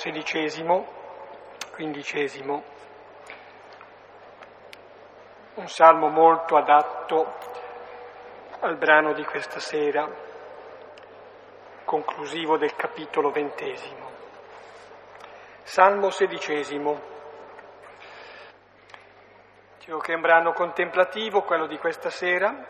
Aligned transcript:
sedicesimo, 0.00 0.86
quindicesimo, 1.74 2.62
un 5.56 5.68
salmo 5.68 6.08
molto 6.08 6.56
adatto 6.56 7.34
al 8.60 8.78
brano 8.78 9.12
di 9.12 9.22
questa 9.24 9.60
sera, 9.60 10.08
conclusivo 11.84 12.56
del 12.56 12.74
capitolo 12.76 13.30
ventesimo. 13.30 14.10
Salmo 15.64 16.08
sedicesimo. 16.08 16.98
Dicevo 19.76 19.98
che 19.98 20.12
è 20.12 20.14
un 20.14 20.22
brano 20.22 20.52
contemplativo, 20.54 21.42
quello 21.42 21.66
di 21.66 21.76
questa 21.76 22.08
sera, 22.08 22.64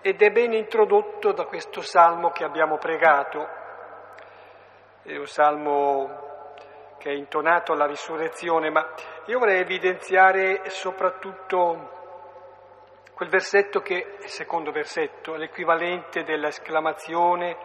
ed 0.00 0.22
è 0.22 0.30
ben 0.30 0.52
introdotto 0.52 1.32
da 1.32 1.46
questo 1.46 1.80
salmo 1.80 2.30
che 2.30 2.44
abbiamo 2.44 2.78
pregato. 2.78 3.48
È 5.02 5.16
un 5.16 5.26
salmo 5.26 6.29
che 7.00 7.08
è 7.10 7.14
intonato 7.14 7.72
alla 7.72 7.86
risurrezione, 7.86 8.68
ma 8.68 8.92
io 9.24 9.38
vorrei 9.38 9.60
evidenziare 9.60 10.68
soprattutto 10.68 11.98
quel 13.14 13.30
versetto 13.30 13.80
che, 13.80 14.16
il 14.20 14.28
secondo 14.28 14.70
versetto, 14.70 15.34
è 15.34 15.38
l'equivalente 15.38 16.24
dell'esclamazione 16.24 17.56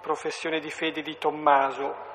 professione 0.00 0.58
di 0.58 0.70
fede 0.70 1.02
di 1.02 1.16
Tommaso. 1.18 2.06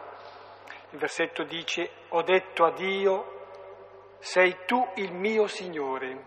Il 0.89 0.99
versetto 0.99 1.43
dice, 1.43 1.89
ho 2.09 2.21
detto 2.23 2.65
a 2.65 2.71
Dio, 2.71 4.17
sei 4.19 4.65
tu 4.65 4.85
il 4.95 5.13
mio 5.13 5.47
Signore. 5.47 6.25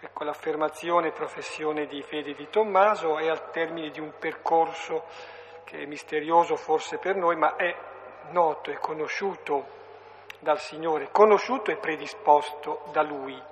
Ecco, 0.00 0.24
l'affermazione 0.24 1.12
professione 1.12 1.86
di 1.86 2.02
fede 2.02 2.34
di 2.34 2.48
Tommaso 2.50 3.18
è 3.18 3.28
al 3.28 3.50
termine 3.50 3.90
di 3.90 4.00
un 4.00 4.12
percorso 4.18 5.04
che 5.64 5.78
è 5.78 5.86
misterioso 5.86 6.56
forse 6.56 6.98
per 6.98 7.16
noi, 7.16 7.36
ma 7.36 7.56
è 7.56 7.74
noto 8.30 8.70
e 8.70 8.78
conosciuto 8.78 9.82
dal 10.40 10.58
Signore, 10.58 11.08
conosciuto 11.10 11.70
e 11.70 11.76
predisposto 11.76 12.82
da 12.92 13.02
Lui. 13.02 13.42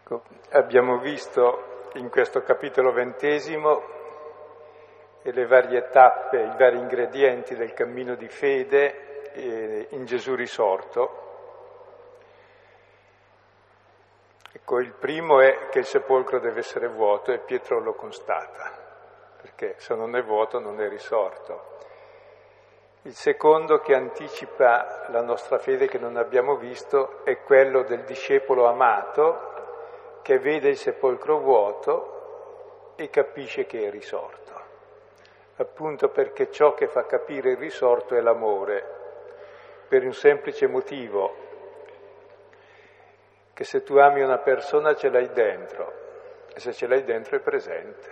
Ecco, 0.00 0.22
abbiamo 0.52 0.98
visto 0.98 1.90
in 1.94 2.08
questo 2.08 2.42
capitolo 2.42 2.92
ventesimo 2.92 3.96
le 5.22 5.46
varie 5.46 5.88
tappe, 5.88 6.40
i 6.40 6.56
vari 6.56 6.78
ingredienti 6.78 7.54
del 7.54 7.74
cammino 7.74 8.14
di 8.14 8.28
fede 8.28 9.32
eh, 9.32 9.86
in 9.90 10.04
Gesù 10.06 10.34
risorto. 10.34 11.27
Ecco, 14.60 14.80
il 14.80 14.92
primo 14.92 15.40
è 15.40 15.68
che 15.70 15.78
il 15.78 15.84
sepolcro 15.86 16.40
deve 16.40 16.58
essere 16.58 16.88
vuoto 16.88 17.32
e 17.32 17.38
Pietro 17.38 17.78
lo 17.80 17.94
constata, 17.94 18.70
perché 19.40 19.76
se 19.78 19.94
non 19.94 20.16
è 20.16 20.22
vuoto 20.22 20.58
non 20.58 20.80
è 20.80 20.88
risorto. 20.88 21.76
Il 23.02 23.14
secondo 23.14 23.78
che 23.78 23.94
anticipa 23.94 25.06
la 25.10 25.22
nostra 25.22 25.58
fede 25.58 25.86
che 25.86 25.98
non 25.98 26.16
abbiamo 26.16 26.56
visto 26.56 27.24
è 27.24 27.40
quello 27.42 27.84
del 27.84 28.02
discepolo 28.02 28.66
amato 28.66 30.20
che 30.22 30.38
vede 30.40 30.70
il 30.70 30.76
sepolcro 30.76 31.38
vuoto 31.38 32.92
e 32.96 33.08
capisce 33.10 33.64
che 33.64 33.86
è 33.86 33.90
risorto, 33.90 34.52
appunto 35.56 36.08
perché 36.08 36.50
ciò 36.50 36.74
che 36.74 36.88
fa 36.88 37.06
capire 37.06 37.52
il 37.52 37.58
risorto 37.58 38.16
è 38.16 38.20
l'amore, 38.20 38.84
per 39.88 40.04
un 40.04 40.12
semplice 40.12 40.66
motivo, 40.66 41.46
che 43.58 43.64
se 43.64 43.82
tu 43.82 43.96
ami 43.96 44.22
una 44.22 44.38
persona 44.38 44.94
ce 44.94 45.08
l'hai 45.08 45.32
dentro 45.32 46.46
e 46.54 46.60
se 46.60 46.72
ce 46.72 46.86
l'hai 46.86 47.02
dentro 47.02 47.34
è 47.34 47.40
presente. 47.40 48.10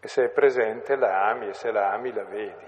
E 0.00 0.08
se 0.08 0.24
è 0.24 0.28
presente 0.30 0.96
la 0.96 1.28
ami 1.28 1.48
e 1.48 1.52
se 1.52 1.70
la 1.70 1.90
ami 1.90 2.14
la 2.14 2.24
vedi. 2.24 2.66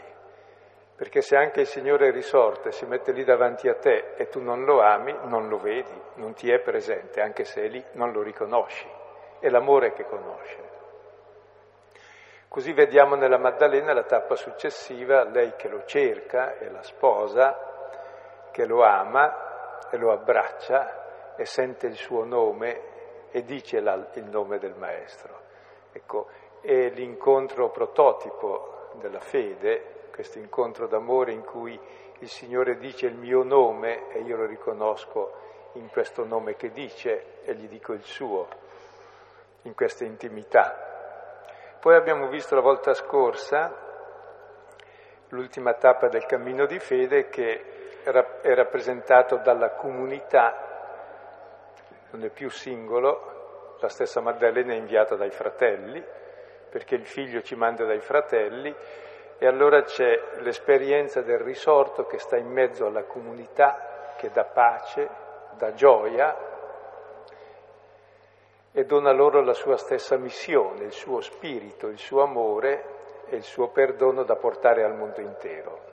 Perché 0.95 1.23
se 1.23 1.37
anche 1.37 1.61
il 1.61 1.67
Signore 1.67 2.11
risorto 2.11 2.69
e 2.69 2.73
si 2.73 2.85
mette 2.85 3.13
lì 3.13 3.25
davanti 3.25 3.67
a 3.67 3.77
te 3.77 4.13
e 4.17 4.29
tu 4.29 4.43
non 4.43 4.67
lo 4.67 4.83
ami, 4.83 5.17
non 5.23 5.48
lo 5.48 5.57
vedi, 5.57 5.98
non 6.17 6.35
ti 6.35 6.53
è 6.53 6.61
presente, 6.61 7.23
anche 7.23 7.45
se 7.45 7.63
è 7.63 7.69
lì, 7.69 7.83
non 7.92 8.13
lo 8.13 8.20
riconosci. 8.20 8.87
È 9.39 9.48
l'amore 9.48 9.95
che 9.95 10.05
conosce. 10.05 10.58
Così 12.47 12.75
vediamo 12.75 13.14
nella 13.14 13.39
Maddalena 13.39 13.95
la 13.95 14.05
tappa 14.05 14.35
successiva, 14.35 15.25
lei 15.25 15.55
che 15.57 15.69
lo 15.69 15.85
cerca, 15.87 16.58
è 16.58 16.69
la 16.69 16.83
sposa, 16.83 18.51
che 18.51 18.67
lo 18.67 18.83
ama 18.83 19.44
e 19.95 19.97
lo 19.97 20.11
abbraccia 20.11 21.37
e 21.37 21.47
sente 21.47 21.87
il 21.87 21.95
suo 21.95 22.25
nome 22.25 22.93
e 23.31 23.45
dice 23.45 23.79
il 23.79 24.25
nome 24.25 24.59
del 24.59 24.75
Maestro. 24.77 25.43
Ecco, 25.93 26.29
è 26.61 26.91
l'incontro 26.91 27.71
prototipo 27.71 28.91
della 28.95 29.21
fede 29.21 29.93
questo 30.11 30.39
incontro 30.39 30.87
d'amore 30.87 31.33
in 31.33 31.45
cui 31.45 31.79
il 32.19 32.29
Signore 32.29 32.77
dice 32.79 33.07
il 33.07 33.17
mio 33.17 33.43
nome 33.43 34.09
e 34.11 34.21
io 34.21 34.37
lo 34.37 34.47
riconosco 34.47 35.33
in 35.75 35.89
questo 35.89 36.25
nome 36.25 36.55
che 36.55 36.71
dice 36.71 37.43
e 37.45 37.55
gli 37.55 37.67
dico 37.67 37.93
il 37.93 38.05
suo, 38.05 38.49
in 39.63 39.75
questa 39.75 40.05
intimità. 40.05 41.77
Poi 41.81 41.95
abbiamo 41.95 42.29
visto 42.29 42.55
la 42.55 42.61
volta 42.61 42.95
scorsa 42.95 43.83
l'ultima 45.29 45.75
tappa 45.75 46.09
del 46.09 46.27
cammino 46.27 46.67
di 46.67 46.79
fede 46.79 47.29
che 47.29 47.73
è 48.05 48.55
rappresentato 48.55 49.39
dalla 49.39 49.70
comunità, 49.70 50.73
non 52.11 52.23
è 52.25 52.29
più 52.29 52.51
singolo, 52.51 53.77
la 53.81 53.89
stessa 53.89 54.20
Maddalena 54.20 54.73
è 54.73 54.77
inviata 54.77 55.17
dai 55.17 55.31
fratelli, 55.31 56.05
perché 56.69 56.95
il 56.95 57.07
figlio 57.07 57.41
ci 57.43 57.55
manda 57.55 57.85
dai 57.85 58.01
fratelli, 58.01 58.75
e 59.39 59.47
allora 59.47 59.83
c'è 59.83 60.20
l'esperienza 60.41 61.23
del 61.23 61.39
risorto 61.39 62.05
che 62.05 62.19
sta 62.19 62.37
in 62.37 62.47
mezzo 62.47 62.87
alla 62.87 63.05
comunità, 63.05 64.13
che 64.17 64.31
dà 64.31 64.45
pace, 64.45 65.09
dà 65.57 65.73
gioia 65.73 66.53
e 68.70 68.85
dona 68.85 69.13
loro 69.13 69.41
la 69.43 69.55
sua 69.55 69.77
stessa 69.77 70.17
missione, 70.17 70.85
il 70.85 70.93
suo 70.93 71.20
spirito, 71.20 71.89
il 71.89 71.98
suo 71.98 72.23
amore 72.23 72.85
e 73.27 73.37
il 73.37 73.43
suo 73.43 73.69
perdono 73.69 74.25
da 74.25 74.37
portare 74.37 74.83
al 74.83 74.95
mondo 74.95 75.20
intero. 75.20 75.83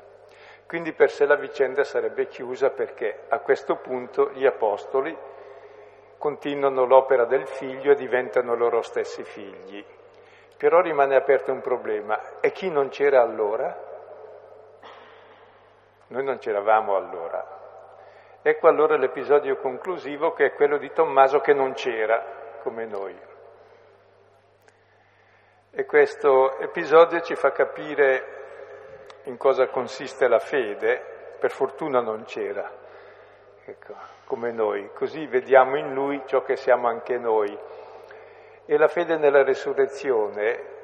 Quindi 0.72 0.94
per 0.94 1.12
sé 1.12 1.26
la 1.26 1.36
vicenda 1.36 1.84
sarebbe 1.84 2.28
chiusa 2.28 2.70
perché 2.70 3.24
a 3.28 3.40
questo 3.40 3.76
punto 3.76 4.32
gli 4.32 4.46
apostoli 4.46 5.14
continuano 6.18 6.86
l'opera 6.86 7.26
del 7.26 7.46
figlio 7.46 7.92
e 7.92 7.96
diventano 7.96 8.56
loro 8.56 8.82
stessi 8.82 9.22
figli. 9.26 9.84
Però 10.56 10.80
rimane 10.80 11.18
aperto 11.18 11.52
un 11.52 11.60
problema. 11.60 12.40
E 12.40 12.54
chi 12.54 12.70
non 12.70 12.88
c'era 12.88 13.22
allora? 13.22 13.78
Noi 16.08 16.24
non 16.24 16.38
c'eravamo 16.38 16.96
allora. 16.96 18.40
Ecco 18.42 18.70
allora 18.70 18.96
l'episodio 18.96 19.58
conclusivo 19.58 20.32
che 20.32 20.46
è 20.46 20.54
quello 20.54 20.78
di 20.78 20.90
Tommaso 20.94 21.42
che 21.42 21.52
non 21.54 21.74
c'era 21.74 22.24
come 22.62 22.86
noi. 22.86 23.20
E 25.72 25.86
questo 25.86 26.58
episodio 26.60 27.20
ci 27.20 27.36
fa 27.36 27.52
capire 27.52 28.40
in 29.24 29.38
cosa 29.38 29.68
consiste 29.68 30.28
la 30.28 30.40
fede, 30.40 31.36
per 31.40 31.52
fortuna 31.52 32.02
non 32.02 32.24
c'era, 32.24 32.70
ecco, 33.66 33.96
come 34.26 34.52
noi, 34.52 34.90
così 34.94 35.26
vediamo 35.28 35.78
in 35.78 35.94
lui 35.94 36.22
ciò 36.26 36.44
che 36.44 36.56
siamo 36.56 36.88
anche 36.88 37.18
noi 37.18 37.58
e 38.66 38.78
la 38.78 38.88
fede 38.88 39.18
nella 39.18 39.44
resurrezione 39.44 40.80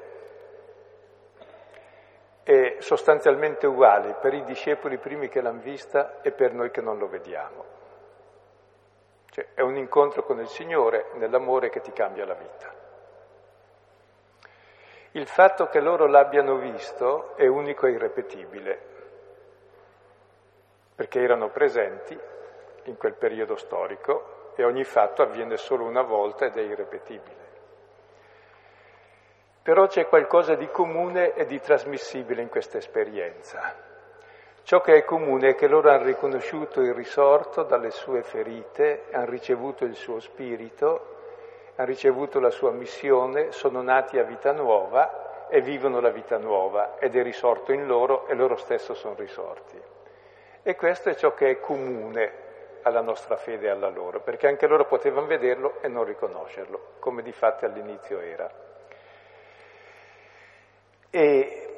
è 2.42 2.76
sostanzialmente 2.78 3.66
uguale 3.66 4.14
per 4.14 4.34
i 4.34 4.44
discepoli 4.44 4.98
primi 4.98 5.28
che 5.28 5.40
l'hanno 5.40 5.60
vista 5.60 6.20
e 6.22 6.32
per 6.32 6.52
noi 6.52 6.70
che 6.70 6.80
non 6.80 6.98
lo 6.98 7.08
vediamo. 7.08 7.64
Cioè 9.30 9.48
è 9.54 9.60
un 9.60 9.76
incontro 9.76 10.22
con 10.22 10.40
il 10.40 10.48
Signore 10.48 11.10
nell'amore 11.14 11.68
che 11.68 11.80
ti 11.80 11.92
cambia 11.92 12.24
la 12.24 12.34
vita. 12.34 12.87
Il 15.18 15.26
fatto 15.26 15.66
che 15.66 15.80
loro 15.80 16.06
l'abbiano 16.06 16.58
visto 16.58 17.34
è 17.34 17.44
unico 17.44 17.88
e 17.88 17.90
irrepetibile, 17.90 18.80
perché 20.94 21.20
erano 21.20 21.48
presenti 21.48 22.16
in 22.84 22.96
quel 22.96 23.14
periodo 23.14 23.56
storico 23.56 24.52
e 24.54 24.62
ogni 24.62 24.84
fatto 24.84 25.22
avviene 25.22 25.56
solo 25.56 25.86
una 25.86 26.02
volta 26.02 26.44
ed 26.44 26.56
è 26.56 26.60
irrepetibile. 26.60 27.46
Però 29.60 29.88
c'è 29.88 30.06
qualcosa 30.06 30.54
di 30.54 30.68
comune 30.68 31.34
e 31.34 31.46
di 31.46 31.58
trasmissibile 31.58 32.40
in 32.40 32.48
questa 32.48 32.78
esperienza. 32.78 33.74
Ciò 34.62 34.80
che 34.80 34.98
è 34.98 35.04
comune 35.04 35.48
è 35.48 35.54
che 35.56 35.66
loro 35.66 35.90
hanno 35.90 36.04
riconosciuto 36.04 36.80
il 36.80 36.94
risorto 36.94 37.64
dalle 37.64 37.90
sue 37.90 38.22
ferite, 38.22 39.06
hanno 39.10 39.30
ricevuto 39.30 39.84
il 39.84 39.96
suo 39.96 40.20
spirito, 40.20 41.16
hanno 41.78 41.86
ricevuto 41.86 42.40
la 42.40 42.50
sua 42.50 42.72
missione, 42.72 43.52
sono 43.52 43.82
nati 43.82 44.18
a 44.18 44.24
vita 44.24 44.50
nuova 44.50 45.46
e 45.48 45.60
vivono 45.60 46.00
la 46.00 46.10
vita 46.10 46.36
nuova 46.36 46.98
ed 46.98 47.14
è 47.14 47.22
risorto 47.22 47.72
in 47.72 47.86
loro 47.86 48.26
e 48.26 48.34
loro 48.34 48.56
stesso 48.56 48.94
sono 48.94 49.14
risorti. 49.14 49.80
E 50.62 50.74
questo 50.74 51.08
è 51.08 51.14
ciò 51.14 51.34
che 51.34 51.50
è 51.50 51.60
comune 51.60 52.46
alla 52.82 53.00
nostra 53.00 53.36
fede 53.36 53.66
e 53.66 53.70
alla 53.70 53.90
loro, 53.90 54.20
perché 54.20 54.48
anche 54.48 54.66
loro 54.66 54.86
potevano 54.86 55.26
vederlo 55.26 55.80
e 55.80 55.86
non 55.86 56.02
riconoscerlo, 56.02 56.94
come 56.98 57.22
di 57.22 57.32
fatti 57.32 57.64
all'inizio 57.64 58.18
era. 58.18 58.50
E 61.10 61.68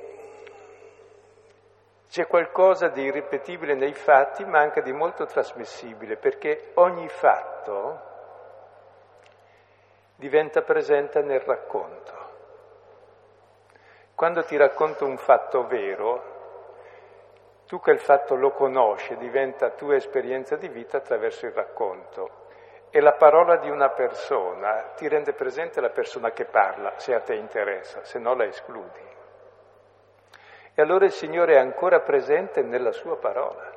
c'è 2.09 2.27
qualcosa 2.27 2.89
di 2.89 3.03
irripetibile 3.03 3.75
nei 3.75 3.93
fatti, 3.93 4.47
ma 4.47 4.61
anche 4.61 4.81
di 4.81 4.93
molto 4.93 5.27
trasmissibile, 5.27 6.17
perché 6.17 6.71
ogni 6.75 7.09
fatto 7.09 8.09
diventa 10.21 10.61
presente 10.61 11.23
nel 11.23 11.41
racconto. 11.41 12.13
Quando 14.15 14.45
ti 14.45 14.55
racconto 14.55 15.07
un 15.07 15.17
fatto 15.17 15.67
vero, 15.67 16.39
tu 17.67 17.81
quel 17.81 17.99
fatto 17.99 18.35
lo 18.35 18.51
conosci, 18.51 19.17
diventa 19.17 19.71
tua 19.71 19.95
esperienza 19.95 20.57
di 20.57 20.69
vita 20.69 20.99
attraverso 20.99 21.47
il 21.47 21.53
racconto. 21.53 22.49
E 22.91 23.01
la 23.01 23.15
parola 23.15 23.57
di 23.57 23.71
una 23.71 23.89
persona 23.89 24.93
ti 24.95 25.09
rende 25.09 25.33
presente 25.33 25.81
la 25.81 25.89
persona 25.89 26.33
che 26.33 26.45
parla, 26.45 26.99
se 26.99 27.15
a 27.15 27.21
te 27.21 27.37
interessa, 27.37 28.05
se 28.05 28.19
no 28.19 28.35
la 28.35 28.45
escludi. 28.45 29.09
E 30.75 30.83
allora 30.83 31.07
il 31.07 31.13
Signore 31.13 31.55
è 31.55 31.59
ancora 31.59 32.01
presente 32.01 32.61
nella 32.61 32.93
sua 32.93 33.17
parola, 33.17 33.73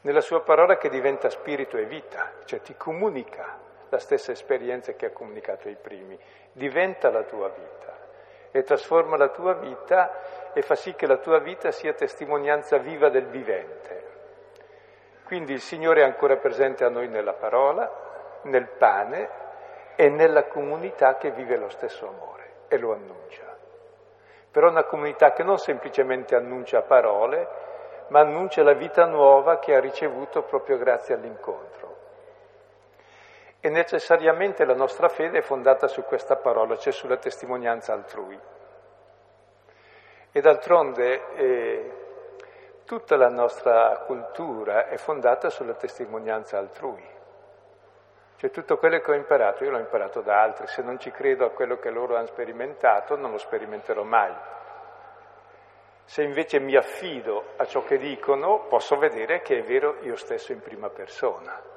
nella 0.00 0.20
sua 0.20 0.42
parola 0.42 0.76
che 0.76 0.88
diventa 0.88 1.30
spirito 1.30 1.76
e 1.76 1.84
vita, 1.84 2.32
cioè 2.46 2.60
ti 2.62 2.74
comunica 2.76 3.65
la 3.88 3.98
stessa 3.98 4.32
esperienza 4.32 4.92
che 4.92 5.06
ha 5.06 5.10
comunicato 5.10 5.68
ai 5.68 5.76
primi, 5.76 6.18
diventa 6.52 7.10
la 7.10 7.22
tua 7.22 7.48
vita 7.48 7.94
e 8.50 8.62
trasforma 8.62 9.16
la 9.16 9.28
tua 9.28 9.54
vita 9.54 10.52
e 10.52 10.62
fa 10.62 10.74
sì 10.74 10.94
che 10.94 11.06
la 11.06 11.18
tua 11.18 11.38
vita 11.38 11.70
sia 11.70 11.92
testimonianza 11.92 12.78
viva 12.78 13.08
del 13.08 13.26
vivente. 13.26 14.04
Quindi 15.24 15.52
il 15.52 15.60
Signore 15.60 16.02
è 16.02 16.04
ancora 16.04 16.36
presente 16.36 16.84
a 16.84 16.88
noi 16.88 17.08
nella 17.08 17.34
parola, 17.34 18.40
nel 18.42 18.68
pane 18.68 19.28
e 19.96 20.08
nella 20.08 20.44
comunità 20.44 21.16
che 21.16 21.30
vive 21.30 21.56
lo 21.56 21.68
stesso 21.68 22.08
amore 22.08 22.50
e 22.68 22.78
lo 22.78 22.92
annuncia 22.92 23.46
però 24.56 24.70
una 24.70 24.84
comunità 24.84 25.34
che 25.34 25.42
non 25.42 25.58
semplicemente 25.58 26.34
annuncia 26.34 26.80
parole, 26.80 27.46
ma 28.08 28.20
annuncia 28.20 28.62
la 28.62 28.72
vita 28.72 29.04
nuova 29.04 29.58
che 29.58 29.74
ha 29.74 29.80
ricevuto 29.80 30.44
proprio 30.44 30.78
grazie 30.78 31.12
all'incontro. 31.12 31.95
E 33.66 33.68
necessariamente 33.68 34.64
la 34.64 34.76
nostra 34.76 35.08
fede 35.08 35.38
è 35.38 35.42
fondata 35.42 35.88
su 35.88 36.04
questa 36.04 36.36
parola, 36.36 36.76
cioè 36.76 36.92
sulla 36.92 37.16
testimonianza 37.16 37.92
altrui. 37.92 38.38
E 40.30 40.40
d'altronde 40.40 41.34
eh, 41.34 41.92
tutta 42.84 43.16
la 43.16 43.28
nostra 43.28 44.04
cultura 44.06 44.86
è 44.86 44.96
fondata 44.98 45.50
sulla 45.50 45.74
testimonianza 45.74 46.58
altrui. 46.58 47.04
Cioè 48.36 48.50
tutto 48.52 48.76
quello 48.76 49.00
che 49.00 49.10
ho 49.10 49.14
imparato, 49.14 49.64
io 49.64 49.72
l'ho 49.72 49.80
imparato 49.80 50.20
da 50.20 50.40
altri, 50.40 50.68
se 50.68 50.82
non 50.82 51.00
ci 51.00 51.10
credo 51.10 51.44
a 51.44 51.50
quello 51.50 51.78
che 51.78 51.90
loro 51.90 52.14
hanno 52.14 52.26
sperimentato, 52.26 53.16
non 53.16 53.32
lo 53.32 53.38
sperimenterò 53.38 54.04
mai. 54.04 54.32
Se 56.04 56.22
invece 56.22 56.60
mi 56.60 56.76
affido 56.76 57.54
a 57.56 57.64
ciò 57.64 57.82
che 57.82 57.98
dicono, 57.98 58.66
posso 58.68 58.96
vedere 58.96 59.40
che 59.40 59.58
è 59.58 59.62
vero 59.64 59.96
io 60.02 60.14
stesso 60.14 60.52
in 60.52 60.60
prima 60.60 60.88
persona. 60.88 61.74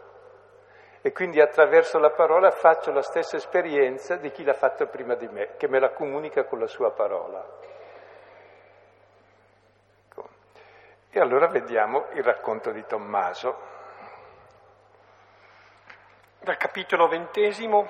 E 1.02 1.14
quindi 1.14 1.40
attraverso 1.40 1.98
la 1.98 2.10
parola 2.10 2.52
faccio 2.52 2.92
la 2.92 3.02
stessa 3.02 3.38
esperienza 3.38 4.18
di 4.18 4.32
chi 4.32 4.44
l'ha 4.44 4.54
fatta 4.54 4.86
prima 4.86 5.16
di 5.16 5.28
me, 5.28 5.56
che 5.56 5.70
me 5.70 5.80
la 5.80 5.92
comunica 5.92 6.44
con 6.44 6.60
la 6.60 6.68
sua 6.68 6.92
parola. 6.92 7.46
Ecco. 10.08 10.30
E 11.10 11.20
allora 11.22 11.48
vediamo 11.48 12.08
il 12.14 12.24
racconto 12.24 12.72
di 12.72 12.84
Tommaso 12.86 13.68
dal 16.42 16.58
capitolo 16.58 17.08
ventesimo, 17.08 17.88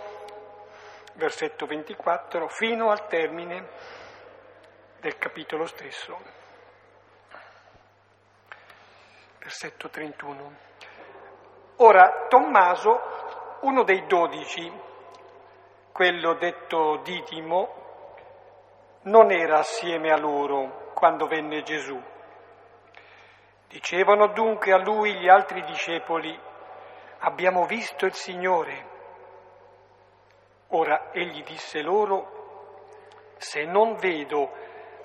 versetto 1.15 1.65
24, 1.65 2.47
fino 2.47 2.91
al 2.91 3.07
termine 3.07 3.67
del 4.99 5.17
capitolo 5.17 5.65
stesso, 5.65 6.17
versetto 9.39 9.89
31. 9.89 10.68
Ora 11.81 12.25
Tommaso, 12.27 12.99
uno 13.61 13.83
dei 13.83 14.05
dodici, 14.05 14.69
quello 15.93 16.33
detto 16.33 16.97
Didimo, 17.03 17.69
non 19.03 19.31
era 19.31 19.59
assieme 19.59 20.11
a 20.11 20.17
loro 20.17 20.91
quando 20.93 21.25
venne 21.25 21.63
Gesù. 21.63 21.97
Dicevano 23.69 24.27
dunque 24.33 24.73
a 24.73 24.77
lui 24.77 25.13
gli 25.19 25.29
altri 25.29 25.63
discepoli, 25.63 26.37
abbiamo 27.19 27.65
visto 27.65 28.05
il 28.05 28.13
Signore. 28.13 28.87
Ora 30.71 31.13
egli 31.13 31.43
disse 31.43 31.81
loro, 31.81 32.87
se 33.37 33.63
non 33.63 33.95
vedo 33.95 34.51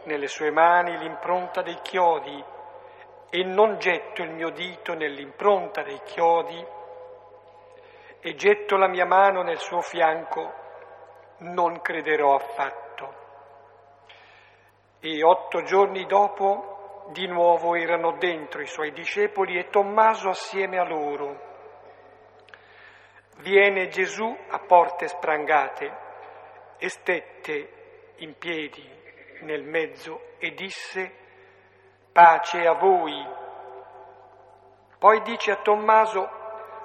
nelle 0.06 0.26
sue 0.26 0.50
mani 0.50 0.98
l'impronta 0.98 1.62
dei 1.62 1.78
chiodi 1.82 2.44
e 3.34 3.42
non 3.42 3.78
getto 3.78 4.22
il 4.22 4.30
mio 4.30 4.50
dito 4.50 4.94
nell'impronta 4.94 5.82
dei 5.82 6.00
chiodi 6.04 6.64
e 8.20 8.34
getto 8.36 8.76
la 8.76 8.86
mia 8.86 9.06
mano 9.06 9.42
nel 9.42 9.58
suo 9.58 9.80
fianco, 9.80 10.52
non 11.38 11.80
crederò 11.80 12.36
affatto. 12.36 13.14
E 15.00 15.24
otto 15.24 15.62
giorni 15.62 16.06
dopo 16.06 17.08
di 17.10 17.26
nuovo 17.26 17.74
erano 17.74 18.12
dentro 18.18 18.60
i 18.60 18.68
suoi 18.68 18.92
discepoli 18.92 19.58
e 19.58 19.68
Tommaso 19.68 20.28
assieme 20.28 20.78
a 20.78 20.84
loro. 20.84 21.40
Viene 23.38 23.88
Gesù 23.88 24.32
a 24.50 24.60
porte 24.60 25.08
sprangate 25.08 25.92
e 26.78 26.88
stette 26.88 28.12
in 28.18 28.38
piedi 28.38 28.88
nel 29.40 29.64
mezzo 29.64 30.34
e 30.38 30.54
disse 30.54 31.22
pace 32.14 32.64
a 32.64 32.74
voi. 32.74 33.26
Poi 35.00 35.20
dice 35.22 35.50
a 35.50 35.56
Tommaso 35.56 36.30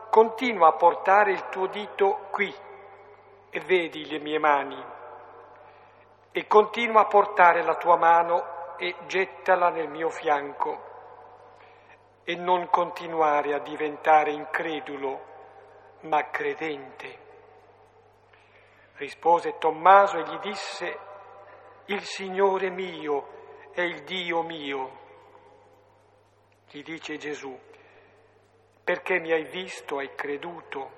continua 0.09 0.69
a 0.69 0.73
portare 0.73 1.33
il 1.33 1.49
tuo 1.49 1.67
dito 1.67 2.29
qui 2.31 2.51
e 3.51 3.59
vedi 3.59 4.09
le 4.09 4.17
mie 4.17 4.39
mani 4.39 4.83
e 6.31 6.47
continua 6.47 7.01
a 7.01 7.05
portare 7.05 7.61
la 7.61 7.75
tua 7.75 7.95
mano 7.95 8.75
e 8.77 8.95
gettala 9.05 9.69
nel 9.69 9.87
mio 9.87 10.09
fianco 10.09 10.87
e 12.23 12.35
non 12.35 12.67
continuare 12.71 13.53
a 13.53 13.59
diventare 13.59 14.31
incredulo 14.31 15.21
ma 16.01 16.27
credente. 16.31 17.27
Rispose 18.95 19.59
Tommaso 19.59 20.17
e 20.17 20.23
gli 20.23 20.39
disse, 20.39 20.99
il 21.85 22.01
Signore 22.01 22.71
mio 22.71 23.27
è 23.73 23.81
il 23.81 24.03
Dio 24.05 24.41
mio. 24.41 24.98
Gli 26.71 26.83
dice 26.83 27.17
Gesù, 27.17 27.57
perché 28.83 29.19
mi 29.19 29.31
hai 29.31 29.43
visto, 29.45 29.97
hai 29.97 30.13
creduto. 30.13 30.97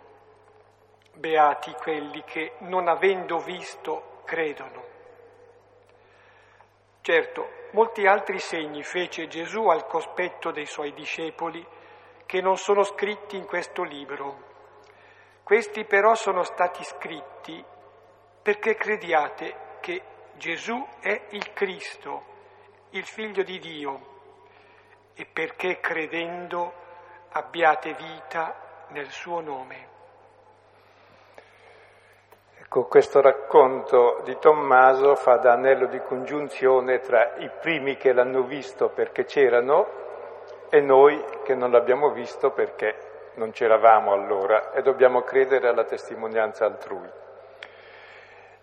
Beati 1.14 1.72
quelli 1.74 2.24
che, 2.26 2.56
non 2.60 2.90
avendo 2.90 3.40
visto, 3.40 4.22
credono. 4.26 4.84
Certo, 7.00 7.50
molti 7.72 8.06
altri 8.06 8.40
segni 8.40 8.84
fece 8.84 9.28
Gesù 9.28 9.68
al 9.68 9.88
cospetto 9.88 10.52
dei 10.52 10.66
suoi 10.66 10.94
discepoli 10.94 11.66
che 12.26 12.42
non 12.42 12.58
sono 12.58 12.84
scritti 12.84 13.38
in 13.38 13.46
questo 13.46 13.84
libro. 13.84 14.50
Questi 15.44 15.86
però 15.86 16.16
sono 16.16 16.44
stati 16.44 16.84
scritti 16.84 17.64
perché 18.42 18.76
crediate 18.76 19.78
che 19.80 20.04
Gesù 20.34 20.86
è 21.00 21.28
il 21.30 21.54
Cristo, 21.54 22.26
il 22.92 23.06
Figlio 23.06 23.44
di 23.44 23.58
Dio, 23.60 24.11
e 25.22 25.28
perché 25.32 25.80
credendo 25.80 26.74
abbiate 27.34 27.94
vita 27.94 28.56
nel 28.88 29.08
suo 29.10 29.40
nome. 29.40 29.90
Ecco, 32.58 32.86
questo 32.86 33.22
racconto 33.22 34.22
di 34.24 34.36
Tommaso 34.40 35.14
fa 35.14 35.36
da 35.36 35.52
anello 35.52 35.86
di 35.86 36.00
congiunzione 36.00 37.02
tra 37.02 37.36
i 37.38 37.52
primi 37.62 37.98
che 37.98 38.14
l'hanno 38.14 38.42
visto 38.42 38.90
perché 38.90 39.26
c'erano 39.26 39.88
e 40.70 40.82
noi 40.82 41.24
che 41.44 41.54
non 41.54 41.70
l'abbiamo 41.70 42.10
visto 42.10 42.50
perché 42.50 43.32
non 43.36 43.52
c'eravamo 43.52 44.14
allora 44.14 44.72
e 44.72 44.82
dobbiamo 44.82 45.22
credere 45.22 45.68
alla 45.68 45.84
testimonianza 45.84 46.66
altrui. 46.66 47.10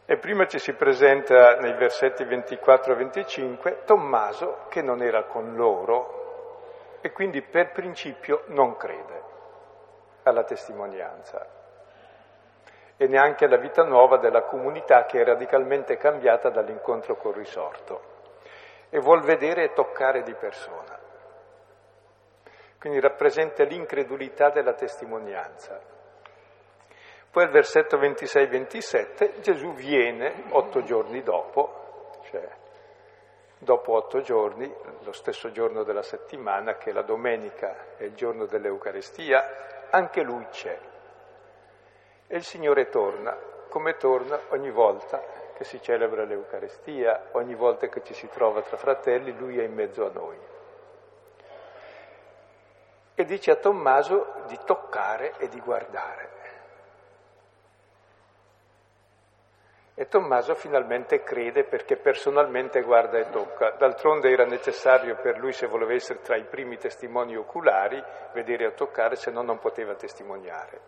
E 0.07 0.17
prima 0.17 0.49
ci 0.49 0.59
si 0.59 0.73
presenta 0.73 1.55
nei 1.61 1.75
versetti 1.75 2.25
24 2.25 2.95
e 2.95 2.97
25 2.97 3.83
Tommaso 3.85 4.65
che 4.69 4.83
non 4.83 5.03
era 5.03 5.23
con 5.23 5.55
loro 5.55 6.19
e 7.01 7.13
quindi 7.13 7.43
per 7.43 7.73
principio 7.73 8.45
non 8.49 8.77
crede 8.77 9.23
alla 10.25 10.45
testimonianza 10.45 11.47
e 12.97 13.07
neanche 13.07 13.45
alla 13.45 13.59
vita 13.59 13.85
nuova 13.85 14.19
della 14.19 14.43
comunità 14.43 15.05
che 15.07 15.21
è 15.21 15.25
radicalmente 15.25 15.97
cambiata 15.97 16.51
dall'incontro 16.51 17.17
col 17.17 17.35
risorto 17.35 18.17
e 18.91 18.99
vuol 18.99 19.23
vedere 19.23 19.65
e 19.65 19.73
toccare 19.73 20.23
di 20.23 20.35
persona. 20.35 20.99
Quindi 22.79 23.01
rappresenta 23.01 23.65
l'incredulità 23.65 24.51
della 24.51 24.73
testimonianza. 24.73 25.81
Poi 27.31 27.45
al 27.45 27.51
versetto 27.51 27.99
26-27 27.99 29.41
Gesù 29.41 29.75
viene 29.75 30.45
otto 30.51 30.83
giorni 30.83 31.23
dopo 31.23 31.79
cioè 32.31 32.49
dopo 33.59 33.93
otto 33.93 34.21
giorni, 34.21 34.73
lo 35.01 35.13
stesso 35.13 35.51
giorno 35.51 35.83
della 35.83 36.03
settimana, 36.03 36.77
che 36.77 36.93
la 36.93 37.03
domenica 37.03 37.97
è 37.97 38.05
il 38.05 38.15
giorno 38.15 38.47
dell'Eucaristia, 38.47 39.89
anche 39.91 40.23
lui 40.23 40.47
c'è. 40.51 40.79
E 42.27 42.37
il 42.37 42.45
Signore 42.45 42.89
torna, 42.89 43.37
come 43.69 43.97
torna 43.97 44.39
ogni 44.51 44.71
volta 44.71 45.23
che 45.55 45.65
si 45.65 45.83
celebra 45.83 46.25
l'Eucaristia, 46.25 47.31
ogni 47.33 47.55
volta 47.55 47.89
che 47.89 48.03
ci 48.05 48.15
si 48.15 48.29
trova 48.29 48.63
tra 48.63 48.77
fratelli, 48.77 49.37
lui 49.37 49.59
è 49.59 49.65
in 49.65 49.75
mezzo 49.75 50.07
a 50.07 50.11
noi. 50.13 50.39
E 53.15 53.25
dice 53.25 53.51
a 53.51 53.57
Tommaso 53.57 54.45
di 54.47 54.57
toccare 54.65 55.35
e 55.39 55.49
di 55.49 55.59
guardare. 55.59 56.31
E 60.01 60.07
Tommaso 60.07 60.55
finalmente 60.55 61.25
crede 61.25 61.65
perché 61.65 61.97
personalmente 61.97 62.83
guarda 62.83 63.19
e 63.19 63.31
tocca. 63.31 63.71
D'altronde 63.73 64.31
era 64.31 64.45
necessario 64.45 65.17
per 65.17 65.39
lui, 65.39 65.53
se 65.53 65.67
voleva 65.67 65.93
essere 65.93 66.21
tra 66.21 66.37
i 66.37 66.45
primi 66.45 66.77
testimoni 66.77 67.35
oculari, 67.37 68.01
vedere 68.33 68.67
e 68.67 68.75
toccare, 68.75 69.17
se 69.17 69.33
no 69.33 69.43
non 69.43 69.59
poteva 69.59 69.97
testimoniare. 69.97 70.81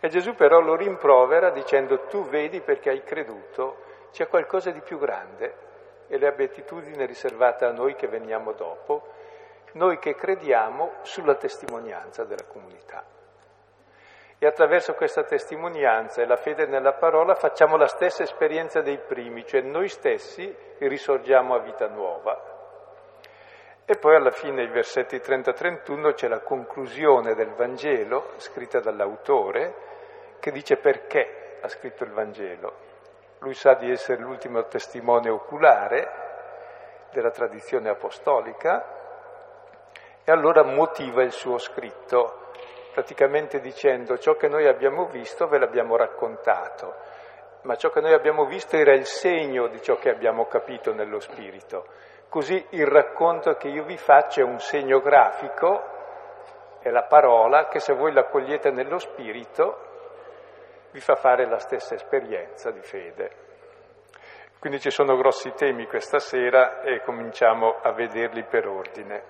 E 0.00 0.08
Gesù 0.08 0.34
però 0.34 0.60
lo 0.60 0.76
rimprovera 0.76 1.48
dicendo 1.48 2.00
tu 2.08 2.28
vedi 2.28 2.60
perché 2.60 2.90
hai 2.90 3.02
creduto, 3.02 3.78
c'è 4.12 4.28
qualcosa 4.28 4.70
di 4.70 4.82
più 4.82 4.98
grande 4.98 5.54
e 6.08 6.18
la 6.18 6.32
beatitudine 6.32 7.06
riservata 7.06 7.68
a 7.68 7.72
noi 7.72 7.94
che 7.94 8.06
veniamo 8.06 8.52
dopo, 8.52 9.14
noi 9.72 9.98
che 9.98 10.14
crediamo 10.14 10.96
sulla 11.00 11.36
testimonianza 11.36 12.24
della 12.24 12.44
comunità. 12.44 13.02
E 14.40 14.46
attraverso 14.46 14.94
questa 14.94 15.24
testimonianza 15.24 16.22
e 16.22 16.26
la 16.26 16.36
fede 16.36 16.66
nella 16.66 16.92
parola 16.92 17.34
facciamo 17.34 17.76
la 17.76 17.88
stessa 17.88 18.22
esperienza 18.22 18.80
dei 18.80 18.98
primi, 18.98 19.44
cioè 19.44 19.62
noi 19.62 19.88
stessi 19.88 20.54
risorgiamo 20.78 21.54
a 21.54 21.58
vita 21.58 21.88
nuova. 21.88 22.56
E 23.84 23.96
poi 23.96 24.14
alla 24.14 24.30
fine, 24.30 24.62
i 24.62 24.68
versetti 24.68 25.16
30-31, 25.16 26.14
c'è 26.14 26.28
la 26.28 26.40
conclusione 26.40 27.34
del 27.34 27.54
Vangelo, 27.54 28.34
scritta 28.36 28.78
dall'autore, 28.80 29.74
che 30.38 30.52
dice 30.52 30.76
perché 30.76 31.58
ha 31.60 31.68
scritto 31.68 32.04
il 32.04 32.12
Vangelo. 32.12 32.86
Lui 33.38 33.54
sa 33.54 33.74
di 33.74 33.90
essere 33.90 34.20
l'ultimo 34.20 34.64
testimone 34.66 35.30
oculare 35.30 36.10
della 37.10 37.30
tradizione 37.30 37.88
apostolica 37.88 38.84
e 40.22 40.30
allora 40.30 40.62
motiva 40.62 41.22
il 41.22 41.32
suo 41.32 41.58
scritto 41.58 42.50
praticamente 42.92 43.60
dicendo 43.60 44.18
ciò 44.18 44.34
che 44.34 44.48
noi 44.48 44.66
abbiamo 44.66 45.06
visto 45.06 45.46
ve 45.46 45.58
l'abbiamo 45.58 45.96
raccontato, 45.96 46.94
ma 47.62 47.76
ciò 47.76 47.90
che 47.90 48.00
noi 48.00 48.12
abbiamo 48.12 48.44
visto 48.46 48.76
era 48.76 48.94
il 48.94 49.06
segno 49.06 49.68
di 49.68 49.80
ciò 49.82 49.96
che 49.96 50.10
abbiamo 50.10 50.46
capito 50.46 50.92
nello 50.92 51.20
spirito. 51.20 51.86
Così 52.28 52.64
il 52.70 52.86
racconto 52.86 53.54
che 53.54 53.68
io 53.68 53.84
vi 53.84 53.96
faccio 53.96 54.40
è 54.40 54.44
un 54.44 54.58
segno 54.58 55.00
grafico, 55.00 55.96
è 56.80 56.90
la 56.90 57.04
parola 57.04 57.68
che 57.68 57.80
se 57.80 57.94
voi 57.94 58.12
l'accogliete 58.12 58.70
nello 58.70 58.98
spirito 58.98 59.86
vi 60.90 61.00
fa 61.00 61.16
fare 61.16 61.46
la 61.46 61.58
stessa 61.58 61.94
esperienza 61.94 62.70
di 62.70 62.80
fede. 62.80 63.46
Quindi 64.58 64.80
ci 64.80 64.90
sono 64.90 65.16
grossi 65.16 65.52
temi 65.52 65.86
questa 65.86 66.18
sera 66.18 66.80
e 66.82 67.00
cominciamo 67.02 67.78
a 67.80 67.92
vederli 67.92 68.42
per 68.44 68.66
ordine. 68.66 69.22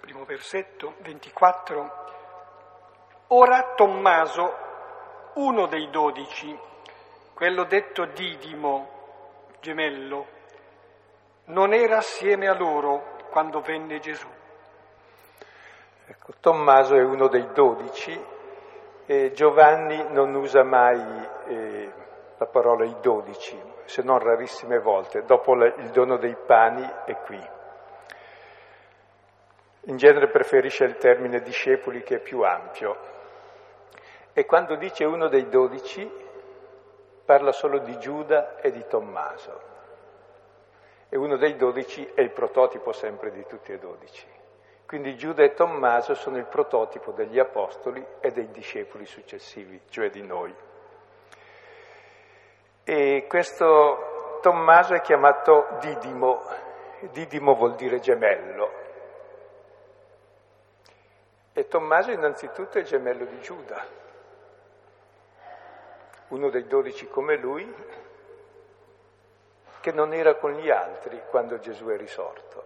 Primo 0.00 0.24
versetto 0.24 0.94
24. 0.98 2.13
Ora 3.36 3.72
Tommaso, 3.74 4.54
uno 5.34 5.66
dei 5.66 5.90
dodici, 5.90 6.56
quello 7.34 7.64
detto 7.64 8.04
Didimo, 8.04 8.88
gemello, 9.58 10.26
non 11.46 11.72
era 11.72 11.96
assieme 11.96 12.46
a 12.46 12.56
loro 12.56 13.16
quando 13.30 13.60
venne 13.60 13.98
Gesù. 13.98 14.28
Ecco, 16.06 16.34
Tommaso 16.38 16.94
è 16.94 17.02
uno 17.02 17.26
dei 17.26 17.48
dodici 17.52 18.16
e 19.04 19.32
Giovanni 19.32 20.12
non 20.12 20.32
usa 20.36 20.62
mai 20.62 21.28
eh, 21.48 21.92
la 22.36 22.46
parola 22.46 22.84
i 22.84 22.98
dodici, 23.00 23.60
se 23.82 24.02
non 24.02 24.20
rarissime 24.20 24.78
volte, 24.78 25.24
dopo 25.24 25.54
il 25.54 25.90
dono 25.90 26.18
dei 26.18 26.36
pani 26.36 26.88
è 27.04 27.16
qui. 27.16 27.48
In 29.86 29.96
genere 29.96 30.28
preferisce 30.28 30.84
il 30.84 30.98
termine 30.98 31.40
discepoli 31.40 32.04
che 32.04 32.18
è 32.18 32.20
più 32.20 32.42
ampio. 32.42 33.13
E 34.36 34.46
quando 34.46 34.74
dice 34.74 35.04
uno 35.04 35.28
dei 35.28 35.48
dodici, 35.48 36.10
parla 37.24 37.52
solo 37.52 37.78
di 37.78 37.96
Giuda 38.00 38.56
e 38.56 38.72
di 38.72 38.84
Tommaso. 38.88 39.72
E 41.08 41.16
uno 41.16 41.36
dei 41.36 41.54
dodici 41.54 42.04
è 42.14 42.20
il 42.20 42.32
prototipo 42.32 42.90
sempre 42.90 43.30
di 43.30 43.46
tutti 43.46 43.70
e 43.70 43.78
dodici. 43.78 44.26
Quindi 44.86 45.16
Giuda 45.16 45.44
e 45.44 45.54
Tommaso 45.54 46.14
sono 46.14 46.36
il 46.36 46.46
prototipo 46.46 47.12
degli 47.12 47.38
apostoli 47.38 48.04
e 48.18 48.32
dei 48.32 48.50
discepoli 48.50 49.06
successivi, 49.06 49.80
cioè 49.88 50.10
di 50.10 50.22
noi. 50.22 50.52
E 52.82 53.26
questo 53.28 54.40
Tommaso 54.42 54.94
è 54.94 55.00
chiamato 55.00 55.78
Didimo. 55.78 56.42
Didimo 57.12 57.54
vuol 57.54 57.76
dire 57.76 58.00
gemello. 58.00 58.82
E 61.52 61.68
Tommaso 61.68 62.10
innanzitutto 62.10 62.78
è 62.78 62.82
gemello 62.82 63.26
di 63.26 63.38
Giuda 63.38 64.02
uno 66.28 66.50
dei 66.50 66.66
dodici 66.66 67.08
come 67.08 67.36
lui, 67.36 67.72
che 69.80 69.92
non 69.92 70.14
era 70.14 70.36
con 70.36 70.52
gli 70.52 70.70
altri 70.70 71.20
quando 71.28 71.58
Gesù 71.58 71.86
è 71.88 71.96
risorto. 71.96 72.64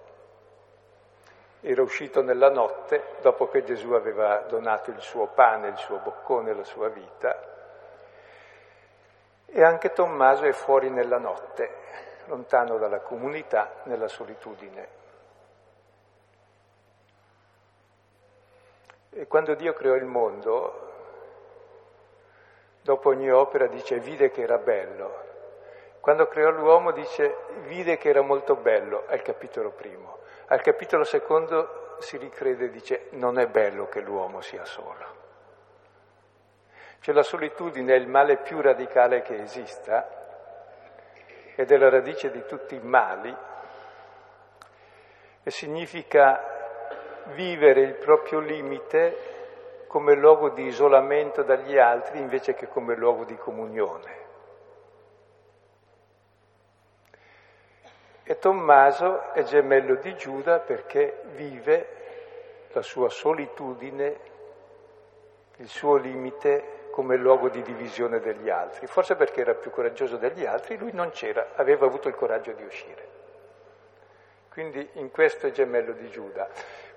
Era 1.60 1.82
uscito 1.82 2.22
nella 2.22 2.50
notte 2.50 3.16
dopo 3.20 3.48
che 3.48 3.64
Gesù 3.64 3.90
aveva 3.90 4.38
donato 4.42 4.90
il 4.90 5.00
suo 5.00 5.26
pane, 5.26 5.68
il 5.68 5.76
suo 5.76 5.98
boccone, 5.98 6.54
la 6.54 6.62
sua 6.62 6.88
vita. 6.88 7.36
E 9.46 9.62
anche 9.64 9.92
Tommaso 9.92 10.44
è 10.44 10.52
fuori 10.52 10.90
nella 10.90 11.18
notte, 11.18 11.74
lontano 12.26 12.78
dalla 12.78 13.00
comunità, 13.00 13.80
nella 13.84 14.06
solitudine. 14.06 14.88
E 19.10 19.26
quando 19.26 19.54
Dio 19.54 19.72
creò 19.72 19.94
il 19.96 20.04
mondo, 20.04 20.87
dopo 22.88 23.10
ogni 23.10 23.30
opera 23.30 23.66
dice 23.66 23.98
vide 23.98 24.30
che 24.30 24.40
era 24.40 24.56
bello. 24.56 25.26
Quando 26.00 26.26
creò 26.26 26.48
l'uomo 26.48 26.90
dice 26.90 27.36
vide 27.66 27.98
che 27.98 28.08
era 28.08 28.22
molto 28.22 28.56
bello, 28.56 29.04
al 29.08 29.20
capitolo 29.20 29.72
primo. 29.72 30.20
Al 30.46 30.62
capitolo 30.62 31.04
secondo 31.04 31.96
si 31.98 32.16
ricrede 32.16 32.64
e 32.64 32.70
dice 32.70 33.08
non 33.10 33.38
è 33.38 33.46
bello 33.46 33.88
che 33.88 34.00
l'uomo 34.00 34.40
sia 34.40 34.64
solo. 34.64 35.04
Cioè 37.00 37.14
la 37.14 37.22
solitudine 37.22 37.92
è 37.92 37.98
il 37.98 38.08
male 38.08 38.38
più 38.38 38.58
radicale 38.62 39.20
che 39.20 39.38
esista 39.42 40.08
ed 41.56 41.70
è 41.70 41.76
la 41.76 41.90
radice 41.90 42.30
di 42.30 42.42
tutti 42.46 42.74
i 42.74 42.80
mali 42.80 43.36
e 45.42 45.50
significa 45.50 46.42
vivere 47.34 47.82
il 47.82 47.96
proprio 47.96 48.38
limite 48.38 49.37
come 49.88 50.14
luogo 50.14 50.50
di 50.50 50.66
isolamento 50.66 51.42
dagli 51.42 51.78
altri 51.78 52.18
invece 52.18 52.54
che 52.54 52.68
come 52.68 52.94
luogo 52.94 53.24
di 53.24 53.36
comunione. 53.36 54.26
E 58.22 58.38
Tommaso 58.38 59.32
è 59.32 59.42
gemello 59.42 59.94
di 59.94 60.14
Giuda 60.14 60.58
perché 60.58 61.22
vive 61.34 61.88
la 62.72 62.82
sua 62.82 63.08
solitudine, 63.08 64.16
il 65.56 65.68
suo 65.68 65.96
limite 65.96 66.90
come 66.90 67.16
luogo 67.16 67.48
di 67.48 67.62
divisione 67.62 68.20
degli 68.20 68.50
altri. 68.50 68.86
Forse 68.86 69.16
perché 69.16 69.40
era 69.40 69.54
più 69.54 69.70
coraggioso 69.70 70.18
degli 70.18 70.44
altri, 70.44 70.76
lui 70.76 70.92
non 70.92 71.08
c'era, 71.08 71.52
aveva 71.54 71.86
avuto 71.86 72.08
il 72.08 72.14
coraggio 72.14 72.52
di 72.52 72.62
uscire. 72.62 73.08
Quindi 74.50 74.86
in 74.94 75.10
questo 75.10 75.46
è 75.46 75.50
gemello 75.50 75.92
di 75.92 76.10
Giuda. 76.10 76.46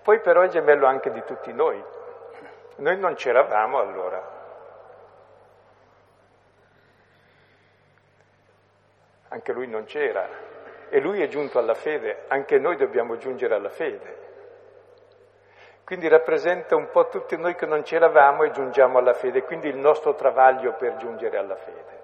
Poi 0.02 0.20
però 0.20 0.42
è 0.42 0.50
gemello 0.50 0.86
anche 0.86 1.12
di 1.12 1.24
tutti 1.24 1.54
noi, 1.54 1.82
noi 2.78 2.98
non 2.98 3.14
c'eravamo 3.14 3.80
allora. 3.80 4.40
Anche 9.30 9.52
lui 9.54 9.68
non 9.68 9.86
c'era. 9.86 10.50
E 10.90 11.00
lui 11.00 11.22
è 11.22 11.28
giunto 11.28 11.58
alla 11.58 11.74
fede, 11.74 12.26
anche 12.28 12.60
noi 12.60 12.76
dobbiamo 12.76 13.18
giungere 13.18 13.56
alla 13.56 13.70
fede. 13.70 14.30
Quindi 15.86 16.08
rappresenta 16.08 16.76
un 16.76 16.90
po' 16.90 17.08
tutti 17.08 17.38
noi 17.38 17.56
che 17.56 17.66
non 17.66 17.82
c'eravamo 17.82 18.44
e 18.44 18.52
giungiamo 18.52 18.98
alla 18.98 19.14
fede, 19.14 19.44
quindi 19.44 19.70
il 19.70 19.78
nostro 19.78 20.16
travaglio 20.16 20.74
per 20.74 20.98
giungere 20.98 21.38
alla 21.38 21.56
fede. 21.56 22.00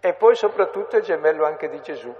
E 0.00 0.14
poi 0.14 0.34
soprattutto 0.36 0.96
è 0.96 1.00
gemello 1.00 1.44
anche 1.44 1.68
di 1.68 1.80
Gesù, 1.80 2.14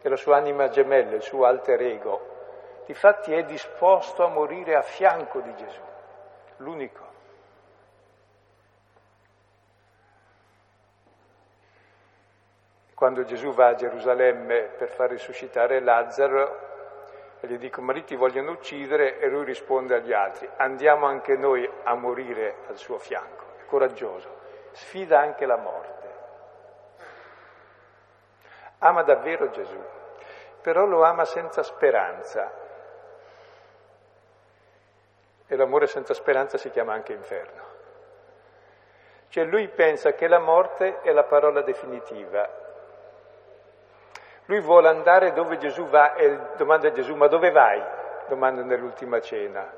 che 0.00 0.08
la 0.08 0.16
sua 0.16 0.36
anima 0.36 0.68
gemella, 0.68 1.14
il 1.14 1.22
suo 1.22 1.44
alter 1.44 1.80
ego, 1.82 2.82
difatti 2.86 3.34
è 3.34 3.44
disposto 3.44 4.24
a 4.24 4.28
morire 4.28 4.74
a 4.74 4.82
fianco 4.82 5.40
di 5.40 5.54
Gesù 5.54 5.94
l'unico. 6.58 7.06
quando 12.96 13.24
Gesù 13.24 13.52
va 13.52 13.66
a 13.66 13.74
Gerusalemme 13.74 14.70
per 14.78 14.88
far 14.88 15.10
risuscitare 15.10 15.80
Lazzaro, 15.80 16.64
e 17.40 17.46
gli 17.46 17.58
dicono, 17.58 17.88
ma 17.88 17.92
lì 17.92 18.04
ti 18.04 18.16
vogliono 18.16 18.52
uccidere, 18.52 19.18
e 19.18 19.28
lui 19.28 19.44
risponde 19.44 19.96
agli 19.96 20.14
altri, 20.14 20.48
andiamo 20.56 21.04
anche 21.04 21.36
noi 21.36 21.70
a 21.82 21.94
morire 21.94 22.56
al 22.68 22.78
suo 22.78 22.98
fianco. 22.98 23.44
È 23.58 23.66
coraggioso, 23.66 24.38
sfida 24.72 25.20
anche 25.20 25.44
la 25.44 25.58
morte. 25.58 26.14
Ama 28.78 29.02
davvero 29.02 29.50
Gesù, 29.50 29.84
però 30.62 30.86
lo 30.86 31.04
ama 31.04 31.26
senza 31.26 31.62
speranza. 31.62 32.50
E 35.46 35.56
l'amore 35.56 35.86
senza 35.86 36.14
speranza 36.14 36.58
si 36.58 36.70
chiama 36.70 36.92
anche 36.92 37.12
inferno. 37.12 37.62
Cioè 39.28 39.44
lui 39.44 39.68
pensa 39.68 40.12
che 40.12 40.28
la 40.28 40.38
morte 40.38 41.00
è 41.02 41.12
la 41.12 41.24
parola 41.24 41.62
definitiva, 41.62 42.48
lui 44.46 44.60
vuole 44.60 44.88
andare 44.88 45.32
dove 45.32 45.58
Gesù 45.58 45.86
va 45.88 46.14
e 46.14 46.38
domanda 46.56 46.88
a 46.88 46.92
Gesù, 46.92 47.14
ma 47.16 47.26
dove 47.26 47.50
vai? 47.50 47.82
Domanda 48.28 48.62
nell'ultima 48.62 49.20
cena. 49.20 49.68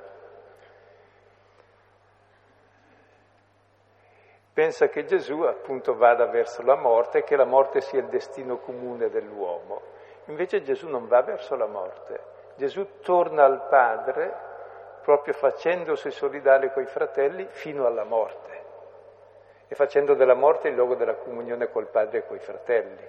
Pensa 4.52 4.88
che 4.88 5.04
Gesù 5.04 5.42
appunto 5.42 5.96
vada 5.96 6.26
verso 6.26 6.62
la 6.62 6.74
morte 6.74 7.18
e 7.18 7.24
che 7.24 7.36
la 7.36 7.44
morte 7.44 7.80
sia 7.80 8.00
il 8.00 8.08
destino 8.08 8.58
comune 8.58 9.08
dell'uomo. 9.08 9.80
Invece 10.26 10.62
Gesù 10.62 10.88
non 10.88 11.06
va 11.06 11.22
verso 11.22 11.54
la 11.54 11.66
morte. 11.66 12.36
Gesù 12.56 13.00
torna 13.00 13.44
al 13.44 13.68
Padre 13.68 14.47
proprio 15.08 15.32
facendosi 15.32 16.10
solidale 16.10 16.70
coi 16.70 16.84
fratelli 16.84 17.46
fino 17.48 17.86
alla 17.86 18.04
morte 18.04 18.64
e 19.66 19.74
facendo 19.74 20.12
della 20.12 20.34
morte 20.34 20.68
il 20.68 20.74
luogo 20.74 20.96
della 20.96 21.14
comunione 21.14 21.70
col 21.70 21.86
Padre 21.86 22.18
e 22.18 22.26
coi 22.26 22.38
fratelli. 22.38 23.08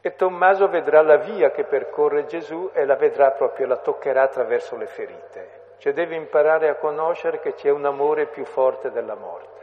E 0.00 0.16
Tommaso 0.16 0.66
vedrà 0.66 1.00
la 1.00 1.18
via 1.18 1.52
che 1.52 1.62
percorre 1.62 2.26
Gesù 2.26 2.70
e 2.72 2.84
la 2.84 2.96
vedrà 2.96 3.30
proprio, 3.30 3.68
la 3.68 3.76
toccherà 3.76 4.22
attraverso 4.22 4.76
le 4.76 4.86
ferite. 4.86 5.76
Cioè 5.78 5.92
deve 5.92 6.16
imparare 6.16 6.68
a 6.68 6.74
conoscere 6.74 7.38
che 7.38 7.54
c'è 7.54 7.70
un 7.70 7.84
amore 7.84 8.26
più 8.26 8.44
forte 8.44 8.90
della 8.90 9.14
morte, 9.14 9.60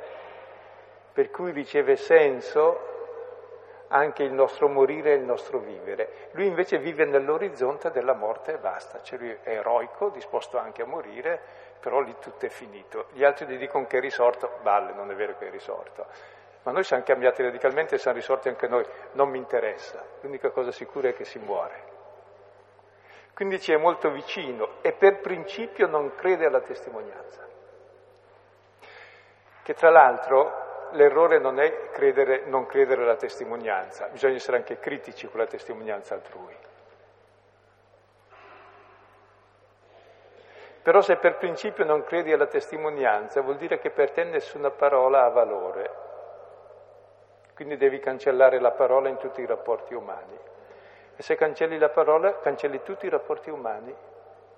per 1.12 1.30
cui 1.30 1.52
riceve 1.52 1.98
senso 1.98 2.91
anche 3.92 4.24
il 4.24 4.34
nostro 4.34 4.68
morire 4.68 5.12
e 5.12 5.16
il 5.16 5.24
nostro 5.24 5.60
vivere. 5.60 6.30
Lui 6.32 6.48
invece 6.48 6.80
vive 6.80 7.06
nell'orizzonte 7.06 7.92
della 7.92 8.14
morte 8.14 8.54
e 8.54 8.58
basta, 8.58 9.02
cioè 9.02 9.20
lui 9.20 9.38
è 9.42 9.50
eroico, 9.50 10.10
disposto 10.10 10.58
anche 10.58 10.82
a 10.82 10.86
morire, 10.86 11.40
però 11.80 12.00
lì 12.00 12.16
tutto 12.20 12.46
è 12.46 12.50
finito. 12.50 13.08
Gli 13.12 13.24
altri 13.24 13.46
gli 13.46 13.58
dicono 13.58 13.86
che 13.86 13.98
è 13.98 14.02
risorto, 14.02 14.60
balle, 14.62 14.94
non 14.94 15.12
è 15.12 15.16
vero 15.16 15.38
che 15.38 15.48
è 15.48 15.52
risorto 15.52 16.06
ma 16.64 16.72
noi 16.72 16.84
siamo 16.84 17.04
cambiati 17.04 17.42
radicalmente 17.42 17.96
e 17.96 17.98
siamo 17.98 18.18
risorti 18.18 18.48
anche 18.48 18.68
noi, 18.68 18.86
non 19.14 19.30
mi 19.30 19.40
interessa, 19.40 20.04
l'unica 20.22 20.52
cosa 20.52 20.72
sicura 20.72 21.10
è 21.10 21.16
che 21.16 21.26
si 21.26 21.40
muore. 21.40 21.90
Quindi 23.34 23.60
ci 23.60 23.72
è 23.72 23.78
molto 23.78 24.12
vicino 24.12 24.74
e 24.82 24.92
per 24.92 25.20
principio 25.22 25.88
non 25.88 26.14
crede 26.14 26.46
alla 26.46 26.62
testimonianza. 26.62 27.48
Che 29.64 29.74
tra 29.74 29.90
l'altro 29.90 30.61
l'errore 30.92 31.40
non 31.40 31.60
è 31.60 31.90
credere, 31.92 32.44
non 32.46 32.66
credere 32.66 33.04
alla 33.04 33.16
testimonianza, 33.16 34.08
bisogna 34.08 34.36
essere 34.36 34.58
anche 34.58 34.80
critici 34.80 35.28
con 35.28 35.40
la 35.40 35.48
testimonianza 35.48 36.14
altrui. 36.14 36.56
Però 40.82 41.02
se 41.02 41.18
per 41.18 41.38
principio 41.38 41.86
non 41.86 42.04
credi 42.04 42.34
alla 42.34 42.48
testimonianza 42.48 43.42
vuol 43.42 43.58
dire 43.58 43.78
che 43.78 43.92
per 43.92 44.12
te 44.12 44.24
nessuna 44.24 44.72
parola 44.72 45.24
ha 45.24 45.30
valore, 45.30 45.92
quindi 47.54 47.78
devi 47.78 48.00
cancellare 48.00 48.60
la 48.60 48.72
parola 48.72 49.08
in 49.08 49.18
tutti 49.18 49.42
i 49.42 49.46
rapporti 49.46 49.94
umani. 49.94 50.38
E 51.16 51.22
se 51.22 51.36
cancelli 51.36 51.78
la 51.78 51.90
parola, 51.90 52.40
cancelli 52.40 52.82
tutti 52.82 53.06
i 53.06 53.10
rapporti 53.10 53.52
umani, 53.52 53.96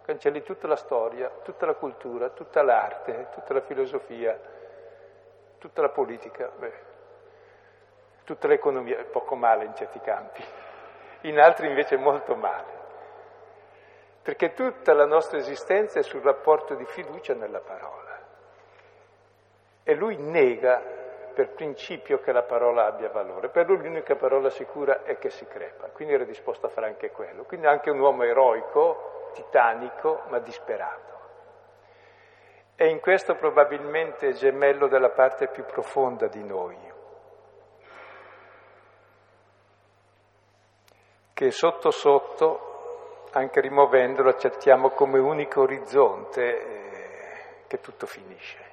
cancelli 0.05 0.43
tutta 0.43 0.67
la 0.67 0.77
storia, 0.77 1.29
tutta 1.43 1.65
la 1.65 1.73
cultura, 1.73 2.29
tutta 2.29 2.61
l'arte, 2.61 3.27
tutta 3.33 3.53
la 3.53 3.61
filosofia, 3.61 4.39
tutta 5.63 5.81
la 5.81 5.91
politica, 5.91 6.51
beh, 6.57 6.73
tutta 8.25 8.49
l'economia, 8.49 9.01
poco 9.09 9.35
male 9.35 9.63
in 9.63 9.73
certi 9.73 9.97
campi, 10.01 10.43
in 11.21 11.39
altri 11.39 11.67
invece 11.67 11.95
molto 11.95 12.35
male. 12.35 12.81
Perché 14.21 14.51
tutta 14.51 14.93
la 14.93 15.05
nostra 15.05 15.37
esistenza 15.37 15.99
è 15.99 16.03
sul 16.03 16.21
rapporto 16.21 16.75
di 16.75 16.83
fiducia 16.83 17.33
nella 17.33 17.61
parola. 17.61 18.19
E 19.83 19.95
lui 19.95 20.17
nega 20.17 20.81
per 21.33 21.51
principio 21.51 22.19
che 22.19 22.33
la 22.33 22.43
parola 22.43 22.85
abbia 22.85 23.09
valore. 23.09 23.47
Per 23.47 23.65
lui 23.65 23.77
l'unica 23.77 24.15
parola 24.15 24.49
sicura 24.49 25.03
è 25.03 25.17
che 25.17 25.29
si 25.29 25.45
crepa, 25.45 25.87
quindi 25.91 26.13
era 26.13 26.25
disposto 26.25 26.65
a 26.65 26.69
fare 26.69 26.87
anche 26.87 27.09
quello. 27.11 27.43
Quindi 27.43 27.67
anche 27.67 27.89
un 27.89 27.99
uomo 27.99 28.23
eroico, 28.23 29.29
titanico, 29.33 30.23
ma 30.27 30.39
disperato. 30.39 31.12
E 32.75 32.87
in 32.87 32.99
questo 32.99 33.35
probabilmente 33.35 34.29
è 34.29 34.33
gemello 34.33 34.87
della 34.87 35.11
parte 35.11 35.47
più 35.47 35.63
profonda 35.63 36.27
di 36.27 36.43
noi, 36.43 36.77
che 41.33 41.51
sotto 41.51 41.91
sotto, 41.91 43.27
anche 43.31 43.61
rimuovendolo, 43.61 44.29
accettiamo 44.29 44.89
come 44.89 45.19
unico 45.19 45.61
orizzonte 45.61 46.41
eh, 46.41 47.63
che 47.67 47.79
tutto 47.79 48.05
finisce. 48.05 48.71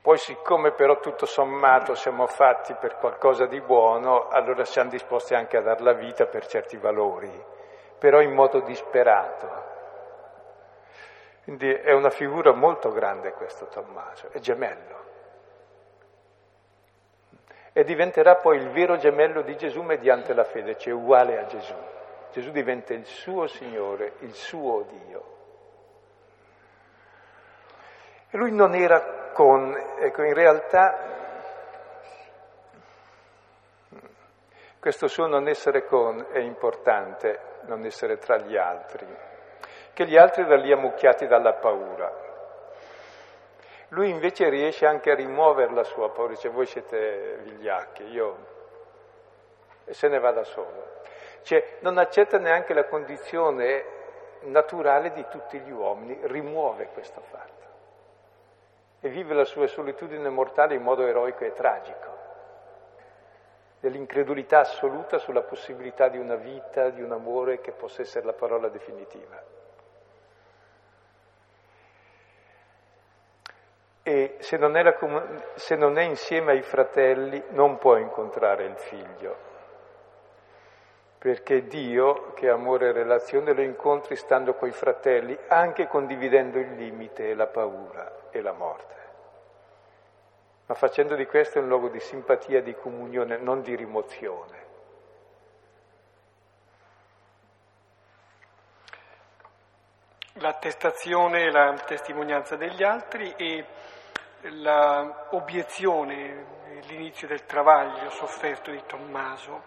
Poi 0.00 0.18
siccome 0.18 0.70
però 0.70 1.00
tutto 1.00 1.26
sommato 1.26 1.94
siamo 1.94 2.26
fatti 2.26 2.74
per 2.74 2.96
qualcosa 2.96 3.46
di 3.46 3.60
buono, 3.60 4.28
allora 4.28 4.64
siamo 4.64 4.88
disposti 4.88 5.34
anche 5.34 5.56
a 5.56 5.62
dar 5.62 5.80
la 5.80 5.94
vita 5.94 6.26
per 6.26 6.46
certi 6.46 6.76
valori, 6.76 7.44
però 7.98 8.20
in 8.20 8.32
modo 8.32 8.60
disperato. 8.60 9.65
Quindi 11.46 11.72
è 11.72 11.92
una 11.92 12.10
figura 12.10 12.52
molto 12.52 12.90
grande 12.90 13.30
questo 13.30 13.66
Tommaso, 13.66 14.30
è 14.32 14.40
gemello. 14.40 15.04
E 17.72 17.84
diventerà 17.84 18.34
poi 18.34 18.56
il 18.56 18.70
vero 18.70 18.96
gemello 18.96 19.42
di 19.42 19.56
Gesù 19.56 19.82
mediante 19.82 20.34
la 20.34 20.42
fede, 20.42 20.76
cioè 20.76 20.92
uguale 20.92 21.38
a 21.38 21.44
Gesù. 21.44 21.76
Gesù 22.32 22.50
diventa 22.50 22.94
il 22.94 23.06
suo 23.06 23.46
Signore, 23.46 24.14
il 24.22 24.34
suo 24.34 24.86
Dio. 24.90 25.24
E 28.28 28.36
lui 28.36 28.50
non 28.50 28.74
era 28.74 29.30
con, 29.32 29.72
ecco, 30.00 30.24
in 30.24 30.34
realtà 30.34 30.98
questo 34.80 35.06
suo 35.06 35.28
non 35.28 35.46
essere 35.46 35.84
con 35.84 36.26
è 36.32 36.38
importante, 36.38 37.60
non 37.66 37.84
essere 37.84 38.18
tra 38.18 38.36
gli 38.38 38.56
altri, 38.56 39.06
che 39.96 40.06
gli 40.06 40.18
altri 40.18 40.44
da 40.44 40.56
lì 40.56 40.70
ammucchiati 40.70 41.26
dalla 41.26 41.54
paura. 41.54 42.12
Lui 43.88 44.10
invece 44.10 44.50
riesce 44.50 44.84
anche 44.84 45.10
a 45.10 45.14
rimuovere 45.14 45.72
la 45.72 45.84
sua 45.84 46.10
paura, 46.10 46.34
dice 46.34 46.50
voi 46.50 46.66
siete 46.66 47.38
vigliacchi, 47.44 48.02
io... 48.02 48.36
e 49.86 49.94
se 49.94 50.08
ne 50.08 50.18
va 50.18 50.32
da 50.32 50.44
solo. 50.44 51.00
Cioè 51.40 51.78
non 51.78 51.96
accetta 51.96 52.36
neanche 52.36 52.74
la 52.74 52.84
condizione 52.84 53.84
naturale 54.40 55.12
di 55.12 55.24
tutti 55.30 55.58
gli 55.60 55.70
uomini, 55.70 56.18
rimuove 56.24 56.88
questo 56.92 57.22
fatto 57.30 57.64
e 59.00 59.08
vive 59.08 59.32
la 59.32 59.46
sua 59.46 59.66
solitudine 59.66 60.28
mortale 60.28 60.74
in 60.74 60.82
modo 60.82 61.06
eroico 61.06 61.44
e 61.44 61.54
tragico, 61.54 62.18
dell'incredulità 63.80 64.58
assoluta 64.58 65.16
sulla 65.16 65.42
possibilità 65.42 66.08
di 66.08 66.18
una 66.18 66.34
vita, 66.34 66.90
di 66.90 67.00
un 67.00 67.12
amore 67.12 67.62
che 67.62 67.72
possa 67.72 68.02
essere 68.02 68.26
la 68.26 68.34
parola 68.34 68.68
definitiva. 68.68 69.55
E 74.08 74.36
se 74.38 74.56
non, 74.56 74.76
è 74.76 74.94
comun- 74.94 75.42
se 75.56 75.74
non 75.74 75.98
è 75.98 76.02
insieme 76.02 76.52
ai 76.52 76.62
fratelli 76.62 77.42
non 77.48 77.76
può 77.78 77.96
incontrare 77.96 78.64
il 78.64 78.76
figlio, 78.76 79.36
perché 81.18 81.66
Dio, 81.66 82.32
che 82.34 82.48
amore 82.48 82.90
e 82.90 82.92
relazione, 82.92 83.52
lo 83.52 83.62
incontri 83.62 84.14
stando 84.14 84.54
coi 84.54 84.70
fratelli, 84.70 85.36
anche 85.48 85.88
condividendo 85.88 86.60
il 86.60 86.76
limite 86.76 87.34
la 87.34 87.48
paura 87.48 88.28
e 88.30 88.40
la 88.40 88.52
morte 88.52 88.96
ma 90.66 90.74
facendo 90.74 91.14
di 91.14 91.26
questo 91.26 91.60
un 91.60 91.68
luogo 91.68 91.88
di 91.88 92.00
simpatia, 92.00 92.60
di 92.60 92.74
comunione, 92.74 93.36
non 93.36 93.62
di 93.62 93.76
rimozione. 93.76 94.64
L'attestazione 100.38 101.44
e 101.44 101.50
la 101.50 101.72
testimonianza 101.86 102.56
degli 102.56 102.82
altri 102.82 103.32
e 103.36 103.64
l'obiezione, 104.50 106.44
l'inizio 106.86 107.26
del 107.26 107.44
travaglio 107.44 108.10
sofferto 108.10 108.70
di 108.70 108.82
Tommaso. 108.86 109.64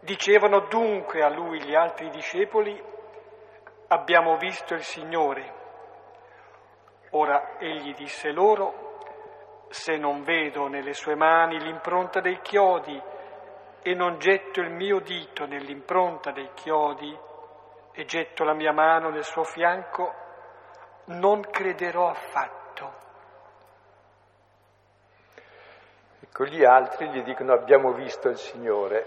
Dicevano 0.00 0.60
dunque 0.68 1.22
a 1.22 1.28
lui 1.28 1.62
gli 1.62 1.74
altri 1.74 2.10
discepoli, 2.10 2.80
abbiamo 3.88 4.36
visto 4.36 4.74
il 4.74 4.82
Signore. 4.82 5.54
Ora 7.10 7.58
egli 7.58 7.94
disse 7.94 8.30
loro, 8.30 8.98
se 9.68 9.96
non 9.96 10.22
vedo 10.22 10.68
nelle 10.68 10.92
sue 10.92 11.14
mani 11.14 11.58
l'impronta 11.60 12.20
dei 12.20 12.40
chiodi 12.40 13.00
e 13.82 13.94
non 13.94 14.18
getto 14.18 14.60
il 14.60 14.70
mio 14.70 15.00
dito 15.00 15.46
nell'impronta 15.46 16.30
dei 16.30 16.50
chiodi 16.54 17.16
e 17.92 18.04
getto 18.04 18.44
la 18.44 18.54
mia 18.54 18.72
mano 18.72 19.10
nel 19.10 19.24
suo 19.24 19.44
fianco, 19.44 20.12
non 21.06 21.40
crederò 21.40 22.08
affatto. 22.08 22.65
Ecco, 26.38 26.44
gli 26.44 26.64
altri 26.64 27.08
gli 27.08 27.22
dicono 27.22 27.54
abbiamo 27.54 27.94
visto 27.94 28.28
il 28.28 28.36
Signore. 28.36 29.06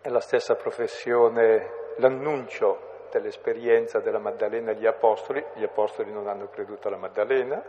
È 0.00 0.08
la 0.08 0.20
stessa 0.20 0.54
professione, 0.54 1.92
l'annuncio 1.98 3.08
dell'esperienza 3.10 4.00
della 4.00 4.18
Maddalena 4.18 4.70
agli 4.70 4.86
Apostoli. 4.86 5.44
Gli 5.52 5.64
Apostoli 5.64 6.10
non 6.10 6.26
hanno 6.26 6.48
creduto 6.48 6.88
alla 6.88 6.96
Maddalena. 6.96 7.62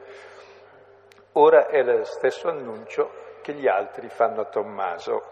Ora 1.33 1.67
è 1.67 1.83
lo 1.83 2.05
stesso 2.05 2.47
annuncio 2.47 3.11
che 3.41 3.51
gli 3.51 3.67
altri 3.67 4.07
fanno 4.07 4.39
a 4.39 4.45
Tommaso. 4.45 5.23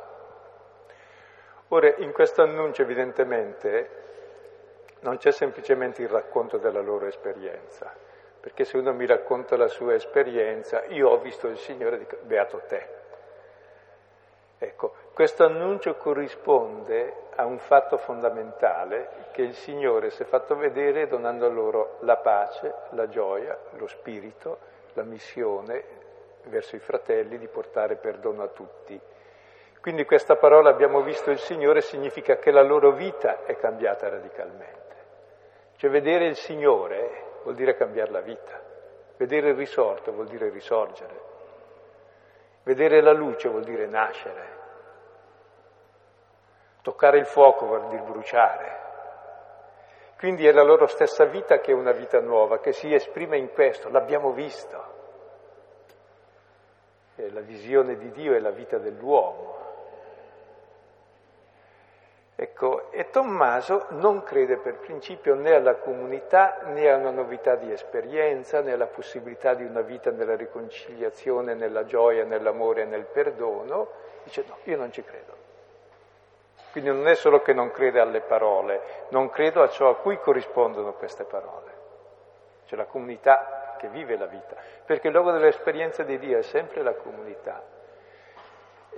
Ora, 1.69 1.95
in 1.99 2.11
questo 2.11 2.41
annuncio 2.41 2.81
evidentemente 2.81 3.89
non 4.99 5.15
c'è 5.15 5.31
semplicemente 5.31 6.01
il 6.01 6.09
racconto 6.09 6.57
della 6.57 6.81
loro 6.81 7.05
esperienza, 7.05 7.89
perché 8.41 8.65
se 8.65 8.75
uno 8.75 8.91
mi 8.91 9.05
racconta 9.05 9.55
la 9.55 9.69
sua 9.69 9.93
esperienza, 9.93 10.83
io 10.87 11.07
ho 11.07 11.19
visto 11.19 11.47
il 11.47 11.57
Signore, 11.57 11.99
dico, 11.99 12.17
beato 12.23 12.61
te. 12.67 12.95
Ecco, 14.59 14.93
questo 15.13 15.43
annuncio 15.43 15.95
corrisponde 15.95 17.25
a 17.35 17.45
un 17.45 17.59
fatto 17.59 17.97
fondamentale 17.97 19.25
che 19.31 19.43
il 19.43 19.53
Signore 19.53 20.09
si 20.09 20.23
è 20.23 20.25
fatto 20.25 20.55
vedere 20.55 21.07
donando 21.07 21.47
loro 21.49 21.97
la 22.01 22.17
pace, 22.17 22.73
la 22.91 23.07
gioia, 23.07 23.55
lo 23.73 23.85
spirito, 23.85 24.57
la 24.93 25.03
missione 25.03 25.83
verso 26.45 26.75
i 26.75 26.79
fratelli 26.79 27.37
di 27.37 27.47
portare 27.47 27.97
perdono 27.97 28.41
a 28.41 28.47
tutti. 28.47 28.99
Quindi 29.79 30.05
questa 30.05 30.35
parola 30.35 30.71
abbiamo 30.71 31.01
visto 31.01 31.29
il 31.29 31.37
Signore 31.37 31.81
significa 31.81 32.37
che 32.37 32.49
la 32.49 32.63
loro 32.63 32.91
vita 32.91 33.45
è 33.45 33.55
cambiata 33.57 34.09
radicalmente. 34.09 34.95
Cioè 35.75 35.89
vedere 35.91 36.25
il 36.25 36.35
Signore 36.35 37.25
vuol 37.43 37.53
dire 37.53 37.75
cambiare 37.75 38.09
la 38.09 38.21
vita, 38.21 38.59
vedere 39.17 39.49
il 39.49 39.55
risorto 39.55 40.11
vuol 40.11 40.27
dire 40.27 40.49
risorgere, 40.49 41.35
vedere 42.67 42.99
la 43.01 43.13
luce 43.13 43.47
vuol 43.47 43.63
dire 43.63 43.87
nascere, 43.87 44.55
toccare 46.81 47.17
il 47.17 47.25
fuoco 47.25 47.65
vuol 47.65 47.87
dire 47.87 48.01
bruciare. 48.01 48.85
Quindi 50.17 50.45
è 50.45 50.51
la 50.51 50.63
loro 50.63 50.85
stessa 50.85 51.23
vita 51.23 51.59
che 51.59 51.71
è 51.71 51.73
una 51.73 51.93
vita 51.93 52.19
nuova, 52.19 52.59
che 52.59 52.73
si 52.73 52.93
esprime 52.93 53.37
in 53.37 53.53
questo, 53.53 53.87
l'abbiamo 53.89 54.33
visto. 54.33 54.95
È 57.15 57.29
la 57.29 57.39
visione 57.39 57.95
di 57.95 58.11
Dio 58.11 58.33
è 58.33 58.39
la 58.39 58.51
vita 58.51 58.77
dell'uomo. 58.77 59.66
Ecco, 62.39 62.91
e 62.91 63.09
Tommaso 63.09 63.87
non 63.89 64.21
crede 64.21 64.57
per 64.57 64.75
principio 64.75 65.33
né 65.33 65.55
alla 65.55 65.73
comunità 65.73 66.59
né 66.65 66.87
a 66.87 66.95
una 66.95 67.09
novità 67.09 67.55
di 67.55 67.71
esperienza 67.71 68.61
né 68.61 68.73
alla 68.73 68.85
possibilità 68.85 69.55
di 69.55 69.63
una 69.63 69.81
vita 69.81 70.11
nella 70.11 70.35
riconciliazione, 70.35 71.55
nella 71.55 71.83
gioia, 71.85 72.25
nell'amore 72.25 72.83
e 72.83 72.85
nel 72.85 73.05
perdono. 73.05 73.89
Dice 74.23 74.45
no, 74.47 74.57
io 74.65 74.77
non 74.77 74.91
ci 74.91 75.03
credo. 75.03 75.33
Quindi 76.71 76.91
non 76.91 77.07
è 77.07 77.15
solo 77.15 77.41
che 77.41 77.53
non 77.53 77.71
crede 77.71 77.99
alle 77.99 78.21
parole, 78.21 78.81
non 79.09 79.31
credo 79.31 79.63
a 79.63 79.69
ciò 79.69 79.89
a 79.89 79.95
cui 79.95 80.19
corrispondono 80.19 80.93
queste 80.93 81.23
parole. 81.23 81.71
C'è 82.67 82.75
la 82.75 82.85
comunità 82.85 83.73
che 83.79 83.87
vive 83.87 84.15
la 84.15 84.27
vita, 84.27 84.55
perché 84.85 85.07
il 85.07 85.13
luogo 85.13 85.31
dell'esperienza 85.31 86.03
di 86.03 86.19
Dio 86.19 86.37
è 86.37 86.43
sempre 86.43 86.83
la 86.83 86.93
comunità. 86.93 87.63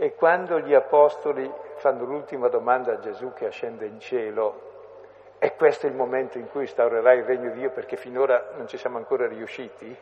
E 0.02 0.16
quando 0.16 0.62
gli 0.62 0.74
apostoli 0.74 1.52
fanno 1.76 2.06
l'ultima 2.06 2.48
domanda 2.48 2.94
a 2.94 3.00
Gesù 3.00 3.34
che 3.34 3.48
ascende 3.48 3.86
in 3.86 4.00
cielo, 4.00 5.34
è 5.38 5.54
questo 5.58 5.88
il 5.88 5.94
momento 5.94 6.38
in 6.38 6.50
cui 6.50 6.62
instaurerai 6.62 7.18
il 7.18 7.26
regno 7.26 7.52
di 7.52 7.60
Dio 7.60 7.70
perché 7.72 7.98
finora 7.98 8.52
non 8.56 8.66
ci 8.66 8.78
siamo 8.78 8.96
ancora 8.96 9.28
riusciti? 9.28 9.94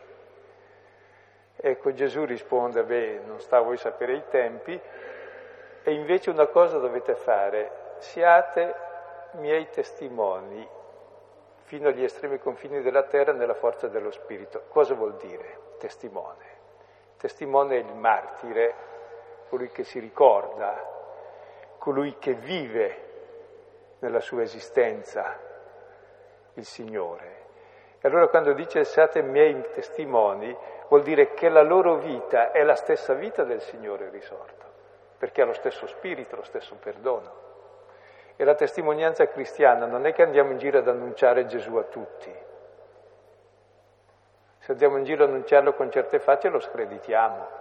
Ecco, 1.56 1.92
Gesù 1.94 2.24
risponde, 2.24 2.84
beh, 2.84 3.22
non 3.26 3.40
sta 3.40 3.56
a 3.56 3.62
voi 3.62 3.76
sapere 3.76 4.12
i 4.12 4.22
tempi, 4.28 4.80
e 5.82 5.92
invece 5.92 6.30
una 6.30 6.46
cosa 6.46 6.78
dovete 6.78 7.16
fare, 7.16 7.96
siate 7.98 8.74
miei 9.32 9.68
testimoni 9.68 10.64
fino 11.62 11.88
agli 11.88 12.04
estremi 12.04 12.38
confini 12.38 12.82
della 12.82 13.02
terra 13.02 13.32
nella 13.32 13.54
forza 13.54 13.88
dello 13.88 14.12
Spirito. 14.12 14.62
Cosa 14.68 14.94
vuol 14.94 15.16
dire 15.16 15.58
testimone? 15.78 16.44
Testimone 17.16 17.74
è 17.74 17.78
il 17.80 17.94
martire 17.96 18.88
colui 19.48 19.70
che 19.70 19.84
si 19.84 19.98
ricorda, 19.98 20.96
colui 21.78 22.16
che 22.18 22.34
vive 22.34 23.06
nella 24.00 24.20
sua 24.20 24.42
esistenza 24.42 25.38
il 26.54 26.64
Signore. 26.64 27.36
E 28.00 28.06
allora 28.06 28.28
quando 28.28 28.52
dice 28.52 28.84
siate 28.84 29.22
miei 29.22 29.60
testimoni, 29.72 30.56
vuol 30.88 31.02
dire 31.02 31.34
che 31.34 31.48
la 31.48 31.62
loro 31.62 31.96
vita 31.96 32.52
è 32.52 32.62
la 32.62 32.76
stessa 32.76 33.14
vita 33.14 33.42
del 33.42 33.60
Signore 33.60 34.08
risorto, 34.10 34.66
perché 35.18 35.42
ha 35.42 35.46
lo 35.46 35.52
stesso 35.52 35.86
spirito, 35.86 36.36
lo 36.36 36.44
stesso 36.44 36.76
perdono. 36.76 37.46
E 38.36 38.44
la 38.44 38.54
testimonianza 38.54 39.26
cristiana 39.26 39.86
non 39.86 40.06
è 40.06 40.12
che 40.12 40.22
andiamo 40.22 40.52
in 40.52 40.58
giro 40.58 40.78
ad 40.78 40.86
annunciare 40.86 41.46
Gesù 41.46 41.74
a 41.74 41.82
tutti. 41.82 42.32
Se 44.58 44.72
andiamo 44.72 44.98
in 44.98 45.04
giro 45.04 45.24
ad 45.24 45.30
annunciarlo 45.30 45.72
con 45.72 45.90
certe 45.90 46.20
facce 46.20 46.48
lo 46.48 46.60
screditiamo. 46.60 47.56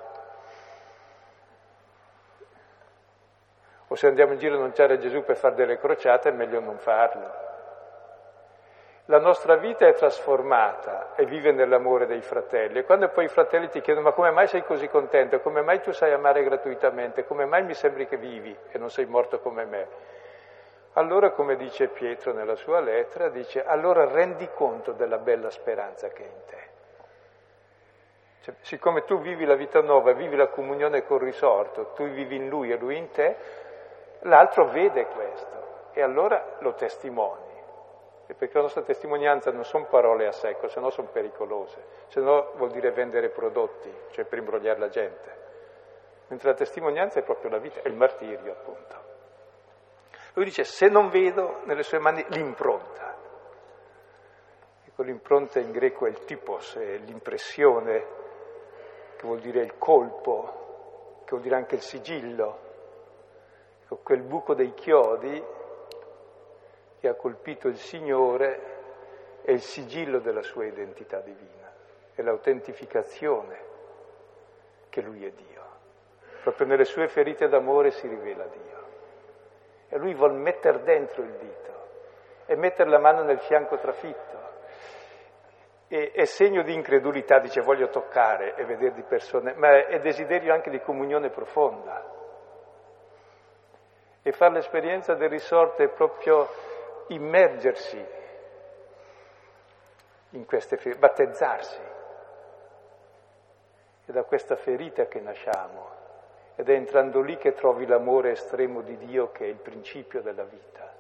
Se 3.98 4.08
andiamo 4.08 4.34
in 4.34 4.40
giro 4.40 4.54
a 4.56 4.58
annunciare 4.58 5.00
Gesù 5.00 5.24
per 5.24 5.36
fare 5.36 5.56
delle 5.56 5.78
crociate 5.78 6.30
è 6.30 6.32
meglio 6.32 6.60
non 6.60 6.78
farlo. 6.78 7.46
La 9.10 9.20
nostra 9.20 9.56
vita 9.56 9.88
è 9.88 9.94
trasformata 9.94 11.16
e 11.16 11.26
vive 11.26 11.52
nell'amore 11.52 12.08
dei 12.08 12.22
fratelli. 12.22 12.80
E 12.80 12.84
quando 12.84 13.08
poi 13.08 13.26
i 13.26 13.30
fratelli 13.30 13.70
ti 13.70 13.80
chiedono 13.80 14.08
ma 14.08 14.14
come 14.14 14.32
mai 14.32 14.48
sei 14.48 14.64
così 14.64 14.90
contento? 14.90 15.40
Come 15.40 15.62
mai 15.62 15.82
tu 15.82 15.92
sai 15.94 16.12
amare 16.12 16.44
gratuitamente? 16.44 17.26
Come 17.26 17.46
mai 17.46 17.64
mi 17.64 17.74
sembri 17.74 18.06
che 18.06 18.18
vivi 18.18 18.56
e 18.70 18.78
non 18.78 18.90
sei 18.90 19.06
morto 19.06 19.40
come 19.40 19.66
me? 19.66 19.88
Allora, 20.94 21.30
come 21.32 21.56
dice 21.56 21.88
Pietro 21.88 22.34
nella 22.34 22.56
sua 22.56 22.80
lettera, 22.80 23.30
dice 23.30 23.64
allora 23.64 24.06
rendi 24.06 24.50
conto 24.54 24.92
della 24.92 25.20
bella 25.20 25.50
speranza 25.52 26.10
che 26.10 26.24
è 26.24 26.26
in 26.26 26.46
te. 26.46 26.68
Cioè, 28.42 28.56
siccome 28.62 29.06
tu 29.06 29.20
vivi 29.20 29.46
la 29.46 29.56
vita 29.56 29.82
nuova, 29.82 30.12
vivi 30.14 30.36
la 30.36 30.48
comunione 30.48 31.06
col 31.06 31.20
risorto, 31.20 31.92
tu 31.94 32.08
vivi 32.08 32.36
in 32.36 32.50
lui 32.50 32.72
e 32.72 32.78
lui 32.78 32.98
in 32.98 33.12
te, 33.12 33.36
l'altro 34.22 34.66
vede 34.66 35.06
questo 35.08 35.90
e 35.94 36.02
allora 36.02 36.58
lo 36.60 36.74
testimoni. 36.74 37.56
E 38.30 38.34
perché 38.34 38.56
la 38.56 38.64
nostra 38.64 38.82
testimonianza 38.82 39.52
non 39.52 39.64
sono 39.64 39.86
parole 39.86 40.28
a 40.28 40.32
secco, 40.32 40.68
se 40.68 40.80
no 40.82 40.90
sono 40.90 41.08
pericolose, 41.08 41.82
se 42.08 42.20
no 42.20 42.52
vuol 42.56 42.72
dire 42.72 42.92
vendere 42.92 43.30
prodotti, 43.30 43.94
cioè 44.12 44.26
per 44.26 44.40
imbrogliare 44.40 44.80
la 44.80 44.90
gente. 44.90 45.46
Mentre 46.28 46.50
la 46.50 46.56
testimonianza 46.56 47.20
è 47.20 47.24
proprio 47.24 47.50
la 47.52 47.58
vita, 47.58 47.82
è 47.82 47.88
il 47.88 47.96
martirio 47.96 48.52
appunto. 48.52 48.96
Lui 50.34 50.46
dice, 50.46 50.66
se 50.66 50.88
non 50.88 51.10
vedo 51.10 51.62
nelle 51.64 51.84
sue 51.84 52.00
mani 52.00 52.24
l'impronta, 52.30 53.16
ecco 54.86 55.04
l'impronta 55.04 55.60
in 55.60 55.72
greco 55.72 56.06
è 56.06 56.10
il 56.10 56.26
typos, 56.26 56.76
è 56.76 56.98
l'impressione, 56.98 58.06
che 59.16 59.26
vuol 59.26 59.40
dire 59.40 59.62
il 59.62 59.78
colpo, 59.78 61.22
che 61.24 61.30
vuol 61.30 61.42
dire 61.42 61.56
anche 61.56 61.76
il 61.76 61.82
sigillo, 61.82 62.66
Ecco, 63.88 64.00
quel 64.04 64.22
buco 64.22 64.54
dei 64.54 64.74
chiodi 64.74 65.42
che 67.00 67.08
ha 67.08 67.14
colpito 67.14 67.70
il 67.70 67.78
Signore 67.78 69.40
è 69.44 69.52
il 69.52 69.62
sigillo 69.62 70.20
della 70.20 70.42
sua 70.42 70.66
identità 70.66 71.22
divina, 71.22 71.72
è 72.14 72.22
l'autentificazione 72.22 73.58
che 74.90 75.02
Lui 75.02 75.26
è 75.26 75.32
Dio. 75.32 75.64
Proprio 76.44 76.68
nelle 76.68 76.84
sue 76.84 77.08
ferite 77.08 77.48
d'amore 77.48 77.92
si 77.92 78.10
rivela 78.10 78.46
Dio. 78.48 78.86
E 79.88 79.98
Lui 79.98 80.14
vuol 80.14 80.34
mettere 80.34 80.84
dentro 80.84 81.24
il 81.24 81.38
dito 81.38 81.88
e 82.46 82.58
mettere 82.58 82.90
la 82.90 83.00
mano 83.00 83.24
nel 83.24 83.40
fianco 83.40 83.78
trafitto. 83.78 84.36
E, 85.88 86.12
è 86.12 86.26
segno 86.26 86.62
di 86.62 86.74
incredulità, 86.74 87.40
dice 87.40 87.62
voglio 87.62 87.88
toccare 87.88 88.56
e 88.56 88.66
vedere 88.66 88.96
di 88.96 89.04
persone, 89.04 89.54
ma 89.54 89.88
è 89.88 89.98
desiderio 90.02 90.54
anche 90.54 90.70
di 90.70 90.82
comunione 90.82 91.30
profonda 91.30 92.16
e 94.28 94.34
fare 94.34 94.56
l'esperienza 94.56 95.14
del 95.14 95.30
risorto 95.30 95.84
è 95.84 95.88
proprio 95.88 96.50
immergersi 97.08 98.06
in 100.32 100.46
queste 100.46 100.76
ferite, 100.76 101.00
battezzarsi. 101.00 101.80
È 104.04 104.12
da 104.12 104.24
questa 104.24 104.58
ferita 104.58 105.06
che 105.06 105.22
nasciamo 105.22 105.96
ed 106.56 106.68
è 106.68 106.74
entrando 106.74 107.22
lì 107.22 107.38
che 107.38 107.54
trovi 107.54 107.86
l'amore 107.86 108.32
estremo 108.32 108.82
di 108.82 108.98
Dio 108.98 109.32
che 109.32 109.46
è 109.46 109.48
il 109.48 109.60
principio 109.60 110.22
della 110.22 110.44
vita 110.44 110.94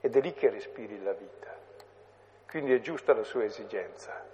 ed 0.00 0.14
è 0.14 0.20
lì 0.20 0.32
che 0.32 0.48
respiri 0.48 1.02
la 1.02 1.14
vita. 1.14 1.52
Quindi 2.48 2.74
è 2.74 2.78
giusta 2.78 3.12
la 3.12 3.24
sua 3.24 3.42
esigenza. 3.42 4.30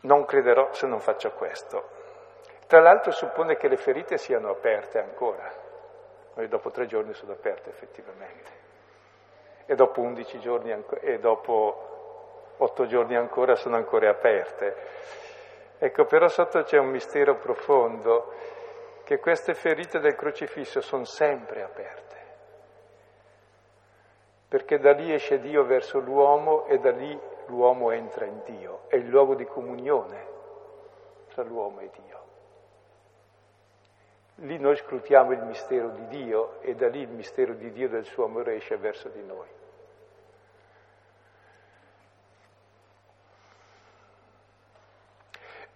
non 0.00 0.24
crederò 0.24 0.72
se 0.72 0.86
non 0.86 1.00
faccio 1.00 1.32
questo. 1.32 1.97
Tra 2.68 2.80
l'altro 2.80 3.10
suppone 3.10 3.56
che 3.56 3.66
le 3.66 3.76
ferite 3.76 4.16
siano 4.16 4.50
aperte 4.50 5.00
ancora. 5.00 5.50
Noi 6.34 6.46
dopo 6.46 6.70
tre 6.70 6.86
giorni 6.86 7.12
sono 7.14 7.32
aperte 7.32 7.70
effettivamente. 7.70 8.50
E 9.66 9.74
dopo 9.74 10.00
undici 10.00 10.38
giorni 10.38 10.72
e 11.00 11.18
dopo 11.18 12.52
otto 12.58 12.86
giorni 12.86 13.16
ancora 13.16 13.56
sono 13.56 13.74
ancora 13.74 14.10
aperte. 14.10 14.76
Ecco, 15.78 16.04
però 16.04 16.28
sotto 16.28 16.62
c'è 16.62 16.78
un 16.78 16.90
mistero 16.90 17.34
profondo, 17.34 18.32
che 19.02 19.18
queste 19.18 19.54
ferite 19.54 19.98
del 19.98 20.14
crocifisso 20.14 20.80
sono 20.80 21.04
sempre 21.04 21.64
aperte 21.64 22.08
perché 24.48 24.78
da 24.78 24.92
lì 24.92 25.12
esce 25.12 25.40
Dio 25.40 25.62
verso 25.64 26.00
l'uomo 26.00 26.64
e 26.64 26.78
da 26.78 26.90
lì 26.90 27.18
l'uomo 27.46 27.90
entra 27.90 28.24
in 28.24 28.40
Dio, 28.44 28.84
è 28.88 28.96
il 28.96 29.06
luogo 29.06 29.34
di 29.34 29.44
comunione 29.44 30.26
tra 31.28 31.42
l'uomo 31.42 31.80
e 31.80 31.90
Dio. 31.92 32.17
Lì 34.42 34.56
noi 34.58 34.76
scrutiamo 34.76 35.32
il 35.32 35.42
mistero 35.42 35.88
di 35.88 36.06
Dio 36.06 36.60
e 36.60 36.76
da 36.76 36.88
lì 36.88 37.00
il 37.00 37.08
mistero 37.08 37.54
di 37.54 37.72
Dio 37.72 37.88
del 37.88 38.04
suo 38.04 38.24
amore 38.24 38.54
esce 38.54 38.76
verso 38.76 39.08
di 39.08 39.24
noi. 39.24 39.48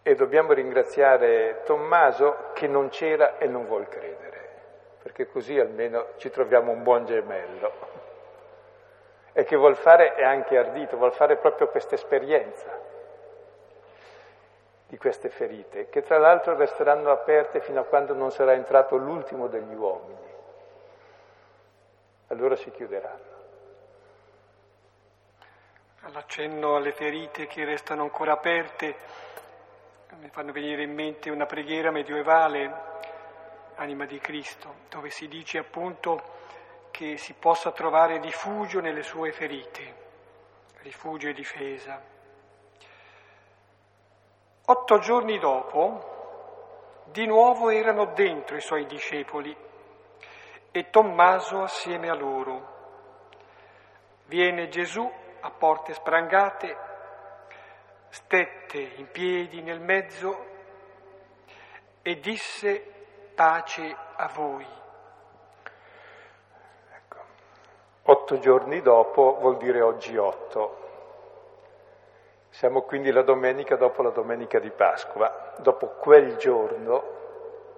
E 0.05 0.15
dobbiamo 0.15 0.53
ringraziare 0.53 1.63
Tommaso 1.65 2.51
che 2.55 2.69
non 2.69 2.89
c'era 2.89 3.39
e 3.39 3.47
non 3.47 3.67
vuol 3.67 3.89
credere, 3.89 4.49
perché 5.03 5.27
così 5.27 5.59
almeno 5.59 6.11
ci 6.19 6.31
troviamo 6.31 6.71
un 6.71 6.85
buon 6.85 7.05
gemello 7.05 7.91
e 9.33 9.45
che 9.45 9.57
vuol 9.57 9.77
fare 9.77 10.15
è 10.15 10.23
anche 10.23 10.57
ardito, 10.57 10.97
vuol 10.97 11.13
fare 11.13 11.37
proprio 11.37 11.69
questa 11.69 11.95
esperienza 11.97 12.92
di 14.93 14.99
queste 14.99 15.31
ferite, 15.31 15.89
che 15.89 16.03
tra 16.03 16.19
l'altro 16.19 16.55
resteranno 16.55 17.11
aperte 17.11 17.63
fino 17.63 17.81
a 17.81 17.85
quando 17.85 18.13
non 18.13 18.31
sarà 18.31 18.53
entrato 18.53 18.97
l'ultimo 18.97 19.47
degli 19.47 19.75
uomini. 19.75 20.31
Allora 22.27 22.55
si 22.57 22.71
chiuderanno. 22.71 23.41
All'accenno 26.03 26.77
alle 26.77 26.93
ferite 26.93 27.47
che 27.47 27.65
restano 27.65 28.03
ancora 28.03 28.33
aperte, 28.33 28.95
mi 30.21 30.29
fanno 30.29 30.53
venire 30.53 30.83
in 30.83 30.93
mente 30.93 31.31
una 31.31 31.47
preghiera 31.47 31.91
medievale, 31.91 32.91
Anima 33.77 34.05
di 34.05 34.19
Cristo, 34.19 34.75
dove 34.91 35.09
si 35.09 35.27
dice 35.27 35.57
appunto 35.57 36.21
che 36.91 37.17
si 37.17 37.33
possa 37.33 37.73
trovare 37.73 38.21
rifugio 38.21 38.81
nelle 38.81 39.03
sue 39.03 39.33
ferite, 39.33 39.95
rifugio 40.83 41.29
e 41.29 41.33
difesa. 41.33 42.12
Otto 44.73 45.01
giorni 45.01 45.39
dopo, 45.39 47.05
di 47.11 47.27
nuovo 47.27 47.69
erano 47.69 48.07
dentro 48.15 48.57
i 48.57 48.63
suoi 48.63 48.87
discepoli 48.87 49.55
e 50.71 50.89
Tommaso 50.89 51.61
assieme 51.61 52.09
a 52.09 52.15
loro. 52.15 52.71
Viene 54.25 54.69
Gesù 54.69 55.07
a 55.41 55.51
porte 55.51 55.93
sprangate, 55.93 56.75
stette 58.09 58.79
in 58.79 59.11
piedi 59.11 59.61
nel 59.61 59.81
mezzo 59.81 60.47
e 62.01 62.19
disse 62.19 62.81
pace 63.35 63.95
a 64.17 64.27
voi. 64.29 64.67
Otto 68.05 68.39
giorni 68.39 68.81
dopo 68.81 69.37
vuol 69.39 69.59
dire 69.59 69.83
oggi 69.83 70.17
otto. 70.17 70.92
Siamo 72.53 72.83
quindi 72.83 73.11
la 73.11 73.23
domenica 73.23 73.77
dopo 73.77 74.03
la 74.03 74.11
domenica 74.11 74.59
di 74.59 74.71
Pasqua, 74.71 75.55
dopo 75.57 75.95
quel 75.99 76.37
giorno, 76.37 77.03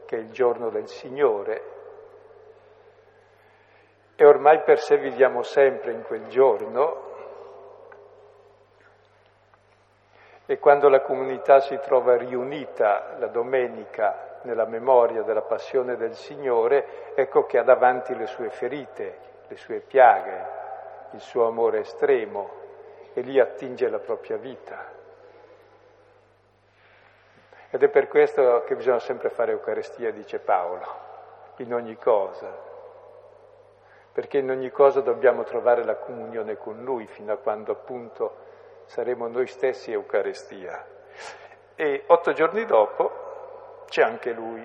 che 0.05 0.17
è 0.17 0.19
il 0.19 0.33
giorno 0.33 0.69
del 0.69 0.89
Signore, 0.89 1.63
e 4.17 4.27
ormai 4.27 4.63
per 4.63 4.81
sé 4.81 4.99
viviamo 4.99 5.43
sempre 5.43 5.93
in 5.93 6.03
quel 6.03 6.27
giorno, 6.27 7.03
e 10.45 10.59
quando 10.59 10.89
la 10.89 11.03
comunità 11.03 11.61
si 11.61 11.79
trova 11.79 12.17
riunita 12.17 13.15
la 13.19 13.29
domenica 13.29 14.41
nella 14.43 14.67
memoria 14.67 15.23
della 15.23 15.43
passione 15.43 15.97
del 15.97 16.15
Signore, 16.15 17.15
ecco 17.15 17.45
che 17.45 17.59
ha 17.59 17.63
davanti 17.63 18.13
le 18.17 18.27
sue 18.27 18.51
ferite, 18.51 19.19
le 19.47 19.57
sue 19.57 19.79
piaghe, 19.79 20.47
il 21.13 21.21
suo 21.21 21.47
amore 21.47 21.79
estremo 21.79 22.63
e 23.15 23.21
lì 23.23 23.41
attinge 23.41 23.89
la 23.89 23.99
propria 23.99 24.37
vita. 24.37 24.93
Ed 27.71 27.83
è 27.83 27.89
per 27.89 28.09
questo 28.09 28.63
che 28.65 28.77
bisogna 28.77 29.01
sempre 29.01 29.31
fare 29.31 29.53
Eucaristia, 29.53 30.13
dice 30.13 30.39
Paolo, 30.39 30.87
in 31.57 31.73
ogni 31.73 31.97
cosa, 31.97 32.55
perché 34.13 34.39
in 34.39 34.51
ogni 34.51 34.71
cosa 34.71 35.01
dobbiamo 35.01 35.43
trovare 35.43 35.85
la 35.85 35.97
comunione 35.97 36.57
con 36.57 36.85
Lui 36.85 37.07
fino 37.07 37.33
a 37.33 37.37
quando 37.37 37.73
appunto 37.73 38.37
saremo 38.87 39.27
noi 39.27 39.47
stessi 39.47 39.91
Eucaristia. 39.91 40.87
E 41.75 42.05
otto 42.07 42.33
giorni 42.33 42.65
dopo 42.65 43.83
c'è 43.89 44.03
anche 44.03 44.33
Lui 44.33 44.65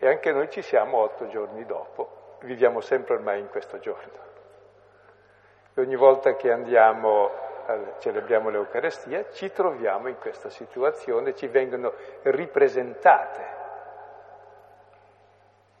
e 0.00 0.08
anche 0.08 0.32
noi 0.32 0.50
ci 0.50 0.62
siamo 0.62 0.98
otto 0.98 1.28
giorni 1.28 1.64
dopo 1.64 2.18
viviamo 2.40 2.80
sempre 2.80 3.14
ormai 3.14 3.40
in 3.40 3.48
questo 3.48 3.78
giorno. 3.78 4.26
E 5.78 5.80
ogni 5.80 5.94
volta 5.94 6.34
che 6.34 6.50
andiamo, 6.50 7.30
celebriamo 8.00 8.48
l'Eucarestia, 8.48 9.30
ci 9.30 9.52
troviamo 9.52 10.08
in 10.08 10.18
questa 10.18 10.50
situazione, 10.50 11.36
ci 11.36 11.46
vengono 11.46 11.92
ripresentate 12.22 13.46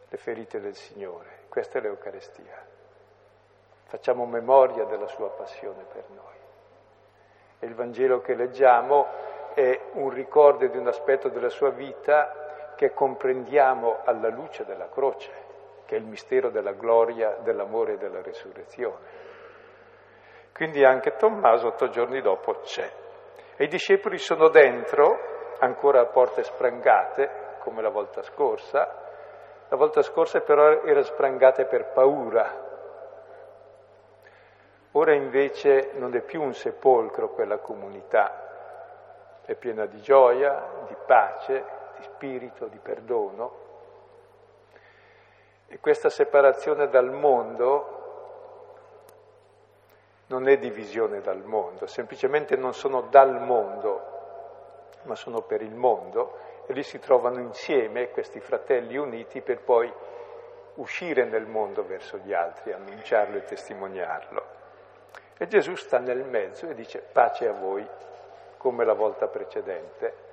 le 0.08 0.16
ferite 0.16 0.60
del 0.60 0.76
Signore. 0.76 1.46
Questa 1.48 1.78
è 1.78 1.80
l'Eucarestia. 1.80 2.64
Facciamo 3.86 4.24
memoria 4.24 4.84
della 4.84 5.08
sua 5.08 5.30
passione 5.30 5.82
per 5.92 6.04
noi. 6.10 6.36
E 7.58 7.66
il 7.66 7.74
Vangelo 7.74 8.20
che 8.20 8.36
leggiamo 8.36 9.04
è 9.54 9.80
un 9.94 10.10
ricordo 10.10 10.64
di 10.64 10.76
un 10.76 10.86
aspetto 10.86 11.28
della 11.28 11.48
sua 11.48 11.70
vita 11.70 12.74
che 12.76 12.94
comprendiamo 12.94 14.02
alla 14.04 14.28
luce 14.28 14.64
della 14.64 14.88
croce 14.88 15.46
che 15.88 15.96
è 15.96 15.98
il 15.98 16.04
mistero 16.04 16.50
della 16.50 16.72
gloria, 16.72 17.38
dell'amore 17.40 17.94
e 17.94 17.96
della 17.96 18.20
risurrezione. 18.20 19.26
Quindi 20.58 20.84
anche 20.84 21.14
Tommaso 21.14 21.68
otto 21.68 21.88
giorni 21.88 22.20
dopo 22.20 22.54
c'è. 22.62 22.90
E 23.54 23.62
i 23.62 23.68
discepoli 23.68 24.18
sono 24.18 24.48
dentro, 24.48 25.54
ancora 25.60 26.00
a 26.00 26.06
porte 26.06 26.42
sprangate, 26.42 27.58
come 27.60 27.80
la 27.80 27.90
volta 27.90 28.22
scorsa. 28.22 29.06
La 29.68 29.76
volta 29.76 30.02
scorsa 30.02 30.40
però 30.40 30.82
erano 30.82 31.02
sprangate 31.02 31.66
per 31.66 31.92
paura. 31.92 32.66
Ora 34.90 35.14
invece 35.14 35.92
non 35.94 36.16
è 36.16 36.22
più 36.22 36.42
un 36.42 36.52
sepolcro 36.52 37.28
quella 37.28 37.58
comunità, 37.58 39.40
è 39.44 39.54
piena 39.54 39.86
di 39.86 40.00
gioia, 40.00 40.60
di 40.88 40.96
pace, 41.06 41.64
di 41.98 42.02
spirito, 42.02 42.66
di 42.66 42.80
perdono 42.80 43.66
e 45.68 45.78
questa 45.78 46.08
separazione 46.08 46.88
dal 46.88 47.12
mondo 47.12 47.97
non 50.28 50.48
è 50.48 50.58
divisione 50.58 51.20
dal 51.20 51.42
mondo, 51.44 51.86
semplicemente 51.86 52.56
non 52.56 52.74
sono 52.74 53.02
dal 53.02 53.40
mondo, 53.42 54.16
ma 55.02 55.14
sono 55.14 55.42
per 55.42 55.62
il 55.62 55.74
mondo 55.74 56.38
e 56.66 56.72
lì 56.72 56.82
si 56.82 56.98
trovano 56.98 57.40
insieme 57.40 58.10
questi 58.10 58.40
fratelli 58.40 58.96
uniti 58.96 59.40
per 59.40 59.60
poi 59.60 59.92
uscire 60.74 61.24
nel 61.24 61.46
mondo 61.46 61.84
verso 61.84 62.18
gli 62.18 62.32
altri, 62.32 62.72
annunciarlo 62.72 63.36
e 63.38 63.44
testimoniarlo. 63.44 64.56
E 65.38 65.46
Gesù 65.46 65.74
sta 65.76 65.98
nel 65.98 66.24
mezzo 66.24 66.68
e 66.68 66.74
dice 66.74 66.98
pace 67.00 67.48
a 67.48 67.52
voi, 67.52 67.86
come 68.58 68.84
la 68.84 68.94
volta 68.94 69.28
precedente. 69.28 70.26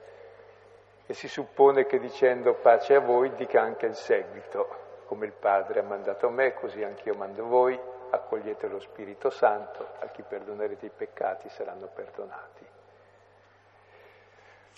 E 1.06 1.14
si 1.14 1.28
suppone 1.28 1.86
che 1.86 2.00
dicendo 2.00 2.56
pace 2.56 2.96
a 2.96 3.00
voi 3.00 3.32
dica 3.34 3.62
anche 3.62 3.86
il 3.86 3.96
seguito 3.96 4.84
come 5.06 5.28
il 5.28 5.34
Padre 5.34 5.80
ha 5.80 5.84
mandato 5.84 6.30
me, 6.30 6.54
così 6.54 6.84
anch'io 6.84 7.14
mando 7.14 7.46
voi, 7.46 7.80
accogliete 8.16 8.68
lo 8.68 8.80
Spirito 8.80 9.30
Santo, 9.30 9.88
a 10.00 10.08
chi 10.08 10.22
perdonerete 10.24 10.88
i 10.88 10.92
peccati 10.96 11.50
saranno 11.50 11.88
perdonati. 11.88 12.66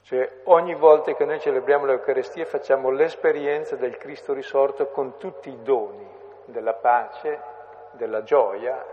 Cioè 0.04 0.41
ogni 0.45 0.73
volta 0.73 1.13
che 1.13 1.26
noi 1.26 1.39
celebriamo 1.39 1.86
l'Eucarestia 1.86 2.45
facciamo 2.45 2.89
l'esperienza 2.89 3.76
del 3.76 3.97
Cristo 3.97 4.34
risorto 4.34 4.88
con 4.88 5.17
tutti 5.17 5.50
i 5.50 5.63
doni 5.63 6.08
della 6.45 6.73
pace, 6.73 7.39
della 7.91 8.23
gioia, 8.23 8.86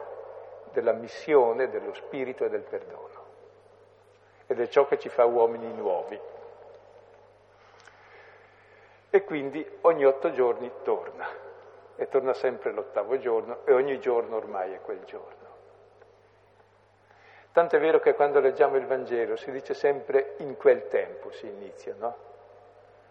della 0.73 0.93
missione, 0.93 1.71
dello 1.71 1.95
spirito 1.95 2.45
e 2.45 2.49
del 2.49 2.63
perdono. 2.63 3.23
Ed 4.47 4.61
è 4.61 4.69
ciò 4.69 4.87
che 4.87 4.99
ci 4.99 5.09
fa 5.09 5.25
uomini 5.25 5.73
nuovi 5.73 6.21
e 9.11 9.23
quindi 9.23 9.65
ogni 9.83 10.05
otto 10.05 10.33
giorni 10.33 10.69
torna 10.83 11.25
e 11.97 12.09
torna 12.09 12.33
sempre 12.33 12.73
l'ottavo 12.73 13.19
giorno 13.19 13.59
e 13.65 13.73
ogni 13.73 13.99
giorno 14.01 14.37
ormai 14.37 14.73
è 14.73 14.81
quel 14.81 15.03
giorno. 15.05 15.45
Tanto 17.53 17.77
è 17.77 17.79
vero 17.79 18.01
che 18.01 18.15
quando 18.15 18.41
leggiamo 18.41 18.77
il 18.77 18.87
Vangelo 18.87 19.37
si 19.37 19.53
dice 19.53 19.75
sempre 19.75 20.35
in 20.39 20.57
quel 20.57 20.89
tempo 20.89 21.31
si 21.31 21.47
inizia, 21.47 21.95
no? 21.97 22.17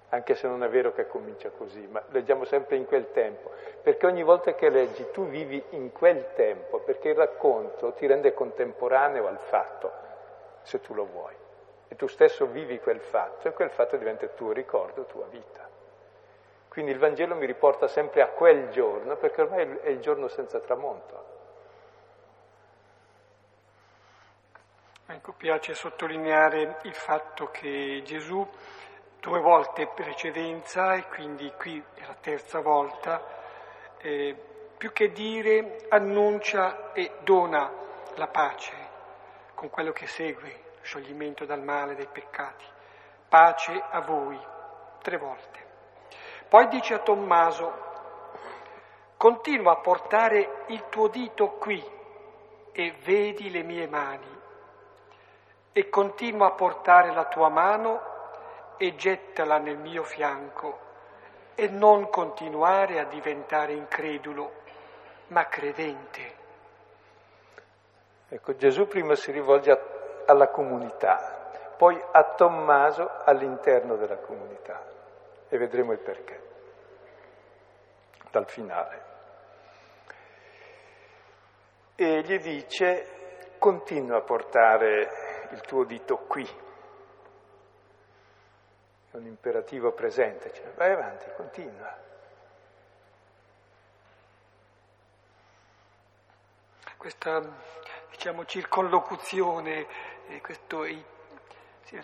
Anche 0.10 0.36
se 0.36 0.48
non 0.48 0.64
è 0.64 0.70
vero 0.70 0.92
che 0.92 1.08
comincia 1.08 1.50
così, 1.50 1.88
ma 1.88 2.04
leggiamo 2.10 2.44
sempre 2.44 2.76
in 2.76 2.86
quel 2.86 3.12
tempo, 3.12 3.52
perché 3.82 4.06
ogni 4.06 4.22
volta 4.22 4.54
che 4.54 4.70
leggi 4.70 5.10
tu 5.12 5.28
vivi 5.28 5.64
in 5.70 5.92
quel 5.94 6.34
tempo, 6.34 6.80
perché 6.80 7.10
il 7.10 7.16
racconto 7.16 7.94
ti 7.94 8.06
rende 8.06 8.34
contemporaneo 8.34 9.28
al 9.28 9.40
fatto, 9.40 9.92
se 10.64 10.82
tu 10.82 10.94
lo 10.94 11.06
vuoi. 11.06 11.34
E 11.88 11.96
tu 11.96 12.08
stesso 12.08 12.46
vivi 12.46 12.80
quel 12.80 13.00
fatto 13.00 13.48
e 13.48 13.54
quel 13.54 13.70
fatto 13.70 13.96
diventa 13.96 14.26
il 14.26 14.34
tuo 14.36 14.52
ricordo, 14.52 15.06
tua 15.06 15.26
vita. 15.30 15.73
Quindi 16.74 16.90
il 16.90 16.98
Vangelo 16.98 17.36
mi 17.36 17.46
riporta 17.46 17.88
sempre 17.88 18.24
a 18.24 18.30
quel 18.30 18.72
giorno, 18.72 19.16
perché 19.16 19.44
ormai 19.44 19.78
è 19.84 19.90
il 19.90 20.00
giorno 20.00 20.28
senza 20.28 20.60
tramonto. 20.60 21.26
Ecco, 25.06 25.34
piace 25.34 25.76
sottolineare 25.76 26.80
il 26.82 26.96
fatto 26.96 27.52
che 27.52 28.02
Gesù 28.04 28.44
due 29.20 29.40
volte 29.40 29.86
precedenza 29.86 30.96
e 30.96 31.06
quindi 31.10 31.54
qui 31.56 31.80
è 31.94 32.08
la 32.08 32.18
terza 32.20 32.60
volta, 32.62 33.24
eh, 34.00 34.36
più 34.76 34.92
che 34.92 35.12
dire 35.12 35.86
annuncia 35.90 36.92
e 36.92 37.18
dona 37.20 37.72
la 38.16 38.28
pace 38.30 38.74
con 39.54 39.70
quello 39.70 39.92
che 39.92 40.08
segue, 40.08 40.78
scioglimento 40.82 41.46
dal 41.46 41.62
male, 41.62 41.94
dai 41.94 42.10
peccati. 42.12 42.66
Pace 43.30 43.80
a 43.92 44.02
voi, 44.02 44.40
tre 45.04 45.18
volte. 45.18 45.63
Poi 46.54 46.68
dice 46.68 46.94
a 46.94 47.00
Tommaso, 47.00 47.74
continua 49.18 49.72
a 49.72 49.78
portare 49.78 50.66
il 50.68 50.84
tuo 50.90 51.08
dito 51.08 51.54
qui 51.54 51.84
e 52.72 52.94
vedi 53.04 53.50
le 53.50 53.64
mie 53.64 53.88
mani 53.88 54.40
e 55.72 55.90
continua 55.90 56.50
a 56.50 56.52
portare 56.52 57.12
la 57.12 57.26
tua 57.26 57.50
mano 57.50 58.02
e 58.78 58.94
gettala 58.94 59.58
nel 59.58 59.78
mio 59.78 60.04
fianco 60.04 60.78
e 61.56 61.70
non 61.70 62.12
continuare 62.12 63.00
a 63.00 63.06
diventare 63.06 63.74
incredulo, 63.74 64.52
ma 65.30 65.48
credente. 65.48 66.36
Ecco, 68.30 68.56
Gesù 68.56 68.88
prima 68.88 69.16
si 69.16 69.32
rivolge 69.32 69.72
a, 69.72 69.80
alla 70.28 70.50
comunità, 70.50 71.50
poi 71.76 72.00
a 72.12 72.24
Tommaso 72.36 73.10
all'interno 73.24 73.96
della 73.96 74.18
comunità 74.18 74.93
e 75.54 75.58
vedremo 75.60 75.92
il 75.92 76.00
perché 76.00 76.42
dal 78.32 78.50
finale. 78.50 79.12
E 81.94 82.22
gli 82.24 82.40
dice 82.40 83.52
continua 83.60 84.18
a 84.18 84.22
portare 84.22 85.48
il 85.52 85.62
tuo 85.62 85.84
dito 85.84 86.18
qui. 86.26 86.44
È 89.12 89.16
un 89.16 89.28
imperativo 89.28 89.92
presente, 89.92 90.52
cioè 90.54 90.72
vai 90.72 90.92
avanti, 90.92 91.30
continua. 91.36 91.96
Questa, 96.98 97.44
diciamo, 98.10 98.44
circonlocuzione, 98.46 99.86
eh, 100.30 100.42
questo, 100.42 100.84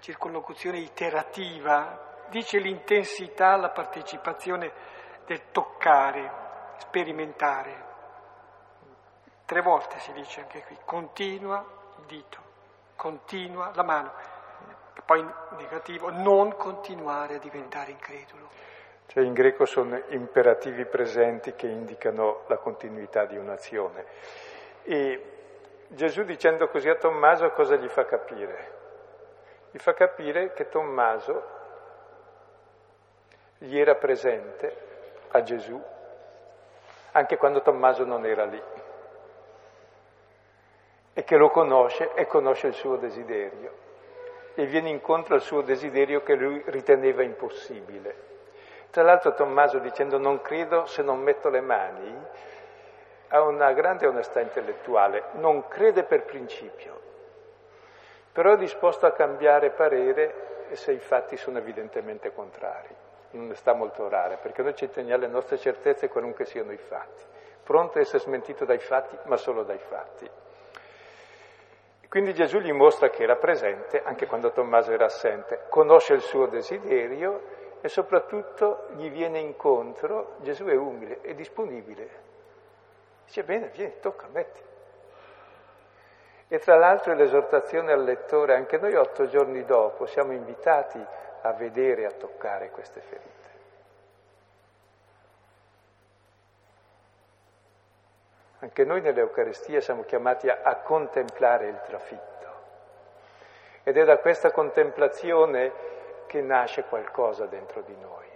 circonlocuzione 0.01 0.77
iterativa, 0.77 2.08
dice 2.29 2.59
l'intensità, 2.59 3.55
la 3.55 3.69
partecipazione 3.69 4.71
del 5.25 5.51
toccare, 5.51 6.31
sperimentare. 6.77 7.87
Tre 9.45 9.61
volte 9.61 9.99
si 9.99 10.11
dice 10.13 10.41
anche 10.41 10.63
qui, 10.63 10.77
continua 10.85 11.65
il 11.97 12.05
dito 12.05 12.47
continua 12.99 13.71
la 13.75 13.83
mano, 13.83 14.11
poi 15.05 15.25
negativo, 15.57 16.11
non 16.11 16.53
continuare 16.57 17.35
a 17.35 17.39
diventare 17.39 17.91
incredulo. 17.91 18.49
Cioè 19.05 19.23
in 19.23 19.31
greco 19.31 19.65
sono 19.65 20.03
imperativi 20.09 20.85
presenti 20.85 21.53
che 21.53 21.67
indicano 21.67 22.43
la 22.47 22.57
continuità 22.57 23.25
di 23.25 23.37
un'azione. 23.37 24.05
E 24.83 25.23
Gesù 25.87 26.23
dicendo 26.23 26.67
così 26.67 26.89
a 26.89 26.95
Tommaso 26.95 27.49
cosa 27.51 27.77
gli 27.77 27.87
fa 27.87 28.03
capire? 28.03 28.77
Gli 29.71 29.79
fa 29.79 29.93
capire 29.93 30.51
che 30.51 30.67
Tommaso 30.67 31.57
gli 33.59 33.77
era 33.77 33.95
presente 33.95 34.75
a 35.31 35.43
Gesù 35.43 35.81
anche 37.11 37.37
quando 37.37 37.61
Tommaso 37.61 38.05
non 38.05 38.25
era 38.25 38.45
lì 38.45 38.61
e 41.13 41.23
che 41.23 41.35
lo 41.35 41.49
conosce 41.49 42.13
e 42.13 42.25
conosce 42.25 42.67
il 42.67 42.73
suo 42.73 42.95
desiderio 42.95 43.87
e 44.55 44.65
viene 44.65 44.89
incontro 44.89 45.35
al 45.35 45.41
suo 45.41 45.61
desiderio 45.61 46.23
che 46.23 46.35
lui 46.35 46.61
riteneva 46.67 47.23
impossibile. 47.23 48.27
Tra 48.89 49.03
l'altro 49.03 49.33
Tommaso 49.33 49.79
dicendo 49.79 50.17
non 50.17 50.41
credo 50.41 50.85
se 50.85 51.01
non 51.01 51.19
metto 51.19 51.49
le 51.49 51.61
mani 51.61 52.25
ha 53.29 53.41
una 53.41 53.73
grande 53.73 54.07
onestà 54.07 54.39
intellettuale, 54.39 55.25
non 55.33 55.67
crede 55.67 56.03
per 56.03 56.23
principio, 56.23 56.99
però 58.31 58.53
è 58.53 58.57
disposto 58.57 59.05
a 59.05 59.11
cambiare 59.11 59.69
parere 59.71 60.67
se 60.71 60.93
i 60.93 60.99
fatti 60.99 61.37
sono 61.37 61.57
evidentemente 61.57 62.33
contrari. 62.33 63.07
Non 63.31 63.53
sta 63.55 63.73
molto 63.73 64.09
rare, 64.09 64.37
perché 64.37 64.63
noi 64.63 64.75
ci 64.75 64.89
teniamo 64.89 65.23
alle 65.23 65.31
nostre 65.31 65.57
certezze 65.57 66.09
qualunque 66.09 66.45
siano 66.45 66.71
i 66.71 66.77
fatti, 66.77 67.23
pronto 67.63 67.97
a 67.97 68.01
essere 68.01 68.19
smentito 68.19 68.65
dai 68.65 68.79
fatti, 68.79 69.17
ma 69.25 69.37
solo 69.37 69.63
dai 69.63 69.77
fatti. 69.77 70.29
Quindi 72.09 72.33
Gesù 72.33 72.57
gli 72.57 72.71
mostra 72.71 73.11
che 73.11 73.21
era 73.21 73.35
presente 73.35 74.01
anche 74.03 74.25
quando 74.25 74.51
Tommaso 74.51 74.91
era 74.91 75.05
assente, 75.05 75.65
conosce 75.69 76.13
il 76.13 76.21
suo 76.21 76.47
desiderio 76.47 77.57
e 77.81 77.87
soprattutto 77.87 78.87
gli 78.95 79.11
viene 79.11 79.37
incontro, 79.37 80.37
Gesù 80.37 80.65
è 80.65 80.75
umile, 80.75 81.21
è 81.21 81.35
disponibile. 81.35 82.09
Dice 83.25 83.43
bene, 83.43 83.67
vieni, 83.67 83.99
tocca, 83.99 84.25
metti. 84.31 84.59
E 86.47 86.57
tra 86.57 86.77
l'altro 86.77 87.13
l'esortazione 87.13 87.91
al 87.91 88.03
lettore, 88.03 88.55
anche 88.55 88.79
noi 88.79 88.95
otto 88.95 89.27
giorni 89.27 89.63
dopo 89.65 90.07
siamo 90.07 90.31
invitati 90.31 90.99
a 91.41 91.53
vedere, 91.53 92.05
a 92.05 92.11
toccare 92.11 92.69
queste 92.69 93.01
ferite. 93.01 93.37
Anche 98.59 98.83
noi 98.83 99.01
nell'Eucaristia 99.01 99.79
siamo 99.79 100.03
chiamati 100.03 100.49
a, 100.49 100.59
a 100.63 100.75
contemplare 100.77 101.67
il 101.67 101.79
trafitto. 101.85 102.27
Ed 103.83 103.97
è 103.97 104.03
da 104.03 104.17
questa 104.17 104.51
contemplazione 104.51 105.71
che 106.27 106.41
nasce 106.41 106.83
qualcosa 106.83 107.45
dentro 107.45 107.81
di 107.81 107.95
noi. 107.95 108.27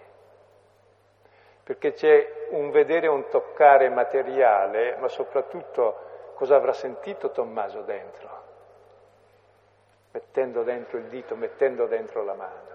Perché 1.63 1.94
c'è 1.94 2.48
un 2.50 2.72
vedere, 2.72 3.08
un 3.08 3.28
toccare 3.30 3.89
materiale, 3.89 4.96
ma 4.98 5.08
soprattutto 5.08 6.34
cosa 6.36 6.56
avrà 6.56 6.74
sentito 6.74 7.32
Tommaso 7.32 7.82
dentro, 7.82 8.44
mettendo 10.12 10.63
dentro 10.63 10.98
il 10.98 11.06
dito, 11.06 11.36
mettendo 11.36 11.86
dentro 11.86 12.24
la 12.24 12.34
mano. 12.34 12.73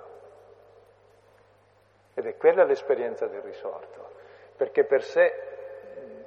Ed 2.19 2.27
è 2.27 2.37
quella 2.37 2.65
l'esperienza 2.65 3.29
del 3.29 3.43
risorto, 3.43 4.11
perché 4.57 4.83
per 4.83 5.05
sé 5.05 5.33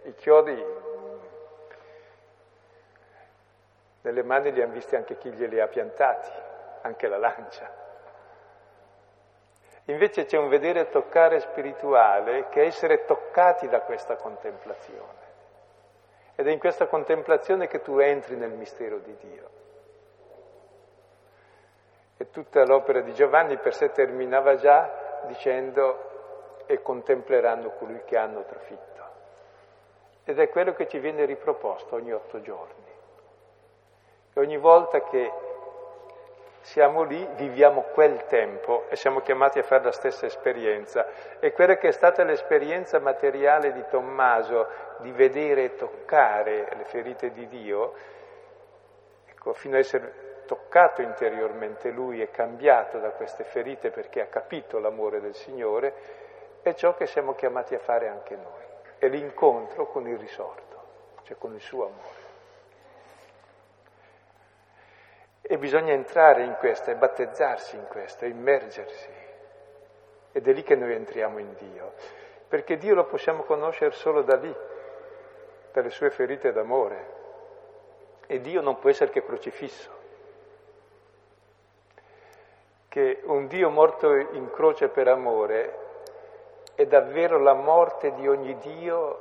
i 0.04 0.14
chiodi 0.16 0.80
Nelle 4.04 4.24
mani 4.24 4.54
li 4.54 4.62
hanno 4.62 4.72
visti 4.72 4.96
anche 4.96 5.18
chi 5.18 5.30
glieli 5.32 5.60
ha 5.60 5.68
piantati, 5.68 6.32
anche 6.82 7.08
la 7.08 7.18
lancia. 7.18 7.70
Invece 9.86 10.26
c'è 10.26 10.38
un 10.38 10.48
vedere 10.48 10.90
toccare 10.90 11.40
spirituale 11.42 12.48
che 12.50 12.64
è 12.64 12.66
essere 12.66 13.04
toccati 13.04 13.68
da 13.68 13.82
questa 13.82 14.16
contemplazione. 14.16 15.20
Ed 16.36 16.48
è 16.48 16.52
in 16.52 16.58
questa 16.58 16.88
contemplazione 16.88 17.68
che 17.68 17.82
tu 17.82 18.00
entri 18.00 18.38
nel 18.38 18.52
mistero 18.52 18.98
di 19.00 19.16
Dio. 19.18 19.50
E 22.18 22.30
tutta 22.32 22.64
l'opera 22.66 23.02
di 23.02 23.14
Giovanni 23.14 23.58
per 23.58 23.76
sé 23.76 23.92
terminava 23.92 24.56
già 24.56 25.01
dicendo 25.26 26.64
e 26.66 26.82
contempleranno 26.82 27.72
colui 27.72 28.02
che 28.06 28.18
hanno 28.18 28.44
trafitto. 28.46 28.90
Ed 30.24 30.40
è 30.40 30.50
quello 30.50 30.74
che 30.74 30.88
ci 30.88 31.00
viene 31.00 31.26
riproposto 31.26 31.96
ogni 31.96 32.14
otto 32.14 32.42
giorni. 32.42 32.90
E 34.34 34.40
ogni 34.40 34.58
volta 34.58 35.02
che 35.04 35.32
siamo 36.62 37.02
lì 37.04 37.28
viviamo 37.36 37.82
quel 37.94 38.26
tempo 38.28 38.86
e 38.88 38.96
siamo 38.96 39.22
chiamati 39.22 39.60
a 39.60 39.64
fare 39.64 39.84
la 39.84 39.92
stessa 39.92 40.26
esperienza. 40.26 41.08
E 41.40 41.52
quella 41.52 41.76
che 41.78 41.90
è 41.90 41.92
stata 41.92 42.24
l'esperienza 42.24 43.00
materiale 43.00 43.74
di 43.74 43.84
Tommaso 43.90 44.68
di 45.00 45.12
vedere 45.12 45.64
e 45.64 45.76
toccare 45.76 46.68
le 46.76 46.84
ferite 46.86 47.32
di 47.32 47.48
Dio, 47.48 47.94
ecco, 49.26 49.54
fino 49.54 49.76
a 49.76 49.80
essere 49.80 50.31
toccato 50.46 51.02
interiormente 51.02 51.92
lui 51.92 52.22
e 52.22 52.30
cambiato 52.30 53.00
da 53.00 53.12
queste 53.12 53.44
ferite 53.44 53.92
perché 53.92 54.22
ha 54.22 54.28
capito 54.28 54.80
l'amore 54.80 55.22
del 55.22 55.36
Signore, 55.36 55.94
è 56.62 56.74
ciò 56.74 56.96
che 56.96 57.08
siamo 57.08 57.34
chiamati 57.34 57.74
a 57.76 57.80
fare 57.80 58.08
anche 58.08 58.36
noi. 58.36 58.70
È 58.98 59.08
l'incontro 59.08 59.88
con 59.88 60.08
il 60.08 60.18
risorto, 60.18 60.84
cioè 61.24 61.38
con 61.38 61.54
il 61.54 61.62
suo 61.62 61.86
amore. 61.86 62.20
E 65.42 65.58
bisogna 65.58 65.94
entrare 65.94 66.44
in 66.44 66.56
questo 66.60 66.92
e 66.92 66.96
battezzarsi 66.96 67.76
in 67.76 67.88
questo, 67.88 68.26
immergersi. 68.26 69.10
Ed 70.34 70.48
è 70.48 70.54
lì 70.54 70.64
che 70.64 70.76
noi 70.76 70.94
entriamo 70.94 71.40
in 71.40 71.54
Dio, 71.56 71.94
perché 72.48 72.78
Dio 72.78 72.94
lo 72.94 73.06
possiamo 73.06 73.44
conoscere 73.44 73.92
solo 73.92 74.22
da 74.22 74.36
lì, 74.36 74.56
dalle 75.72 75.90
sue 75.90 76.10
ferite 76.10 76.52
d'amore. 76.52 77.20
E 78.28 78.40
Dio 78.40 78.62
non 78.62 78.80
può 78.80 78.90
essere 78.90 79.12
che 79.12 79.24
crocifisso. 79.24 80.01
Che 82.92 83.22
un 83.24 83.48
Dio 83.48 83.70
morto 83.70 84.14
in 84.14 84.52
croce 84.52 84.90
per 84.90 85.08
amore 85.08 85.78
è 86.76 86.86
davvero 86.88 87.40
la 87.40 87.54
morte 87.54 88.12
di 88.12 88.28
ogni 88.28 88.58
Dio 88.58 89.20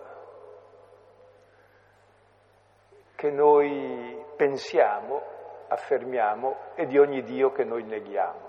che 3.14 3.30
noi 3.30 4.20
pensiamo, 4.34 5.22
affermiamo 5.68 6.56
e 6.74 6.86
di 6.86 6.98
ogni 6.98 7.22
Dio 7.22 7.52
che 7.52 7.62
noi 7.62 7.84
neghiamo. 7.84 8.48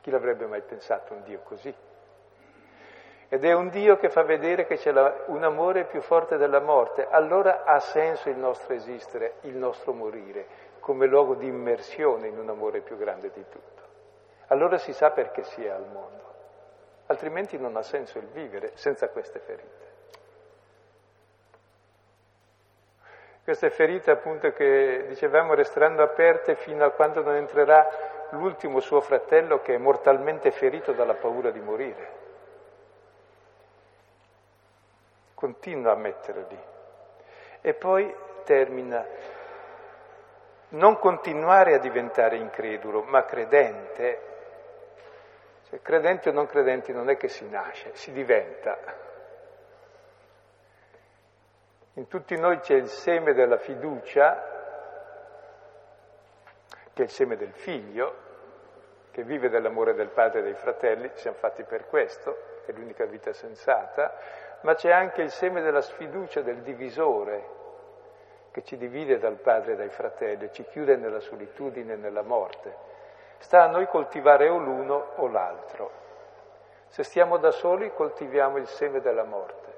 Chi 0.00 0.12
l'avrebbe 0.12 0.46
mai 0.46 0.62
pensato 0.62 1.14
un 1.14 1.24
Dio 1.24 1.40
così? 1.40 1.74
Ed 3.28 3.44
è 3.44 3.52
un 3.52 3.68
Dio 3.68 3.96
che 3.96 4.10
fa 4.10 4.22
vedere 4.22 4.64
che 4.64 4.76
c'è 4.76 4.92
la, 4.92 5.24
un 5.26 5.42
amore 5.42 5.86
più 5.86 6.02
forte 6.02 6.36
della 6.36 6.60
morte. 6.60 7.04
Allora 7.10 7.64
ha 7.64 7.80
senso 7.80 8.28
il 8.28 8.36
nostro 8.36 8.74
esistere, 8.74 9.38
il 9.40 9.56
nostro 9.56 9.92
morire, 9.92 10.46
come 10.78 11.06
luogo 11.06 11.34
di 11.34 11.46
immersione 11.46 12.28
in 12.28 12.38
un 12.38 12.48
amore 12.48 12.82
più 12.82 12.96
grande 12.96 13.30
di 13.30 13.44
tutto. 13.48 13.71
Allora 14.52 14.78
si 14.78 14.92
sa 14.92 15.10
perché 15.10 15.42
si 15.42 15.64
è 15.64 15.68
al 15.68 15.86
mondo. 15.86 16.20
Altrimenti 17.06 17.58
non 17.58 17.76
ha 17.76 17.82
senso 17.82 18.18
il 18.18 18.26
vivere 18.26 18.72
senza 18.74 19.08
queste 19.08 19.38
ferite. 19.38 19.90
Queste 23.42 23.70
ferite 23.70 24.10
appunto 24.10 24.52
che 24.52 25.06
dicevamo 25.08 25.54
resteranno 25.54 26.02
aperte 26.02 26.54
fino 26.54 26.84
a 26.84 26.90
quando 26.90 27.22
non 27.22 27.34
entrerà 27.34 27.88
l'ultimo 28.30 28.80
suo 28.80 29.00
fratello 29.00 29.60
che 29.60 29.74
è 29.74 29.78
mortalmente 29.78 30.50
ferito 30.50 30.92
dalla 30.92 31.14
paura 31.14 31.50
di 31.50 31.60
morire. 31.60 32.20
continua 35.42 35.90
a 35.90 35.96
mettere 35.96 36.46
lì. 36.48 36.58
E 37.62 37.74
poi 37.74 38.14
termina, 38.44 39.04
non 40.68 41.00
continuare 41.00 41.74
a 41.74 41.78
diventare 41.78 42.36
incredulo, 42.36 43.02
ma 43.02 43.24
credente. 43.24 44.30
Cioè, 45.72 45.80
credenti 45.80 46.28
o 46.28 46.32
non 46.32 46.44
credenti 46.44 46.92
non 46.92 47.08
è 47.08 47.16
che 47.16 47.28
si 47.28 47.48
nasce, 47.48 47.94
si 47.94 48.12
diventa. 48.12 48.76
In 51.94 52.06
tutti 52.08 52.36
noi 52.38 52.58
c'è 52.58 52.74
il 52.74 52.88
seme 52.88 53.32
della 53.32 53.56
fiducia, 53.56 54.50
che 56.92 57.00
è 57.00 57.04
il 57.04 57.10
seme 57.10 57.36
del 57.36 57.54
figlio, 57.54 58.16
che 59.12 59.22
vive 59.22 59.48
dell'amore 59.48 59.94
del 59.94 60.10
padre 60.10 60.40
e 60.40 60.42
dei 60.42 60.54
fratelli, 60.56 61.10
siamo 61.14 61.38
fatti 61.38 61.62
per 61.62 61.86
questo, 61.86 62.60
è 62.66 62.72
l'unica 62.72 63.06
vita 63.06 63.32
sensata, 63.32 64.14
ma 64.60 64.74
c'è 64.74 64.92
anche 64.92 65.22
il 65.22 65.30
seme 65.30 65.62
della 65.62 65.80
sfiducia 65.80 66.42
del 66.42 66.60
divisore 66.60 67.60
che 68.50 68.62
ci 68.62 68.76
divide 68.76 69.16
dal 69.16 69.38
padre 69.38 69.72
e 69.72 69.76
dai 69.76 69.88
fratelli, 69.88 70.52
ci 70.52 70.64
chiude 70.64 70.96
nella 70.96 71.20
solitudine 71.20 71.94
e 71.94 71.96
nella 71.96 72.22
morte. 72.22 72.91
Sta 73.42 73.64
a 73.64 73.66
noi 73.66 73.88
coltivare 73.88 74.48
o 74.48 74.56
l'uno 74.56 75.14
o 75.16 75.26
l'altro. 75.26 75.90
Se 76.86 77.02
stiamo 77.02 77.38
da 77.38 77.50
soli 77.50 77.92
coltiviamo 77.92 78.56
il 78.56 78.68
seme 78.68 79.00
della 79.00 79.24
morte. 79.24 79.70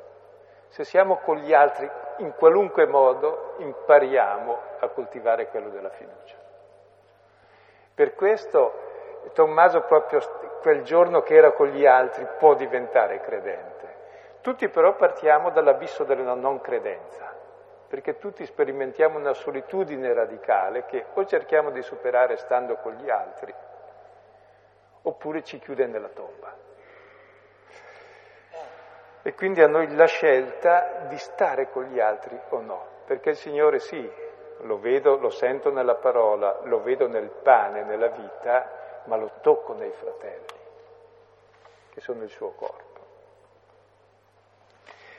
Se 0.68 0.84
siamo 0.84 1.16
con 1.24 1.36
gli 1.36 1.54
altri, 1.54 1.90
in 2.18 2.34
qualunque 2.34 2.86
modo, 2.86 3.54
impariamo 3.58 4.58
a 4.80 4.88
coltivare 4.88 5.48
quello 5.48 5.70
della 5.70 5.88
fiducia. 5.88 6.36
Per 7.94 8.14
questo 8.14 8.82
Tommaso 9.32 9.80
proprio 9.80 10.20
quel 10.60 10.82
giorno 10.82 11.22
che 11.22 11.34
era 11.34 11.52
con 11.52 11.68
gli 11.68 11.86
altri 11.86 12.26
può 12.38 12.54
diventare 12.54 13.20
credente. 13.20 13.96
Tutti 14.42 14.68
però 14.68 14.94
partiamo 14.94 15.48
dall'abisso 15.48 16.04
della 16.04 16.34
non 16.34 16.60
credenza, 16.60 17.33
perché 17.94 18.18
tutti 18.18 18.44
sperimentiamo 18.44 19.20
una 19.20 19.34
solitudine 19.34 20.12
radicale 20.12 20.84
che 20.84 21.04
o 21.14 21.24
cerchiamo 21.26 21.70
di 21.70 21.80
superare 21.80 22.34
stando 22.38 22.74
con 22.78 22.94
gli 22.94 23.08
altri, 23.08 23.54
oppure 25.02 25.44
ci 25.44 25.60
chiude 25.60 25.86
nella 25.86 26.08
tomba. 26.08 26.56
E 29.22 29.34
quindi 29.34 29.62
a 29.62 29.68
noi 29.68 29.94
la 29.94 30.06
scelta 30.06 31.04
di 31.06 31.16
stare 31.18 31.70
con 31.70 31.84
gli 31.84 32.00
altri 32.00 32.36
o 32.48 32.60
no, 32.62 32.84
perché 33.04 33.30
il 33.30 33.36
Signore 33.36 33.78
sì, 33.78 34.10
lo 34.62 34.80
vedo, 34.80 35.16
lo 35.16 35.30
sento 35.30 35.70
nella 35.70 35.94
parola, 35.94 36.62
lo 36.64 36.82
vedo 36.82 37.06
nel 37.06 37.30
pane, 37.30 37.84
nella 37.84 38.08
vita, 38.08 39.02
ma 39.04 39.14
lo 39.14 39.30
tocco 39.40 39.72
nei 39.72 39.92
fratelli, 39.92 40.46
che 41.90 42.00
sono 42.00 42.24
il 42.24 42.30
suo 42.30 42.54
corpo. 42.54 42.93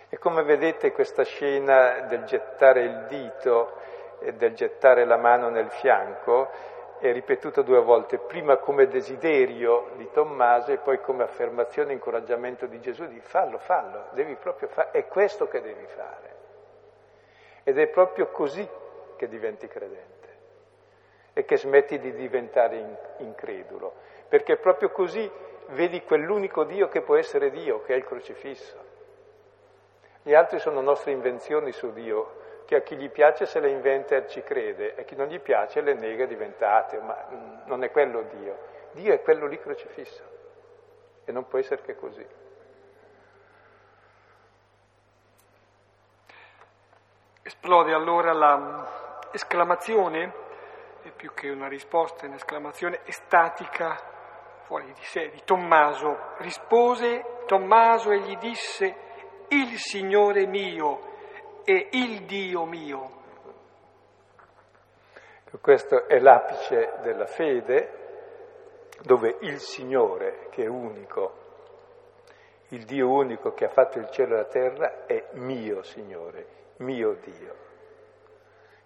E 0.10 0.18
come 0.18 0.43
vedete 0.43 0.91
questa 0.91 1.24
scena 1.24 2.01
del 2.01 2.24
gettare 2.26 2.84
il 2.84 3.06
dito 3.08 3.74
e 4.20 4.34
del 4.34 4.53
gettare 4.53 5.06
la 5.06 5.18
mano 5.18 5.49
nel 5.49 5.70
fianco 5.70 6.49
è 6.99 7.12
ripetuta 7.12 7.62
due 7.62 7.82
volte, 7.82 8.18
prima 8.18 8.58
come 8.58 8.88
desiderio 8.88 9.91
di 9.95 10.10
Tommaso 10.12 10.72
e 10.72 10.78
poi 10.78 11.01
come 11.01 11.24
affermazione 11.24 11.91
e 11.91 11.95
incoraggiamento 11.95 12.66
di 12.68 12.80
Gesù 12.80 13.06
di 13.08 13.20
fallo, 13.20 13.58
fallo, 13.58 14.06
devi 14.12 14.36
proprio 14.36 14.70
fare, 14.70 14.91
è 14.91 15.08
questo 15.08 15.47
che 15.47 15.62
devi 15.62 15.86
fare. 15.88 16.34
Ed 17.64 17.78
è 17.78 17.88
proprio 17.88 18.28
così 18.28 18.68
che 19.18 19.28
diventi 19.28 19.68
credente 19.68 20.14
e 21.34 21.43
che 21.43 21.58
smetti 21.58 21.99
di 21.99 22.14
diventare 22.14 23.16
incredulo, 23.18 23.93
perché 24.30 24.58
proprio 24.58 24.89
così 24.89 25.30
vedi 25.70 26.03
quell'unico 26.03 26.64
Dio 26.64 26.88
che 26.88 27.01
può 27.01 27.18
essere 27.18 27.49
Dio, 27.49 27.82
che 27.82 27.93
è 27.93 27.97
il 27.97 28.06
crocifisso. 28.06 28.85
Gli 30.26 30.34
altri 30.34 30.58
sono 30.58 30.82
nostre 30.82 31.12
invenzioni 31.12 31.72
su 31.72 31.94
Dio, 31.94 32.64
che 32.66 32.78
a 32.78 32.82
chi 32.82 32.98
gli 32.98 33.12
piace 33.12 33.46
se 33.46 33.60
le 33.60 33.70
inventa 33.70 34.16
e 34.16 34.28
ci 34.28 34.42
crede, 34.42 34.96
e 34.96 35.02
a 35.02 35.04
chi 35.04 35.16
non 35.16 35.28
gli 35.28 35.40
piace 35.40 35.82
le 35.82 35.94
nega 35.94 36.24
e 36.24 36.28
diventa 36.28 36.78
ateo, 36.78 37.00
ma 37.02 37.28
mm, 37.30 37.68
non 37.68 37.84
è 37.84 37.92
quello 37.92 38.24
Dio. 38.24 38.58
Dio 38.94 39.14
è 39.14 39.22
quello 39.22 39.46
lì 39.46 39.60
crocifisso 39.60 40.24
e 41.26 41.32
non 41.32 41.46
può 41.46 41.60
essere 41.60 41.84
che 41.84 41.96
così. 41.96 42.26
Esplode 47.44 47.94
allora 47.94 48.34
l'esclamazione, 49.32 50.34
e 51.04 51.12
più 51.12 51.36
che 51.36 51.52
una 51.52 51.68
risposta, 51.68 52.26
un'esclamazione 52.26 53.02
estatica 53.06 53.96
fuori 54.64 54.92
di 54.92 55.04
sé, 55.04 55.30
di 55.30 55.44
Tommaso. 55.46 56.34
Rispose 56.38 57.44
Tommaso 57.46 58.10
e 58.10 58.22
gli 58.22 58.36
disse, 58.38 59.04
il 59.50 59.78
Signore 59.78 60.46
mio 60.48 61.00
e 61.64 61.89
il 61.91 62.26
Dio 62.26 62.66
mio. 62.66 63.24
Questo 65.62 66.08
è 66.08 66.20
l'apice 66.20 66.96
della 67.02 67.26
fede, 67.26 68.04
dove 69.02 69.38
il 69.41 69.60
Signore, 69.60 70.48
che 70.50 70.64
è 70.64 70.68
unico, 70.68 71.43
il 72.70 72.84
Dio 72.86 73.10
unico 73.10 73.54
che 73.54 73.66
ha 73.66 73.70
fatto 73.70 73.98
il 73.98 74.10
cielo 74.10 74.34
e 74.34 74.38
la 74.38 74.46
terra, 74.46 75.06
è 75.06 75.30
mio 75.34 75.82
Signore, 75.84 76.46
mio 76.78 77.14
Dio. 77.14 77.56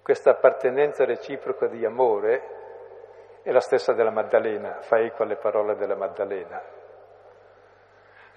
Questa 0.01 0.31
appartenenza 0.31 1.05
reciproca 1.05 1.67
di 1.67 1.83
amore 1.85 3.41
è 3.41 3.51
la 3.51 3.61
stessa 3.61 3.93
della 3.93 4.11
Maddalena, 4.11 4.81
fa 4.81 4.99
eco 4.99 5.23
alle 5.23 5.37
parole 5.37 5.75
della 5.75 5.95
Maddalena 5.95 6.77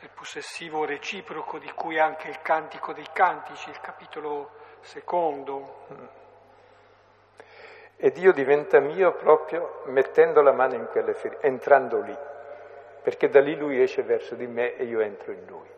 il 0.03 0.11
possessivo 0.13 0.85
reciproco 0.85 1.59
di 1.59 1.71
cui 1.71 1.97
anche 1.97 2.29
il 2.29 2.43
Cantico 2.43 2.93
dei 2.93 3.07
Cantici, 3.13 3.71
il 3.71 3.79
capitolo 3.81 4.51
secondo. 4.81 5.87
E 7.97 8.11
Dio 8.11 8.33
diventa 8.33 8.81
mio 8.81 9.13
proprio 9.13 9.83
mettendo 9.87 10.43
la 10.43 10.51
mano 10.51 10.75
in 10.75 10.87
quelle 10.87 11.15
ferite, 11.15 11.47
entrando 11.47 12.01
lì, 12.01 12.17
perché 13.01 13.29
da 13.29 13.41
lì 13.41 13.55
lui 13.55 13.81
esce 13.81 14.03
verso 14.03 14.35
di 14.35 14.49
me 14.49 14.75
e 14.75 14.85
io 14.85 14.99
entro 14.99 15.31
in 15.31 15.47
lui. 15.47 15.71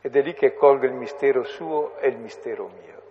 Ed 0.00 0.14
è 0.14 0.22
lì 0.22 0.32
che 0.32 0.54
colgo 0.54 0.86
il 0.86 0.92
mistero 0.92 1.42
suo 1.42 1.96
e 1.96 2.06
il 2.06 2.18
mistero 2.18 2.68
mio. 2.68 3.02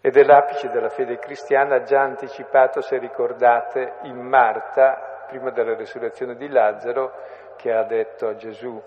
Ed 0.00 0.16
è 0.16 0.22
l'apice 0.24 0.70
della 0.70 0.88
fede 0.88 1.18
cristiana 1.18 1.82
già 1.82 2.00
anticipato, 2.00 2.80
se 2.80 2.96
ricordate, 2.96 3.96
in 4.04 4.18
Marta 4.18 5.11
prima 5.32 5.50
della 5.50 5.74
resurrezione 5.74 6.36
di 6.36 6.46
Lazzaro, 6.46 7.10
che 7.56 7.72
ha 7.72 7.84
detto 7.84 8.28
a 8.28 8.36
Gesù 8.36 8.80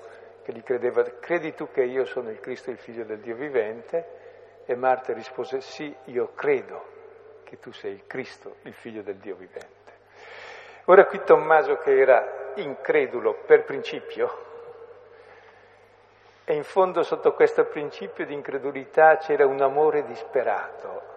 che 0.44 0.54
gli 0.54 0.62
credeva, 0.62 1.04
credi 1.20 1.56
tu 1.56 1.72
che 1.72 1.82
io 1.82 2.06
sono 2.06 2.30
il 2.30 2.40
Cristo, 2.40 2.70
il 2.70 2.78
figlio 2.78 3.04
del 3.04 3.18
Dio 3.18 3.36
vivente? 3.36 4.64
E 4.64 4.76
Marta 4.76 5.12
rispose, 5.12 5.60
sì, 5.62 5.94
io 6.06 6.34
credo 6.36 6.94
che 7.44 7.58
tu 7.58 7.72
sei 7.72 7.94
il 7.94 8.06
Cristo, 8.06 8.58
il 8.62 8.74
figlio 8.74 9.02
del 9.02 9.16
Dio 9.16 9.36
vivente. 9.36 9.94
Ora 10.86 11.06
qui 11.06 11.24
Tommaso 11.24 11.78
che 11.78 12.00
era 12.00 12.52
incredulo 12.58 13.42
per 13.46 13.64
principio, 13.64 14.44
e 16.44 16.54
in 16.54 16.64
fondo 16.64 17.02
sotto 17.02 17.34
questo 17.34 17.66
principio 17.66 18.24
di 18.24 18.36
incredulità 18.36 19.18
c'era 19.18 19.48
un 19.48 19.62
amore 19.62 20.04
disperato 20.04 21.15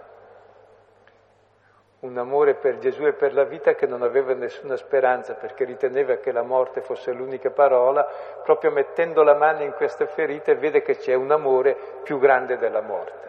un 2.01 2.17
amore 2.17 2.55
per 2.55 2.79
Gesù 2.79 3.07
e 3.07 3.13
per 3.13 3.35
la 3.35 3.43
vita 3.43 3.75
che 3.75 3.87
non 3.87 4.03
aveva 4.03 4.33
nessuna 4.33 4.77
speranza 4.77 5.35
perché 5.35 5.65
riteneva 5.65 6.17
che 6.17 6.31
la 6.31 6.43
morte 6.43 6.81
fosse 6.81 7.13
l'unica 7.13 7.51
parola, 7.51 8.05
proprio 8.45 8.71
mettendo 8.71 9.25
la 9.25 9.35
mano 9.35 9.63
in 9.65 9.73
queste 9.73 10.07
ferite 10.07 10.55
vede 10.55 10.83
che 10.83 10.97
c'è 10.97 11.15
un 11.15 11.31
amore 11.33 11.77
più 12.05 12.19
grande 12.19 12.57
della 12.57 12.83
morte. 12.83 13.27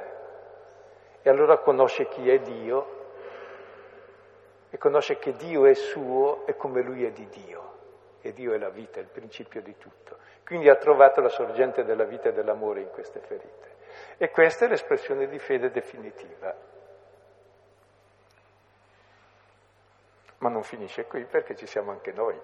E 1.24 1.30
allora 1.30 1.58
conosce 1.58 2.08
chi 2.08 2.30
è 2.30 2.40
Dio 2.40 2.98
e 4.70 4.78
conosce 4.78 5.18
che 5.18 5.36
Dio 5.36 5.66
è 5.66 5.74
suo 5.74 6.46
e 6.46 6.56
come 6.56 6.82
lui 6.82 7.04
è 7.06 7.12
di 7.12 7.28
Dio. 7.28 7.78
E 8.22 8.34
Dio 8.34 8.54
è 8.54 8.58
la 8.58 8.70
vita, 8.70 9.00
è 9.00 9.02
il 9.02 9.10
principio 9.12 9.62
di 9.62 9.78
tutto. 9.78 10.18
Quindi 10.46 10.70
ha 10.70 10.76
trovato 10.76 11.22
la 11.22 11.30
sorgente 11.30 11.84
della 11.84 12.04
vita 12.04 12.30
e 12.30 12.34
dell'amore 12.34 12.82
in 12.82 12.90
queste 12.92 13.20
ferite. 13.20 13.78
E 14.18 14.30
questa 14.30 14.66
è 14.66 14.68
l'espressione 14.68 15.28
di 15.28 15.40
fede 15.40 15.72
definitiva. 15.72 16.69
Ma 20.40 20.50
non 20.50 20.64
finisce 20.64 21.06
qui 21.06 21.26
perché 21.26 21.56
ci 21.56 21.66
siamo 21.66 21.92
anche 21.92 22.12
noi, 22.12 22.40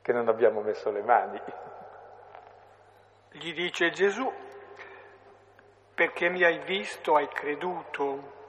che 0.00 0.12
non 0.12 0.28
abbiamo 0.28 0.60
messo 0.60 0.90
le 0.90 1.02
mani. 1.02 1.40
Gli 3.32 3.52
dice 3.52 3.90
Gesù, 3.90 4.30
perché 5.94 6.28
mi 6.28 6.44
hai 6.44 6.58
visto, 6.58 7.14
hai 7.14 7.28
creduto. 7.28 8.40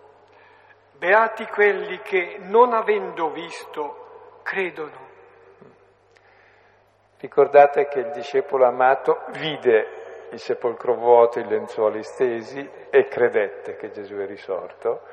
Beati 0.93 1.45
quelli 1.47 1.99
che, 1.99 2.37
non 2.39 2.73
avendo 2.73 3.31
visto, 3.31 4.39
credono. 4.43 5.11
Ricordate 7.17 7.87
che 7.87 7.99
il 7.99 8.11
discepolo 8.11 8.65
amato 8.65 9.23
vide 9.29 10.27
il 10.31 10.39
sepolcro 10.39 10.95
vuoto, 10.95 11.39
i 11.39 11.47
lenzuoli 11.47 12.03
stesi 12.03 12.69
e 12.89 13.07
credette 13.07 13.75
che 13.75 13.91
Gesù 13.91 14.15
è 14.15 14.25
risorto. 14.25 15.03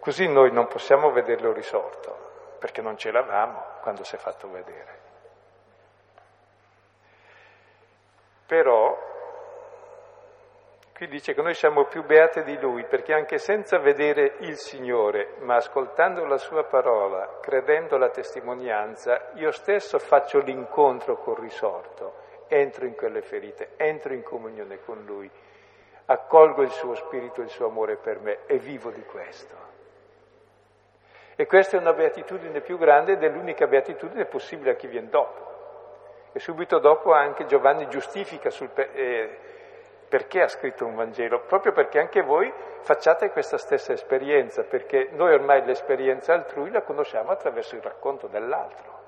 Così 0.00 0.26
noi 0.26 0.50
non 0.50 0.66
possiamo 0.66 1.12
vederlo 1.12 1.52
risorto, 1.52 2.56
perché 2.58 2.80
non 2.80 2.96
ce 2.96 3.12
l'avamo 3.12 3.62
quando 3.82 4.02
si 4.02 4.16
è 4.16 4.18
fatto 4.18 4.50
vedere. 4.50 4.98
Però 8.46 9.08
Qui 11.00 11.08
dice 11.08 11.32
che 11.32 11.40
noi 11.40 11.54
siamo 11.54 11.86
più 11.86 12.04
beati 12.04 12.42
di 12.42 12.58
Lui 12.58 12.84
perché 12.84 13.14
anche 13.14 13.38
senza 13.38 13.78
vedere 13.78 14.34
il 14.40 14.58
Signore, 14.58 15.36
ma 15.38 15.54
ascoltando 15.54 16.26
la 16.26 16.36
Sua 16.36 16.64
parola, 16.64 17.38
credendo 17.40 17.94
alla 17.94 18.10
testimonianza, 18.10 19.30
io 19.36 19.50
stesso 19.50 19.98
faccio 19.98 20.40
l'incontro 20.40 21.16
col 21.16 21.38
risorto, 21.38 22.16
entro 22.48 22.84
in 22.84 22.94
quelle 22.94 23.22
ferite, 23.22 23.70
entro 23.78 24.12
in 24.12 24.22
comunione 24.22 24.80
con 24.84 25.02
Lui, 25.06 25.30
accolgo 26.04 26.60
il 26.60 26.70
Suo 26.70 26.94
Spirito, 26.94 27.40
il 27.40 27.48
Suo 27.48 27.68
amore 27.68 27.96
per 27.96 28.20
me 28.20 28.40
e 28.44 28.58
vivo 28.58 28.90
di 28.90 29.02
questo. 29.04 29.56
E 31.40 31.46
questa 31.46 31.78
è 31.78 31.80
una 31.80 31.94
beatitudine 31.94 32.60
più 32.60 32.76
grande 32.76 33.12
ed 33.12 33.22
è 33.24 33.28
l'unica 33.30 33.66
beatitudine 33.66 34.26
possibile 34.26 34.72
a 34.72 34.74
chi 34.74 34.88
viene 34.88 35.08
dopo. 35.08 36.28
E 36.32 36.38
subito 36.38 36.78
dopo 36.78 37.14
anche 37.14 37.46
Giovanni 37.46 37.88
giustifica 37.88 38.50
sul... 38.50 38.68
Eh, 38.74 39.38
perché 40.06 40.42
ha 40.42 40.48
scritto 40.48 40.84
un 40.84 40.96
Vangelo? 40.96 41.40
Proprio 41.46 41.72
perché 41.72 41.98
anche 41.98 42.20
voi 42.20 42.52
facciate 42.80 43.30
questa 43.30 43.56
stessa 43.56 43.94
esperienza, 43.94 44.64
perché 44.64 45.08
noi 45.12 45.32
ormai 45.32 45.64
l'esperienza 45.64 46.34
altrui 46.34 46.70
la 46.70 46.82
conosciamo 46.82 47.30
attraverso 47.30 47.74
il 47.74 47.80
racconto 47.80 48.26
dell'altro. 48.26 48.98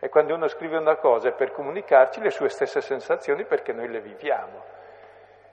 E 0.00 0.08
quando 0.08 0.34
uno 0.34 0.48
scrive 0.48 0.78
una 0.78 0.96
cosa 0.96 1.28
è 1.28 1.32
per 1.32 1.52
comunicarci 1.52 2.20
le 2.20 2.30
sue 2.30 2.48
stesse 2.48 2.80
sensazioni 2.80 3.44
perché 3.44 3.72
noi 3.72 3.88
le 3.88 4.00
viviamo. 4.00 4.64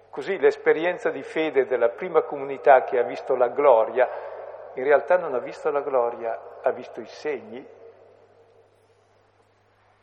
Così 0.10 0.40
l'esperienza 0.40 1.12
di 1.12 1.22
fede 1.22 1.68
della 1.68 1.90
prima 1.90 2.24
comunità 2.24 2.84
che 2.84 2.98
ha 2.98 3.04
visto 3.04 3.36
la 3.36 3.50
gloria, 3.50 4.34
in 4.76 4.84
realtà 4.84 5.18
non 5.18 5.34
ha 5.34 5.40
visto 5.40 5.72
la 5.72 5.82
gloria, 5.82 6.60
ha 6.62 6.72
visto 6.72 7.02
i 7.02 7.08
segni. 7.08 7.66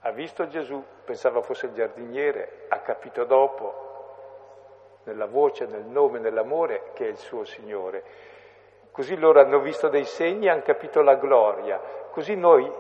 Ha 0.01 0.11
visto 0.11 0.49
Gesù, 0.49 0.83
pensava 1.05 1.43
fosse 1.43 1.67
il 1.67 1.73
giardiniere, 1.75 2.65
ha 2.69 2.81
capito 2.81 3.25
dopo, 3.25 3.83
nella 5.05 5.27
voce, 5.27 5.67
nel 5.67 5.85
nome, 5.85 6.19
nell'amore 6.19 6.91
che 6.95 7.07
è 7.07 7.09
il 7.09 7.19
suo 7.19 7.45
Signore. 7.45 8.03
Così 8.91 9.17
loro 9.17 9.41
hanno 9.41 9.61
visto 9.61 9.89
dei 9.89 10.05
segni 10.05 10.47
e 10.47 10.51
hanno 10.51 10.63
capito 10.63 11.03
la 11.03 11.15
gloria. 11.15 11.81
Così 12.11 12.35
noi, 12.35 12.71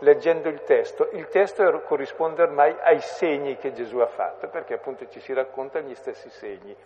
leggendo 0.00 0.48
il 0.48 0.62
testo, 0.62 1.08
il 1.12 1.28
testo 1.28 1.80
corrisponde 1.82 2.42
ormai 2.42 2.74
ai 2.80 3.00
segni 3.00 3.56
che 3.56 3.72
Gesù 3.72 3.98
ha 3.98 4.06
fatto, 4.06 4.48
perché 4.48 4.74
appunto 4.74 5.08
ci 5.08 5.20
si 5.20 5.32
raccontano 5.32 5.88
gli 5.88 5.94
stessi 5.94 6.28
segni. 6.30 6.76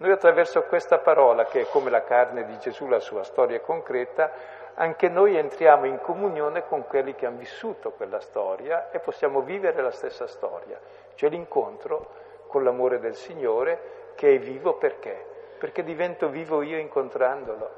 Noi 0.00 0.12
attraverso 0.12 0.62
questa 0.62 0.98
parola, 0.98 1.44
che 1.44 1.60
è 1.60 1.66
come 1.68 1.90
la 1.90 2.02
carne 2.02 2.46
di 2.46 2.58
Gesù, 2.58 2.86
la 2.86 3.00
sua 3.00 3.22
storia 3.22 3.60
concreta, 3.60 4.32
anche 4.72 5.10
noi 5.10 5.36
entriamo 5.36 5.84
in 5.84 6.00
comunione 6.00 6.66
con 6.66 6.86
quelli 6.86 7.14
che 7.14 7.26
hanno 7.26 7.36
vissuto 7.36 7.90
quella 7.90 8.18
storia 8.18 8.90
e 8.90 8.98
possiamo 9.00 9.42
vivere 9.42 9.82
la 9.82 9.90
stessa 9.90 10.26
storia, 10.26 10.80
cioè 11.16 11.28
l'incontro 11.28 12.46
con 12.46 12.64
l'amore 12.64 12.98
del 12.98 13.14
Signore 13.14 14.12
che 14.14 14.36
è 14.36 14.38
vivo 14.38 14.76
perché? 14.76 15.26
Perché 15.58 15.84
divento 15.84 16.30
vivo 16.30 16.62
io 16.62 16.78
incontrandolo. 16.78 17.70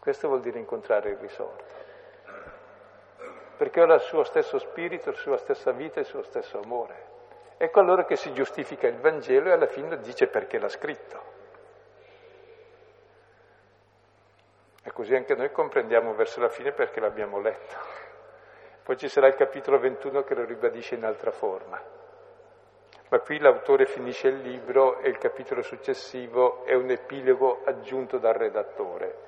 Questo 0.00 0.26
vuol 0.26 0.40
dire 0.40 0.58
incontrare 0.58 1.10
il 1.10 1.18
risorto. 1.18 1.64
Perché 3.56 3.80
ho 3.80 3.84
il 3.84 4.00
suo 4.00 4.24
stesso 4.24 4.58
spirito, 4.58 5.10
la 5.10 5.16
sua 5.16 5.36
stessa 5.36 5.70
vita, 5.70 6.00
il 6.00 6.06
suo 6.06 6.22
stesso 6.22 6.60
amore. 6.60 7.14
Ecco 7.58 7.80
allora 7.80 8.04
che 8.04 8.16
si 8.16 8.34
giustifica 8.34 8.86
il 8.86 8.98
Vangelo 8.98 9.48
e 9.48 9.52
alla 9.52 9.66
fine 9.66 9.98
dice 10.00 10.26
perché 10.26 10.58
l'ha 10.58 10.68
scritto. 10.68 11.34
E 14.82 14.92
così 14.92 15.14
anche 15.14 15.34
noi 15.34 15.50
comprendiamo 15.50 16.14
verso 16.14 16.40
la 16.40 16.50
fine 16.50 16.72
perché 16.72 17.00
l'abbiamo 17.00 17.40
letto. 17.40 17.76
Poi 18.82 18.98
ci 18.98 19.08
sarà 19.08 19.26
il 19.26 19.34
capitolo 19.36 19.78
21 19.78 20.22
che 20.22 20.34
lo 20.34 20.44
ribadisce 20.44 20.96
in 20.96 21.04
altra 21.04 21.30
forma. 21.30 21.82
Ma 23.08 23.18
qui 23.20 23.38
l'autore 23.38 23.86
finisce 23.86 24.28
il 24.28 24.40
libro 24.42 24.98
e 24.98 25.08
il 25.08 25.16
capitolo 25.16 25.62
successivo 25.62 26.62
è 26.64 26.74
un 26.74 26.90
epilogo 26.90 27.62
aggiunto 27.64 28.18
dal 28.18 28.34
redattore, 28.34 29.18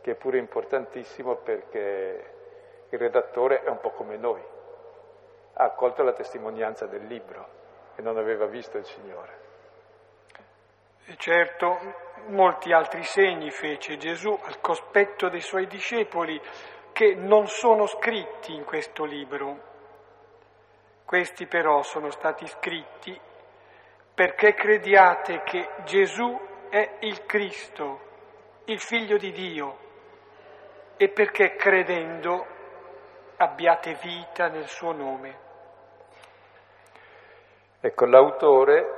che 0.00 0.12
è 0.12 0.14
pure 0.14 0.38
importantissimo 0.38 1.36
perché 1.36 2.34
il 2.88 2.98
redattore 2.98 3.62
è 3.62 3.68
un 3.68 3.78
po' 3.78 3.90
come 3.90 4.16
noi, 4.16 4.42
ha 5.52 5.64
accolto 5.64 6.02
la 6.02 6.12
testimonianza 6.12 6.86
del 6.86 7.04
libro 7.04 7.57
e 7.98 8.02
non 8.02 8.16
aveva 8.16 8.46
visto 8.46 8.78
il 8.78 8.84
Signore. 8.84 9.46
E 11.06 11.16
certo, 11.16 11.78
molti 12.28 12.72
altri 12.72 13.02
segni 13.02 13.50
fece 13.50 13.96
Gesù 13.96 14.30
al 14.30 14.60
cospetto 14.60 15.28
dei 15.28 15.40
suoi 15.40 15.66
discepoli 15.66 16.40
che 16.92 17.14
non 17.14 17.48
sono 17.48 17.86
scritti 17.86 18.54
in 18.54 18.64
questo 18.64 19.04
libro 19.04 19.68
questi 21.08 21.46
però 21.46 21.82
sono 21.84 22.10
stati 22.10 22.46
scritti 22.46 23.18
perché 24.12 24.52
crediate 24.52 25.40
che 25.42 25.66
Gesù 25.84 26.38
è 26.68 26.96
il 27.00 27.24
Cristo, 27.24 28.00
il 28.66 28.78
Figlio 28.78 29.16
di 29.16 29.32
Dio, 29.32 29.78
e 30.98 31.08
perché 31.08 31.56
credendo 31.56 32.44
abbiate 33.38 33.98
vita 34.02 34.48
nel 34.48 34.68
suo 34.68 34.92
nome. 34.92 35.47
Ecco, 37.80 38.06
l'autore 38.06 38.96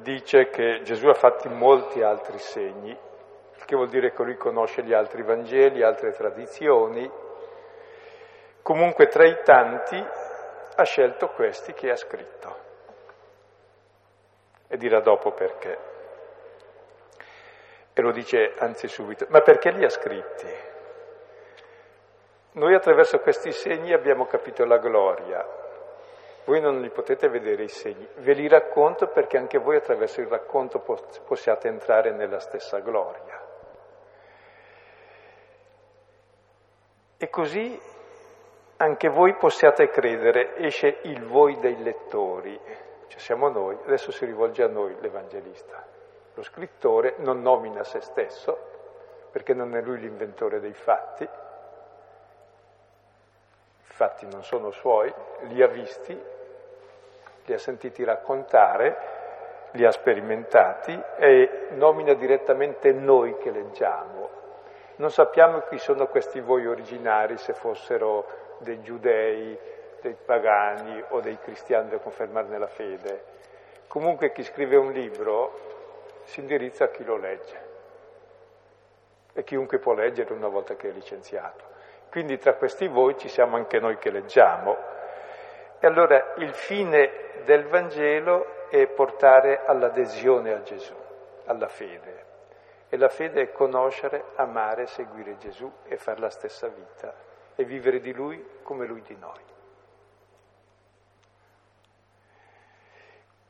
dice 0.00 0.48
che 0.48 0.80
Gesù 0.82 1.06
ha 1.08 1.14
fatto 1.14 1.50
molti 1.50 2.02
altri 2.02 2.38
segni, 2.38 2.90
il 2.90 3.64
che 3.66 3.76
vuol 3.76 3.90
dire 3.90 4.12
che 4.12 4.22
lui 4.22 4.36
conosce 4.38 4.82
gli 4.82 4.94
altri 4.94 5.22
Vangeli, 5.22 5.82
altre 5.82 6.12
tradizioni. 6.12 7.10
Comunque 8.62 9.06
tra 9.08 9.26
i 9.26 9.42
tanti 9.42 10.02
ha 10.76 10.82
scelto 10.84 11.28
questi 11.28 11.74
che 11.74 11.90
ha 11.90 11.96
scritto. 11.96 12.56
E 14.66 14.76
dirà 14.78 15.00
dopo 15.00 15.32
perché. 15.32 15.78
E 17.92 18.00
lo 18.00 18.12
dice 18.12 18.54
anzi 18.58 18.88
subito. 18.88 19.26
Ma 19.28 19.42
perché 19.42 19.72
li 19.72 19.84
ha 19.84 19.90
scritti? 19.90 20.46
Noi 22.52 22.74
attraverso 22.74 23.18
questi 23.18 23.52
segni 23.52 23.92
abbiamo 23.92 24.24
capito 24.24 24.64
la 24.64 24.78
gloria. 24.78 25.66
Voi 26.48 26.62
non 26.62 26.80
li 26.80 26.88
potete 26.88 27.28
vedere 27.28 27.64
i 27.64 27.68
segni, 27.68 28.08
ve 28.20 28.32
li 28.32 28.48
racconto 28.48 29.08
perché 29.08 29.36
anche 29.36 29.58
voi 29.58 29.76
attraverso 29.76 30.22
il 30.22 30.28
racconto 30.28 30.78
possiate 30.78 31.68
entrare 31.68 32.10
nella 32.10 32.38
stessa 32.38 32.78
gloria. 32.78 33.38
E 37.18 37.28
così 37.28 37.78
anche 38.78 39.08
voi 39.10 39.36
possiate 39.36 39.90
credere, 39.90 40.56
esce 40.56 41.00
il 41.02 41.22
voi 41.26 41.58
dei 41.58 41.82
lettori, 41.82 42.58
cioè 43.08 43.20
siamo 43.20 43.50
noi, 43.50 43.76
adesso 43.84 44.10
si 44.10 44.24
rivolge 44.24 44.62
a 44.62 44.68
noi 44.68 44.96
l'Evangelista. 45.00 45.86
Lo 46.32 46.42
scrittore 46.42 47.16
non 47.18 47.42
nomina 47.42 47.84
se 47.84 48.00
stesso, 48.00 48.56
perché 49.30 49.52
non 49.52 49.76
è 49.76 49.82
lui 49.82 49.98
l'inventore 49.98 50.60
dei 50.60 50.72
fatti, 50.72 51.24
i 51.24 51.28
fatti 53.92 54.26
non 54.30 54.42
sono 54.42 54.70
suoi, 54.70 55.12
li 55.42 55.62
ha 55.62 55.66
visti, 55.66 56.36
li 57.48 57.54
ha 57.54 57.58
sentiti 57.58 58.04
raccontare, 58.04 58.96
li 59.72 59.84
ha 59.84 59.90
sperimentati 59.90 60.98
e 61.16 61.68
nomina 61.70 62.12
direttamente 62.12 62.92
noi 62.92 63.36
che 63.38 63.50
leggiamo. 63.50 64.28
Non 64.96 65.10
sappiamo 65.10 65.60
chi 65.60 65.78
sono 65.78 66.06
questi 66.08 66.40
voi 66.40 66.66
originari, 66.66 67.38
se 67.38 67.54
fossero 67.54 68.56
dei 68.58 68.82
giudei, 68.82 69.58
dei 70.00 70.16
pagani 70.22 71.02
o 71.08 71.20
dei 71.20 71.38
cristiani 71.38 71.90
da 71.90 71.98
confermare 71.98 72.48
nella 72.48 72.66
fede. 72.66 73.36
Comunque 73.86 74.32
chi 74.32 74.42
scrive 74.42 74.76
un 74.76 74.92
libro 74.92 75.66
si 76.24 76.40
indirizza 76.40 76.84
a 76.84 76.88
chi 76.88 77.04
lo 77.04 77.16
legge 77.16 77.66
e 79.32 79.44
chiunque 79.44 79.78
può 79.78 79.94
leggere 79.94 80.34
una 80.34 80.48
volta 80.48 80.74
che 80.74 80.88
è 80.88 80.92
licenziato. 80.92 81.64
Quindi 82.10 82.38
tra 82.38 82.54
questi 82.54 82.88
voi 82.88 83.16
ci 83.16 83.28
siamo 83.28 83.56
anche 83.56 83.78
noi 83.78 83.96
che 83.96 84.10
leggiamo. 84.10 84.76
E 85.78 85.86
allora 85.86 86.34
il 86.38 86.52
fine 86.52 87.27
del 87.44 87.66
Vangelo 87.66 88.68
è 88.68 88.86
portare 88.88 89.64
all'adesione 89.64 90.52
a 90.52 90.62
Gesù, 90.62 90.94
alla 91.46 91.68
fede. 91.68 92.26
E 92.88 92.96
la 92.96 93.08
fede 93.08 93.42
è 93.42 93.52
conoscere, 93.52 94.24
amare, 94.36 94.86
seguire 94.86 95.36
Gesù 95.36 95.70
e 95.84 95.96
fare 95.96 96.20
la 96.20 96.30
stessa 96.30 96.68
vita 96.68 97.14
e 97.54 97.64
vivere 97.64 98.00
di 98.00 98.12
Lui 98.12 98.60
come 98.62 98.86
Lui 98.86 99.02
di 99.02 99.16
noi. 99.16 99.44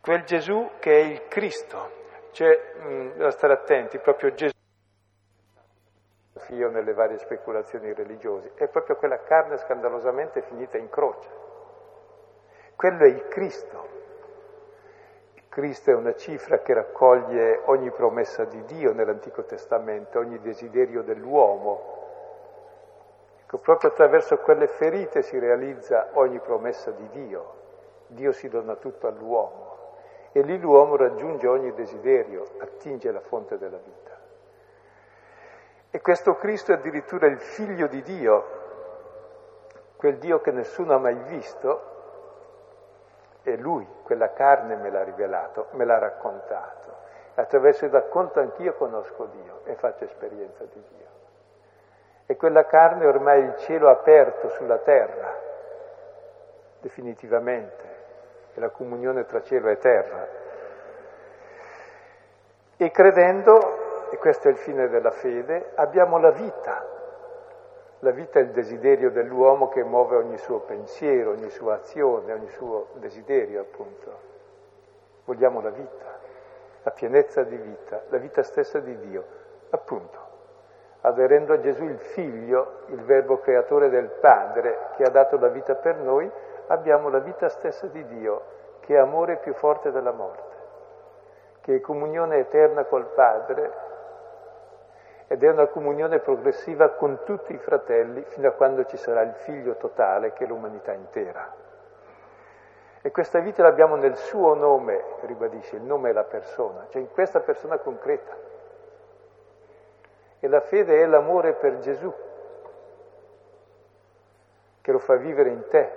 Quel 0.01 0.25
Gesù 0.25 0.71
che 0.79 0.93
è 0.93 1.03
il 1.05 1.29
Cristo, 1.29 1.91
cioè, 2.33 2.75
mh, 2.79 3.17
da 3.19 3.31
stare 3.31 3.53
attenti, 3.53 3.99
proprio 3.99 4.33
Gesù 4.33 4.57
io 6.51 6.71
nelle 6.71 6.95
varie 6.95 7.19
speculazioni 7.19 7.93
religiose, 7.93 8.53
è 8.55 8.69
proprio 8.69 8.97
quella 8.97 9.23
carne 9.23 9.59
scandalosamente 9.59 10.43
finita 10.43 10.79
in 10.79 10.89
croce. 10.89 11.29
Quello 12.79 13.03
è 13.03 13.09
il 13.09 13.27
Cristo. 13.27 13.89
Il 15.35 15.43
Cristo 15.49 15.91
è 15.91 15.95
una 15.95 16.15
cifra 16.15 16.61
che 16.61 16.75
raccoglie 16.75 17.63
ogni 17.65 17.91
promessa 17.91 18.45
di 18.45 18.63
Dio 18.67 18.93
nell'Antico 18.93 19.43
Testamento, 19.43 20.21
ogni 20.21 20.39
desiderio 20.39 21.03
dell'uomo. 21.03 21.97
Ecco, 23.43 23.59
proprio 23.59 23.91
attraverso 23.91 24.37
quelle 24.39 24.69
ferite 24.69 25.23
si 25.23 25.41
realizza 25.41 26.11
ogni 26.13 26.39
promessa 26.39 26.93
di 26.93 27.09
Dio. 27.09 27.55
Dio 28.07 28.31
si 28.31 28.49
dona 28.49 28.77
tutto 28.77 29.09
all'uomo 29.09 29.97
e 30.31 30.43
lì 30.43 30.57
l'uomo 30.61 30.95
raggiunge 30.95 31.49
ogni 31.49 31.75
desiderio, 31.75 32.45
attinge 32.61 33.11
la 33.11 33.19
fonte 33.19 33.59
della 33.59 33.79
vita. 33.79 34.17
E 35.91 36.01
questo 36.01 36.37
Cristo 36.37 36.71
è 36.71 36.77
addirittura 36.77 37.27
il 37.27 37.41
figlio 37.41 37.89
di 37.89 38.03
Dio, 38.03 38.45
quel 39.97 40.19
Dio 40.19 40.41
che 40.41 40.53
nessuno 40.53 40.95
ha 40.95 40.99
mai 40.99 41.17
visto, 41.27 41.97
e 43.53 43.57
lui, 43.57 43.87
quella 44.03 44.33
carne 44.33 44.77
me 44.77 44.91
l'ha 44.91 45.03
rivelato, 45.03 45.69
me 45.73 45.85
l'ha 45.85 45.99
raccontato. 45.99 46.97
Attraverso 47.35 47.85
il 47.85 47.91
racconto 47.91 48.41
anch'io 48.41 48.75
conosco 48.75 49.27
Dio 49.27 49.61
e 49.65 49.75
faccio 49.75 50.05
esperienza 50.05 50.65
di 50.65 50.83
Dio. 50.89 51.07
E 52.27 52.37
quella 52.37 52.67
carne 52.67 53.05
è 53.05 53.07
ormai 53.09 53.43
il 53.43 53.57
cielo 53.59 53.89
aperto 53.89 54.49
sulla 54.51 54.79
terra, 54.79 55.35
definitivamente, 56.81 57.85
è 58.55 58.61
la 58.61 58.71
comunione 58.71 59.25
tra 59.25 59.43
cielo 59.43 59.69
e 59.69 59.79
terra. 59.79 60.27
E 62.77 62.91
credendo 62.91 64.11
e 64.11 64.17
questo 64.19 64.49
è 64.49 64.51
il 64.51 64.57
fine 64.57 64.89
della 64.89 65.11
fede, 65.11 65.73
abbiamo 65.75 66.19
la 66.19 66.31
vita. 66.31 66.98
La 68.01 68.13
vita 68.13 68.39
è 68.39 68.43
il 68.43 68.51
desiderio 68.51 69.11
dell'uomo 69.11 69.69
che 69.69 69.83
muove 69.83 70.17
ogni 70.17 70.39
suo 70.39 70.61
pensiero, 70.61 71.31
ogni 71.31 71.51
sua 71.51 71.75
azione, 71.75 72.33
ogni 72.33 72.49
suo 72.49 72.91
desiderio, 72.95 73.61
appunto. 73.61 74.27
Vogliamo 75.25 75.61
la 75.61 75.71
vita, 75.71 76.07
la 76.83 76.91
pienezza 76.93 77.43
di 77.43 77.57
vita, 77.57 78.03
la 78.09 78.19
vita 78.19 78.45
stessa 78.45 78.79
di 78.79 78.97
Dio, 78.99 79.25
appunto. 79.71 80.27
Aderendo 81.01 81.55
a 81.55 81.61
Gesù 81.61 81.85
il 81.85 81.99
Figlio, 81.99 82.83
il 82.87 83.03
Verbo 83.03 83.39
creatore 83.39 83.89
del 83.89 84.09
Padre, 84.21 84.91
che 84.95 85.03
ha 85.03 85.11
dato 85.11 85.37
la 85.37 85.49
vita 85.49 85.75
per 85.75 85.97
noi, 85.97 86.31
abbiamo 86.69 87.09
la 87.09 87.19
vita 87.19 87.49
stessa 87.49 87.89
di 87.89 88.05
Dio, 88.07 88.43
che 88.81 88.95
è 88.95 88.99
amore 88.99 89.39
più 89.39 89.55
forte 89.55 89.91
della 89.91 90.13
morte, 90.13 90.57
che 91.63 91.75
è 91.77 91.81
comunione 91.81 92.39
eterna 92.39 92.85
col 92.85 93.07
Padre 93.07 93.87
ed 95.29 95.45
è 95.45 95.51
una 95.51 95.67
comunione 95.67 96.21
progressiva 96.21 96.95
con 96.95 97.21
tutti 97.25 97.53
i 97.53 97.59
fratelli 97.59 98.25
fino 98.29 98.49
a 98.49 98.53
quando 98.53 98.85
ci 98.87 98.97
sarà 98.97 99.21
il 99.21 99.35
figlio 99.35 99.77
totale 99.77 100.33
che 100.33 100.45
è 100.45 100.47
l'umanità 100.47 100.93
intera. 100.93 101.55
E 103.03 103.11
questa 103.11 103.39
vita 103.39 103.63
l'abbiamo 103.63 103.97
nel 103.97 104.17
suo 104.17 104.55
nome, 104.55 105.05
ribadisce, 105.21 105.77
il 105.77 105.83
nome 105.83 106.11
è 106.11 106.13
la 106.13 106.25
persona, 106.25 106.87
cioè 106.89 107.03
in 107.03 107.11
questa 107.11 107.41
persona 107.41 107.79
concreta. 107.79 108.35
E 110.41 110.49
la 110.49 110.61
fede 110.61 110.99
è 110.99 111.07
l'amore 111.07 111.55
per 111.55 111.79
Gesù, 111.79 112.13
che 114.81 114.93
lo 114.93 114.99
fa 114.99 115.17
vivere 115.17 115.51
in 115.51 115.69
te, 115.69 115.93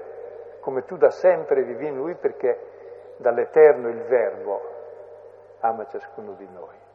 come 0.60 0.84
tu 0.84 0.98
da 0.98 1.10
sempre 1.10 1.64
vivi 1.64 1.88
in 1.88 1.96
Lui 1.96 2.16
perché 2.16 3.16
dall'Eterno 3.16 3.88
il 3.88 4.02
Verbo 4.04 4.62
ama 5.62 5.86
ciascuno 5.88 6.34
di 6.34 6.48
noi. 6.52 6.90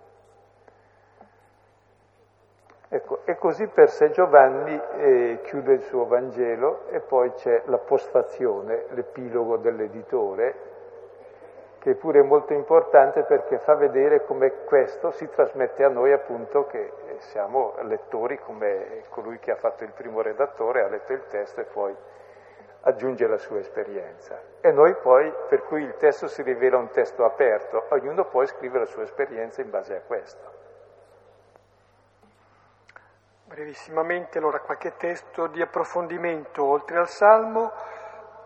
Ecco, 2.89 3.23
e 3.25 3.37
così 3.37 3.67
per 3.67 3.91
sé 3.91 4.11
Giovanni 4.11 4.81
eh, 4.99 5.41
chiude 5.43 5.73
il 5.73 5.83
suo 5.83 6.07
Vangelo 6.07 6.87
e 6.89 7.01
poi 7.01 7.33
c'è 7.33 7.63
la 7.65 7.79
postfazione, 7.79 8.85
l'epilogo 8.91 9.57
dell'editore, 9.57 10.55
che 11.81 11.95
pure 11.97 12.21
è 12.21 12.23
molto 12.23 12.53
importante 12.53 13.25
perché 13.25 13.59
fa 13.59 13.75
vedere 13.75 14.25
come 14.25 14.65
questo 14.65 15.11
si 15.11 15.29
trasmette 15.29 15.83
a 15.83 15.89
noi 15.89 16.13
appunto 16.13 16.67
che 16.67 16.93
siamo 17.19 17.75
lettori 17.83 18.39
come 18.39 19.03
colui 19.09 19.41
che 19.41 19.51
ha 19.51 19.57
fatto 19.57 19.83
il 19.83 19.91
primo 19.91 20.23
redattore, 20.23 20.83
ha 20.83 20.89
letto 20.89 21.13
il 21.13 21.27
testo 21.27 21.61
e 21.61 21.65
poi 21.65 21.95
aggiunge 22.83 23.27
la 23.27 23.39
sua 23.39 23.59
esperienza. 23.59 24.41
E 24.61 24.71
noi 24.71 24.95
poi, 24.95 25.33
per 25.49 25.65
cui 25.65 25.83
il 25.83 25.97
testo 25.97 26.29
si 26.29 26.43
rivela 26.43 26.77
un 26.77 26.91
testo 26.91 27.25
aperto, 27.25 27.87
ognuno 27.89 28.27
poi 28.27 28.47
scrive 28.47 28.79
la 28.79 28.87
sua 28.87 29.03
esperienza 29.03 29.61
in 29.61 29.71
base 29.71 29.97
a 29.97 30.01
questo. 30.07 30.56
Brevissimamente 33.57 34.37
allora 34.37 34.61
qualche 34.61 34.99
testo 34.99 35.47
di 35.47 35.63
approfondimento 35.63 36.63
oltre 36.63 36.99
al 36.99 37.09
Salmo, 37.09 37.73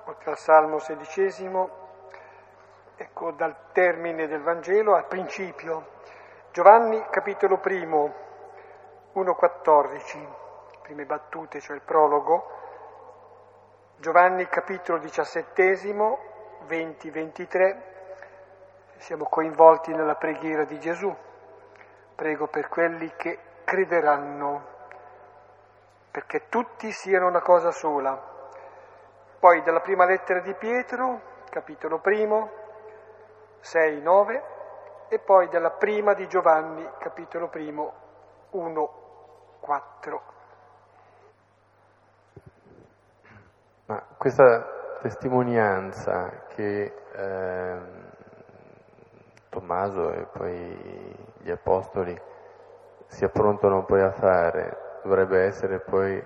oltre 0.04 0.30
al 0.30 0.38
Salmo 0.38 0.78
sedicesimo, 0.78 1.68
ecco 2.94 3.32
dal 3.32 3.72
termine 3.72 4.28
del 4.28 4.40
Vangelo 4.40 4.94
al 4.94 5.08
principio. 5.08 5.98
Giovanni 6.52 7.04
capitolo 7.11 7.58
primo, 7.58 8.14
1.14, 9.14 10.28
prime 10.82 11.04
battute, 11.06 11.58
cioè 11.58 11.74
il 11.74 11.82
prologo. 11.82 12.46
Giovanni 13.96 14.46
capitolo 14.46 14.98
diciassettesimo, 14.98 16.18
20-23, 16.68 17.76
siamo 18.98 19.24
coinvolti 19.24 19.92
nella 19.92 20.14
preghiera 20.14 20.62
di 20.62 20.78
Gesù. 20.78 21.12
Prego 22.14 22.46
per 22.46 22.68
quelli 22.68 23.12
che 23.16 23.40
crederanno 23.64 24.78
perché 26.11 26.48
tutti 26.48 26.90
siano 26.90 27.26
una 27.26 27.40
cosa 27.40 27.70
sola. 27.70 28.18
Poi 29.38 29.62
dalla 29.62 29.80
prima 29.80 30.04
lettera 30.04 30.40
di 30.40 30.54
Pietro, 30.54 31.20
capitolo 31.50 32.00
primo, 32.00 32.50
6, 33.61 34.00
9, 34.00 34.42
e 35.08 35.18
poi 35.18 35.48
dalla 35.48 35.70
prima 35.70 36.14
di 36.14 36.26
Giovanni, 36.28 36.88
capitolo 36.98 37.48
primo, 37.48 37.92
1, 38.50 38.90
4. 39.61 40.22
Ma 43.86 44.04
questa 44.16 44.98
testimonianza 45.00 46.46
che 46.48 46.94
eh, 47.12 47.78
Tommaso 49.48 50.12
e 50.12 50.26
poi 50.26 51.16
gli 51.38 51.50
apostoli 51.50 52.16
si 53.06 53.24
approntano 53.24 53.84
poi 53.84 54.00
a 54.00 54.12
fare 54.12 54.89
dovrebbe 55.03 55.40
essere 55.44 55.78
poi 55.80 56.22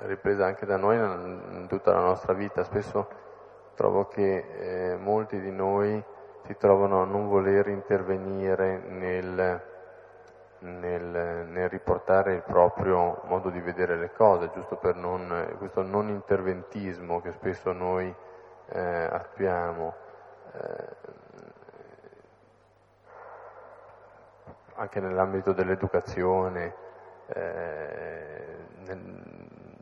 ripresa 0.00 0.46
anche 0.46 0.66
da 0.66 0.76
noi 0.76 0.96
in 0.96 1.66
tutta 1.68 1.92
la 1.92 2.00
nostra 2.00 2.32
vita. 2.32 2.64
Spesso 2.64 3.08
trovo 3.74 4.06
che 4.06 4.92
eh, 4.92 4.96
molti 4.96 5.40
di 5.40 5.50
noi 5.50 6.02
si 6.46 6.56
trovano 6.56 7.02
a 7.02 7.04
non 7.04 7.28
voler 7.28 7.68
intervenire 7.68 8.78
nel, 8.78 9.62
nel, 10.58 11.46
nel, 11.48 11.68
riportare 11.68 12.34
il 12.34 12.42
proprio 12.42 13.22
modo 13.24 13.48
di 13.50 13.60
vedere 13.60 13.96
le 13.96 14.12
cose, 14.12 14.50
giusto 14.52 14.76
per 14.76 14.94
non, 14.94 15.54
questo 15.58 15.82
non 15.82 16.08
interventismo 16.08 17.20
che 17.20 17.32
spesso 17.32 17.72
noi 17.72 18.14
eh, 18.68 19.08
attuiamo. 19.10 19.94
Eh, 20.52 21.22
anche 24.76 25.00
nell'ambito 25.00 25.52
dell'educazione, 25.52 26.74
eh, 27.28 28.56
nel, 28.86 28.98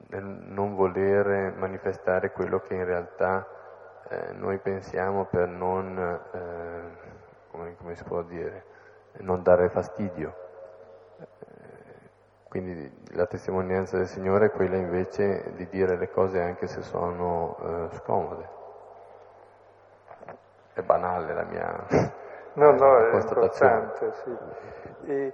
nel, 0.09 0.25
non 0.25 0.75
voler 0.75 1.53
manifestare 1.57 2.33
quello 2.33 2.61
che 2.61 2.75
in 2.75 2.85
realtà 2.85 3.47
eh, 4.09 4.33
noi 4.33 4.59
pensiamo 4.59 5.25
per 5.25 5.49
non 5.49 5.99
eh, 6.33 7.11
come, 7.51 7.77
come 7.77 7.95
si 7.95 8.05
può 8.05 8.23
dire, 8.23 8.65
non 9.19 9.43
dare 9.43 9.69
fastidio. 9.69 10.41
Quindi 12.49 13.05
la 13.13 13.27
testimonianza 13.27 13.97
del 13.97 14.07
Signore 14.07 14.47
è 14.47 14.51
quella 14.51 14.77
invece 14.77 15.55
di 15.55 15.67
dire 15.69 15.97
le 15.97 16.11
cose 16.11 16.41
anche 16.41 16.67
se 16.67 16.83
sono 16.83 17.57
eh, 17.63 17.97
scomode. 17.97 18.49
È 20.75 20.83
banale 20.83 21.33
la 21.33 21.45
mia 21.45 22.11
No, 22.55 22.71
no, 22.73 22.99
è 22.99 23.15
importante, 23.15 24.13
sì. 24.13 24.37
E, 25.07 25.33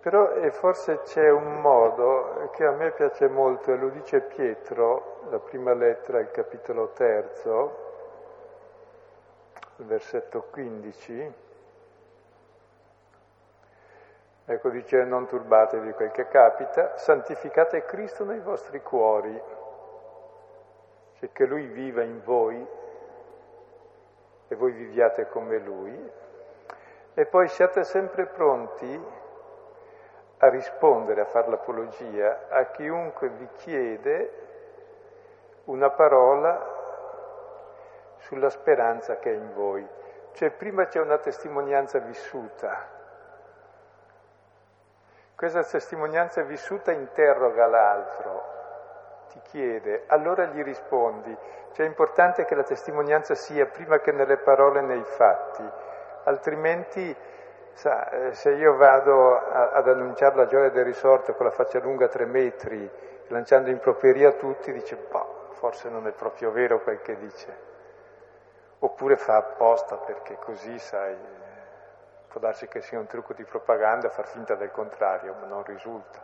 però 0.00 0.30
e 0.32 0.50
forse 0.50 1.02
c'è 1.02 1.30
un 1.30 1.60
modo 1.60 2.50
che 2.52 2.64
a 2.64 2.72
me 2.72 2.90
piace 2.92 3.28
molto, 3.28 3.72
e 3.72 3.76
lo 3.76 3.88
dice 3.90 4.20
Pietro, 4.20 5.20
la 5.30 5.38
prima 5.38 5.74
lettera, 5.74 6.20
il 6.20 6.30
capitolo 6.30 6.88
terzo, 6.88 7.88
versetto 9.76 10.46
15, 10.50 11.48
Ecco, 14.50 14.68
dice 14.70 15.04
non 15.04 15.28
turbatevi 15.28 15.92
quel 15.92 16.10
che 16.10 16.26
capita, 16.26 16.96
santificate 16.96 17.84
Cristo 17.84 18.24
nei 18.24 18.40
vostri 18.40 18.82
cuori, 18.82 19.40
cioè 21.18 21.30
che 21.30 21.46
Lui 21.46 21.66
viva 21.66 22.02
in 22.02 22.20
voi 22.24 22.66
e 24.48 24.54
voi 24.56 24.72
viviate 24.72 25.28
come 25.28 25.58
Lui, 25.58 26.10
e 27.14 27.26
poi 27.26 27.46
siate 27.46 27.84
sempre 27.84 28.26
pronti 28.26 29.00
a 30.40 30.48
rispondere, 30.48 31.22
a 31.22 31.26
fare 31.26 31.48
l'apologia 31.48 32.48
a 32.48 32.66
chiunque 32.66 33.28
vi 33.28 33.48
chiede 33.56 34.32
una 35.64 35.90
parola 35.90 36.78
sulla 38.18 38.50
speranza 38.50 39.18
che 39.18 39.30
è 39.30 39.34
in 39.34 39.52
voi. 39.54 39.86
Cioè 40.32 40.50
prima 40.50 40.86
c'è 40.86 41.00
una 41.00 41.18
testimonianza 41.18 41.98
vissuta 41.98 42.98
questa 45.40 45.64
testimonianza 45.64 46.42
vissuta 46.42 46.92
interroga 46.92 47.66
l'altro, 47.66 48.44
ti 49.30 49.40
chiede, 49.44 50.04
allora 50.08 50.44
gli 50.44 50.62
rispondi. 50.62 51.34
Cioè 51.72 51.86
è 51.86 51.88
importante 51.88 52.44
che 52.44 52.54
la 52.54 52.62
testimonianza 52.62 53.34
sia 53.34 53.64
prima 53.64 54.00
che 54.00 54.12
nelle 54.12 54.36
parole 54.36 54.82
nei 54.82 55.02
fatti, 55.02 55.66
altrimenti 56.24 57.16
sa, 57.72 58.10
eh, 58.10 58.34
se 58.34 58.50
io 58.50 58.76
vado 58.76 59.36
a, 59.36 59.70
ad 59.70 59.88
annunciare 59.88 60.36
la 60.36 60.46
gioia 60.46 60.70
del 60.70 60.84
risorto 60.84 61.34
con 61.34 61.46
la 61.46 61.52
faccia 61.52 61.78
lunga 61.80 62.08
tre 62.08 62.26
metri, 62.26 62.88
lanciando 63.28 63.70
improperia 63.70 64.28
a 64.28 64.32
tutti, 64.32 64.72
dice, 64.72 64.96
boh, 64.96 65.48
forse 65.52 65.88
non 65.88 66.06
è 66.06 66.12
proprio 66.12 66.50
vero 66.50 66.80
quel 66.80 67.00
che 67.00 67.16
dice. 67.16 67.68
Oppure 68.80 69.16
fa 69.16 69.36
apposta 69.36 69.96
perché 69.96 70.36
così, 70.38 70.78
sai, 70.78 71.16
Può 72.30 72.40
darsi 72.40 72.68
che 72.68 72.80
sia 72.80 72.96
un 72.96 73.06
trucco 73.06 73.32
di 73.32 73.42
propaganda 73.42 74.08
far 74.08 74.28
finta 74.28 74.54
del 74.54 74.70
contrario, 74.70 75.34
ma 75.40 75.46
non 75.48 75.64
risulta. 75.64 76.20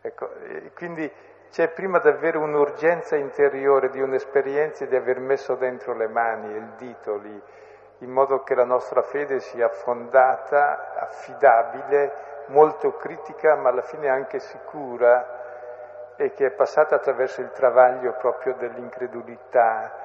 Ecco, 0.00 0.28
quindi 0.74 1.08
c'è 1.50 1.68
prima 1.68 2.00
davvero 2.00 2.40
un'urgenza 2.40 3.14
interiore 3.14 3.90
di 3.90 4.00
un'esperienza 4.00 4.86
di 4.86 4.96
aver 4.96 5.20
messo 5.20 5.54
dentro 5.54 5.94
le 5.94 6.08
mani 6.08 6.52
e 6.52 6.56
il 6.56 6.68
dito 6.76 7.16
lì, 7.16 7.42
in 7.98 8.10
modo 8.10 8.42
che 8.42 8.54
la 8.54 8.64
nostra 8.64 9.02
fede 9.02 9.40
sia 9.40 9.68
fondata, 9.68 10.94
affidabile, 10.96 12.12
molto 12.46 12.96
critica, 12.96 13.54
ma 13.56 13.70
alla 13.70 13.82
fine 13.82 14.08
anche 14.08 14.38
sicura 14.38 16.14
e 16.16 16.32
che 16.32 16.46
è 16.46 16.50
passata 16.50 16.96
attraverso 16.96 17.40
il 17.40 17.50
travaglio 17.50 18.12
proprio 18.12 18.54
dell'incredulità, 18.54 20.02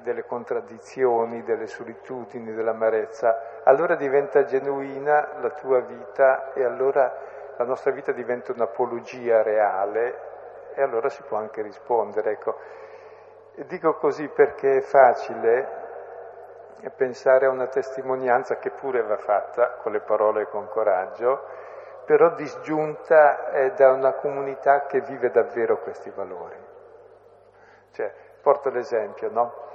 delle 0.00 0.24
contraddizioni, 0.24 1.42
delle 1.42 1.66
solitudini, 1.66 2.54
dell'amarezza, 2.54 3.60
allora 3.64 3.96
diventa 3.96 4.44
genuina 4.44 5.28
la 5.40 5.50
tua 5.50 5.80
vita 5.80 6.52
e 6.54 6.64
allora 6.64 7.12
la 7.56 7.64
nostra 7.64 7.90
vita 7.90 8.12
diventa 8.12 8.52
un'apologia 8.52 9.42
reale 9.42 10.26
e 10.74 10.80
allora 10.82 11.08
si 11.10 11.22
può 11.22 11.36
anche 11.36 11.60
rispondere. 11.60 12.30
Ecco. 12.30 12.56
Dico 13.66 13.94
così 13.96 14.28
perché 14.28 14.76
è 14.76 14.80
facile 14.80 15.87
pensare 16.94 17.46
a 17.46 17.50
una 17.50 17.66
testimonianza 17.66 18.58
che 18.58 18.70
pure 18.70 19.02
va 19.02 19.16
fatta 19.16 19.72
con 19.82 19.92
le 19.92 20.00
parole 20.00 20.42
e 20.42 20.48
con 20.48 20.68
coraggio, 20.68 21.42
però 22.04 22.30
disgiunta 22.34 23.70
da 23.74 23.92
una 23.92 24.12
comunità 24.12 24.86
che 24.86 25.00
vive 25.00 25.30
davvero 25.30 25.78
questi 25.80 26.10
valori. 26.10 26.56
Cioè, 27.92 28.12
Porto 28.40 28.70
l'esempio, 28.70 29.30
no? 29.30 29.66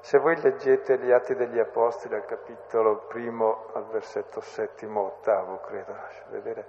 Se 0.00 0.18
voi 0.18 0.38
leggete 0.40 0.98
gli 0.98 1.10
Atti 1.10 1.34
degli 1.34 1.58
Apostoli 1.58 2.14
al 2.14 2.24
capitolo 2.24 3.06
primo, 3.06 3.66
al 3.74 3.86
versetto 3.86 4.40
settimo, 4.40 5.00
ottavo, 5.02 5.60
credo, 5.60 5.92
lascio 5.92 6.24
vedere, 6.30 6.66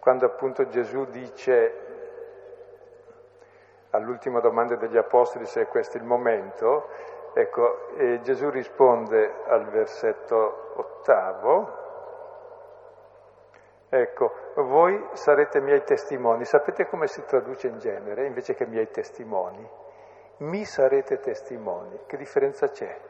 quando 0.00 0.26
appunto 0.26 0.66
Gesù 0.68 1.04
dice 1.06 1.74
all'ultima 3.90 4.40
domanda 4.40 4.74
degli 4.76 4.96
Apostoli 4.96 5.44
se 5.44 5.62
è 5.62 5.68
questo 5.68 5.98
il 5.98 6.04
momento, 6.04 6.88
ecco, 7.34 7.88
e 7.96 8.20
Gesù 8.22 8.50
risponde 8.50 9.42
al 9.46 9.66
versetto 9.66 10.72
ottavo, 10.76 11.80
ecco, 13.88 14.32
voi 14.56 15.08
sarete 15.12 15.60
miei 15.60 15.84
testimoni, 15.84 16.44
sapete 16.44 16.86
come 16.86 17.06
si 17.06 17.24
traduce 17.24 17.68
in 17.68 17.78
genere 17.78 18.26
invece 18.26 18.54
che 18.54 18.66
miei 18.66 18.90
testimoni? 18.90 19.80
mi 20.42 20.64
sarete 20.64 21.18
testimoni. 21.20 22.00
Che 22.06 22.16
differenza 22.16 22.68
c'è 22.68 23.00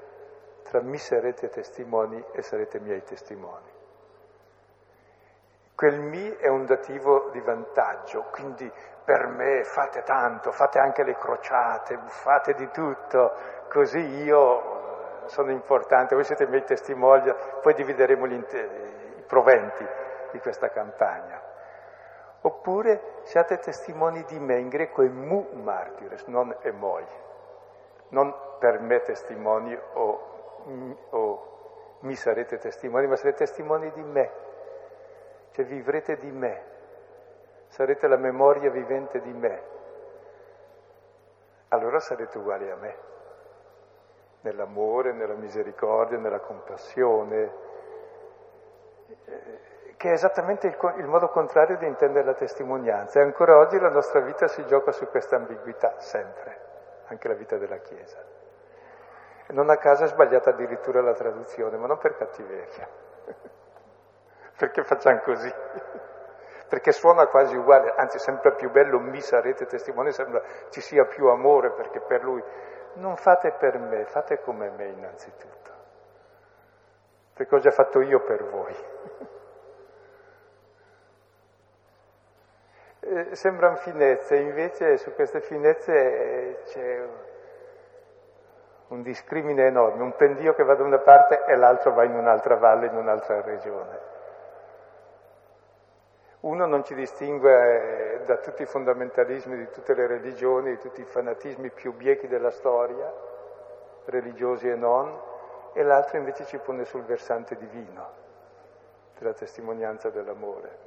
tra 0.63 0.81
mi 0.81 0.99
sarete 0.99 1.49
testimoni 1.49 2.23
e 2.33 2.43
sarete 2.43 2.79
miei 2.81 3.03
testimoni? 3.03 3.71
Quel 5.75 5.99
mi 5.99 6.37
è 6.37 6.49
un 6.49 6.65
dativo 6.65 7.31
di 7.33 7.41
vantaggio, 7.41 8.27
quindi 8.31 8.71
per 9.05 9.27
me 9.27 9.65
fate 9.65 10.03
tanto, 10.03 10.53
fate 10.53 10.79
anche 10.79 11.03
le 11.03 11.17
crociate, 11.17 11.99
fate 12.07 12.55
di 12.55 12.71
tutto, 12.71 13.33
così 13.69 13.99
io 14.23 14.81
sono 15.27 15.51
importante, 15.51 16.15
voi 16.15 16.25
siete 16.25 16.45
i 16.45 16.49
miei 16.49 16.65
testimoni, 16.65 17.33
poi 17.61 17.75
divideremo 17.75 18.27
gli, 18.27 18.35
i 18.35 19.23
proventi 19.27 19.87
di 20.31 20.39
questa 20.41 20.69
campagna. 20.71 21.41
Oppure 22.43 23.21
siate 23.23 23.59
testimoni 23.59 24.25
di 24.25 24.39
me, 24.39 24.59
in 24.59 24.69
greco 24.69 25.03
è 25.03 25.09
mu 25.09 25.49
martires, 25.53 26.25
non 26.27 26.55
emoi. 26.61 27.07
Non 28.09 28.35
per 28.59 28.81
me 28.81 29.01
testimoni 29.01 29.79
o, 29.95 30.65
o 31.11 31.97
mi 32.01 32.15
sarete 32.15 32.59
testimoni, 32.59 33.07
ma 33.07 33.17
sarete 33.17 33.45
testimoni 33.45 33.91
di 33.93 34.03
me. 34.03 34.31
Cioè 35.53 35.65
vivrete 35.65 36.17
di 36.17 36.31
me, 36.31 36.65
sarete 37.73 38.07
la 38.07 38.17
memoria 38.17 38.71
vivente 38.71 39.21
di 39.23 39.33
me. 39.33 39.63
Allora 41.69 41.99
sarete 42.01 42.37
uguali 42.37 42.71
a 42.71 42.77
me, 42.77 42.97
nell'amore, 44.43 45.13
nella 45.13 45.35
misericordia, 45.35 46.19
nella 46.19 46.41
compassione 46.41 47.71
che 49.97 50.09
è 50.09 50.13
esattamente 50.13 50.67
il, 50.67 50.77
il, 50.99 51.07
modo 51.07 51.29
contrario 51.29 51.79
di 51.79 51.87
intendere 51.87 52.27
la 52.27 52.35
testimonianza. 52.35 53.21
E 53.21 53.23
ancora 53.23 53.57
oggi 53.57 53.79
la 53.79 53.89
nostra 53.89 54.21
vita 54.21 54.49
si 54.49 54.67
gioca 54.67 54.93
su 54.93 55.07
questa 55.09 55.37
ambiguità, 55.37 55.99
sempre, 55.99 56.59
anche 57.07 57.29
la 57.29 57.35
vita 57.35 57.57
della 57.57 57.79
Chiesa. 57.79 58.19
Non 59.49 59.71
a 59.71 59.77
caso 59.77 60.05
è 60.05 60.09
sbagliata 60.09 60.51
addirittura 60.51 61.01
la 61.01 61.15
traduzione, 61.15 61.77
ma 61.77 61.87
non 61.87 61.99
per 61.99 62.17
cattiveria, 62.17 62.89
perché 64.59 64.83
facciamo 64.83 65.21
così. 65.21 65.55
Perché 66.73 66.93
suona 66.93 67.27
quasi 67.27 67.55
uguale, 67.55 67.93
anzi 67.95 68.19
sempre 68.19 68.55
più 68.55 68.71
bello, 68.71 68.99
mi 68.99 69.21
sarete 69.21 69.67
testimoni, 69.67 70.11
sembra 70.11 70.41
ci 70.71 70.81
sia 70.81 71.05
più 71.05 71.27
amore 71.27 71.73
perché 71.73 72.01
per 72.01 72.25
lui. 72.25 72.43
Non 72.95 73.17
fate 73.17 73.53
per 73.53 73.77
me, 73.77 74.07
fate 74.07 74.41
come 74.41 74.71
me 74.71 74.87
innanzitutto, 74.87 75.71
perché 77.35 77.55
ho 77.55 77.59
già 77.59 77.73
fatto 77.73 78.01
io 78.01 78.23
per 78.23 78.45
voi. 78.45 78.75
eh, 83.01 83.35
sembrano 83.35 83.77
finezze, 83.77 84.37
invece 84.37 84.97
su 84.97 85.13
queste 85.13 85.43
finezze 85.43 85.93
eh, 85.93 86.63
c'è 86.65 87.07
un 88.89 89.03
discrimine 89.03 89.67
enorme, 89.67 90.03
un 90.03 90.17
pendio 90.17 90.55
che 90.55 90.65
va 90.65 90.75
da 90.75 90.85
una 90.85 91.01
parte 91.01 91.45
e 91.45 91.55
l'altro 91.55 91.93
va 91.93 92.05
in 92.05 92.15
un'altra 92.15 92.57
valle, 92.57 92.87
in 92.87 92.97
un'altra 92.97 93.43
regione. 93.43 94.12
Uno 96.43 96.67
non 96.67 96.83
ci 96.83 96.95
distingue 96.95 98.15
eh, 98.15 98.25
da 98.25 98.39
tutti 98.39 98.63
i 98.63 98.67
fondamentalismi 98.67 99.57
di 99.57 99.71
tutte 99.71 99.95
le 99.95 100.09
religioni, 100.09 100.71
di 100.71 100.79
tutti 100.79 101.01
i 101.01 101.05
fanatismi 101.05 101.71
più 101.71 101.95
biechi 101.95 102.27
della 102.27 102.51
storia, 102.51 103.13
religiosi 104.07 104.69
e 104.69 104.75
non, 104.75 105.17
e 105.73 105.85
l'altro 105.85 106.19
invece 106.19 106.45
ci 106.47 106.59
pone 106.59 106.85
sul 106.85 107.05
versante 107.05 107.57
divino, 107.57 108.11
della 109.17 109.35
testimonianza 109.35 110.11
dell'amore. 110.11 110.79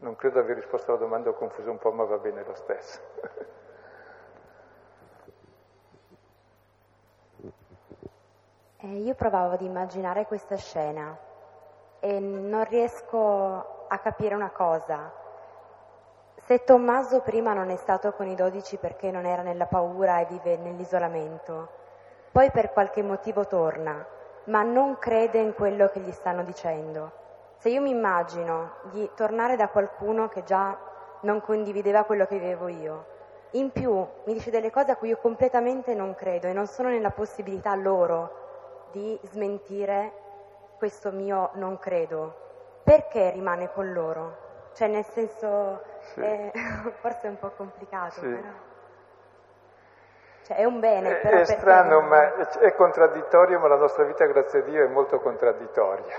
Non 0.00 0.16
credo 0.16 0.38
aver 0.38 0.56
risposto 0.56 0.92
alla 0.92 1.00
domanda, 1.00 1.28
ho 1.28 1.34
confuso 1.34 1.70
un 1.70 1.78
po', 1.78 1.92
ma 1.92 2.04
va 2.04 2.16
bene 2.16 2.42
lo 2.44 2.54
stesso. 2.54 3.00
Eh, 8.82 8.96
io 8.96 9.14
provavo 9.14 9.52
ad 9.52 9.60
immaginare 9.60 10.24
questa 10.24 10.56
scena 10.56 11.14
e 12.00 12.18
non 12.18 12.64
riesco 12.64 13.86
a 13.86 13.98
capire 13.98 14.34
una 14.34 14.50
cosa. 14.50 15.12
Se 16.36 16.64
Tommaso 16.64 17.20
prima 17.20 17.52
non 17.52 17.70
è 17.70 17.76
stato 17.76 18.12
con 18.12 18.26
i 18.26 18.34
dodici 18.34 18.76
perché 18.78 19.10
non 19.10 19.26
era 19.26 19.42
nella 19.42 19.66
paura 19.66 20.18
e 20.18 20.26
vive 20.26 20.56
nell'isolamento, 20.56 21.68
poi 22.32 22.50
per 22.50 22.72
qualche 22.72 23.02
motivo 23.02 23.46
torna, 23.46 24.04
ma 24.44 24.62
non 24.62 24.98
crede 24.98 25.38
in 25.38 25.54
quello 25.54 25.88
che 25.88 26.00
gli 26.00 26.10
stanno 26.10 26.42
dicendo. 26.42 27.12
Se 27.58 27.68
io 27.68 27.82
mi 27.82 27.90
immagino 27.90 28.72
di 28.90 29.08
tornare 29.14 29.56
da 29.56 29.68
qualcuno 29.68 30.28
che 30.28 30.42
già 30.44 30.76
non 31.20 31.42
condivideva 31.42 32.04
quello 32.04 32.24
che 32.24 32.38
vivevo 32.38 32.68
io, 32.68 33.04
in 33.52 33.70
più 33.70 33.92
mi 34.24 34.32
dice 34.32 34.50
delle 34.50 34.70
cose 34.70 34.92
a 34.92 34.96
cui 34.96 35.08
io 35.08 35.18
completamente 35.18 35.94
non 35.94 36.14
credo 36.14 36.46
e 36.46 36.52
non 36.52 36.66
sono 36.66 36.88
nella 36.88 37.10
possibilità 37.10 37.74
loro 37.74 38.88
di 38.92 39.18
smentire 39.24 40.12
questo 40.80 41.10
mio 41.10 41.50
non 41.56 41.78
credo, 41.78 42.34
perché 42.82 43.28
rimane 43.32 43.70
con 43.70 43.92
loro? 43.92 44.70
Cioè 44.72 44.88
nel 44.88 45.04
senso, 45.04 45.82
sì. 46.00 46.22
è, 46.22 46.50
forse 47.00 47.26
è 47.26 47.28
un 47.28 47.38
po' 47.38 47.50
complicato, 47.50 48.12
sì. 48.12 48.20
però... 48.26 48.48
Cioè, 50.44 50.56
è 50.56 50.64
un 50.64 50.80
bene, 50.80 51.16
però... 51.16 51.36
È 51.36 51.44
strano, 51.44 52.00
ma 52.00 52.34
è 52.34 52.74
contraddittorio, 52.74 53.58
ma 53.58 53.68
la 53.68 53.76
nostra 53.76 54.04
vita, 54.04 54.24
grazie 54.24 54.60
a 54.60 54.62
Dio, 54.62 54.82
è 54.82 54.88
molto 54.88 55.20
contraddittoria. 55.20 56.16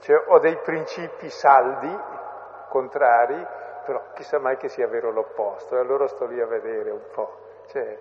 Cioè, 0.00 0.24
ho 0.26 0.38
dei 0.40 0.58
principi 0.58 1.30
saldi, 1.30 1.98
contrari, 2.68 3.46
però 3.86 4.12
chissà 4.12 4.38
mai 4.38 4.58
che 4.58 4.68
sia 4.68 4.86
vero 4.88 5.10
l'opposto, 5.10 5.74
e 5.74 5.80
allora 5.80 6.06
sto 6.06 6.26
lì 6.26 6.38
a 6.38 6.46
vedere 6.46 6.90
un 6.90 7.06
po'. 7.14 7.38
Cioè, 7.68 7.98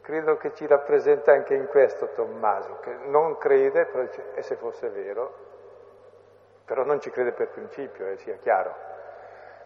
credo 0.00 0.36
che 0.36 0.54
ci 0.54 0.66
rappresenta 0.66 1.32
anche 1.32 1.54
in 1.54 1.66
questo 1.66 2.08
Tommaso, 2.14 2.78
che 2.80 2.94
non 3.06 3.36
crede, 3.38 3.86
però 3.86 4.04
dice, 4.04 4.32
e 4.34 4.42
se 4.42 4.56
fosse 4.56 4.88
vero, 4.88 5.34
però 6.64 6.84
non 6.84 7.00
ci 7.00 7.10
crede 7.10 7.32
per 7.32 7.48
principio, 7.48 8.06
eh, 8.06 8.16
sia 8.16 8.36
chiaro. 8.36 8.74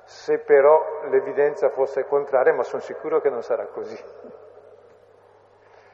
Se 0.05 0.39
però 0.39 1.03
l'evidenza 1.09 1.68
fosse 1.68 2.07
contraria, 2.07 2.53
ma 2.53 2.62
sono 2.62 2.81
sicuro 2.81 3.20
che 3.20 3.31
non 3.31 3.43
sarà 3.43 3.66
così. 3.66 4.03